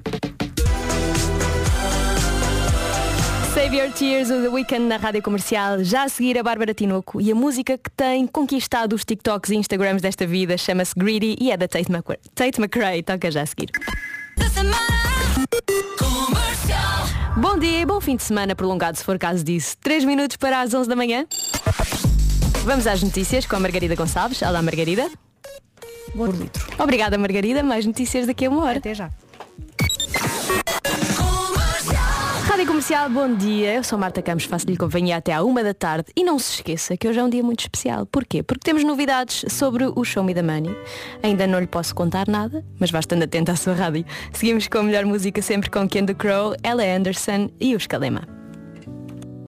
Save 3.59 3.77
Your 3.77 3.91
Tears, 3.91 4.31
o 4.31 4.41
The 4.41 4.49
Weekend 4.49 4.85
na 4.85 4.99
Rádio 4.99 5.21
Comercial. 5.21 5.83
Já 5.83 6.05
a 6.05 6.09
seguir 6.09 6.39
a 6.39 6.45
Bárbara 6.45 6.73
Tinoco 6.73 7.21
e 7.21 7.33
a 7.33 7.35
música 7.35 7.77
que 7.77 7.91
tem 7.91 8.25
conquistado 8.25 8.93
os 8.93 9.05
TikToks 9.05 9.51
e 9.51 9.57
Instagrams 9.57 10.01
desta 10.01 10.25
vida 10.25 10.57
chama-se 10.57 10.95
Greedy 10.97 11.37
e 11.41 11.51
é 11.51 11.57
da 11.57 11.67
Tate 11.67 11.91
McRae. 11.91 12.21
Tate 12.37 12.61
McRae, 12.61 13.03
toca 13.03 13.29
já 13.33 13.43
a 13.43 13.47
seguir. 13.47 13.69
Bom 17.37 17.59
dia 17.59 17.81
e 17.81 17.85
bom 17.85 18.01
fim 18.01 18.15
de 18.15 18.23
semana 18.23 18.55
prolongado, 18.55 18.97
se 18.97 19.03
for 19.03 19.19
caso 19.19 19.43
disso. 19.43 19.77
3 19.83 20.05
minutos 20.05 20.37
para 20.37 20.61
as 20.61 20.73
11 20.73 20.89
da 20.89 20.95
manhã. 20.95 21.27
Vamos 22.65 22.87
às 22.87 23.03
notícias 23.03 23.45
com 23.45 23.57
a 23.57 23.59
Margarida 23.61 23.97
Gonçalves. 23.97 24.41
Olá, 24.41 24.63
Margarida. 24.63 25.11
Por 26.13 26.33
litro. 26.33 26.65
Obrigada, 26.79 27.19
Margarida. 27.19 27.65
Mais 27.65 27.85
notícias 27.85 28.25
daqui 28.25 28.47
a 28.47 28.51
uma 28.51 28.63
hora. 28.63 28.79
Até 28.79 28.95
já. 28.95 29.11
Comercial, 32.89 33.11
bom 33.11 33.35
dia. 33.35 33.75
Eu 33.75 33.85
sou 33.85 33.99
Marta 33.99 34.23
Campos, 34.23 34.47
faço-lhe 34.47 34.75
companhia 34.75 35.19
até 35.19 35.35
à 35.35 35.43
uma 35.43 35.63
da 35.63 35.75
tarde. 35.75 36.11
E 36.17 36.25
não 36.25 36.39
se 36.39 36.55
esqueça 36.55 36.97
que 36.97 37.07
hoje 37.07 37.19
é 37.19 37.23
um 37.23 37.29
dia 37.29 37.43
muito 37.43 37.61
especial. 37.61 38.07
Porquê? 38.07 38.43
Porque 38.43 38.65
temos 38.65 38.83
novidades 38.83 39.45
sobre 39.53 39.85
o 39.85 40.05
Show 40.05 40.25
Me 40.25 40.33
the 40.33 40.41
Money. 40.41 40.75
Ainda 41.23 41.47
não 41.47 41.61
lhe 41.61 41.67
posso 41.67 41.95
contar 41.95 42.27
nada, 42.27 42.65
mas 42.81 42.91
vá 42.91 42.99
estando 43.01 43.25
atento 43.25 43.51
à 43.51 43.57
sua 43.57 43.75
rádio. 43.75 44.07
Seguimos 44.33 44.69
com 44.69 44.79
a 44.79 44.83
melhor 44.83 45.05
música 45.05 45.43
sempre 45.43 45.69
com 45.69 45.87
Ken 45.87 46.07
The 46.07 46.15
Crow, 46.15 46.55
Ella 46.63 46.83
Anderson 46.83 47.51
e 47.61 47.77
os 47.77 47.87
Kalema. 47.87 48.27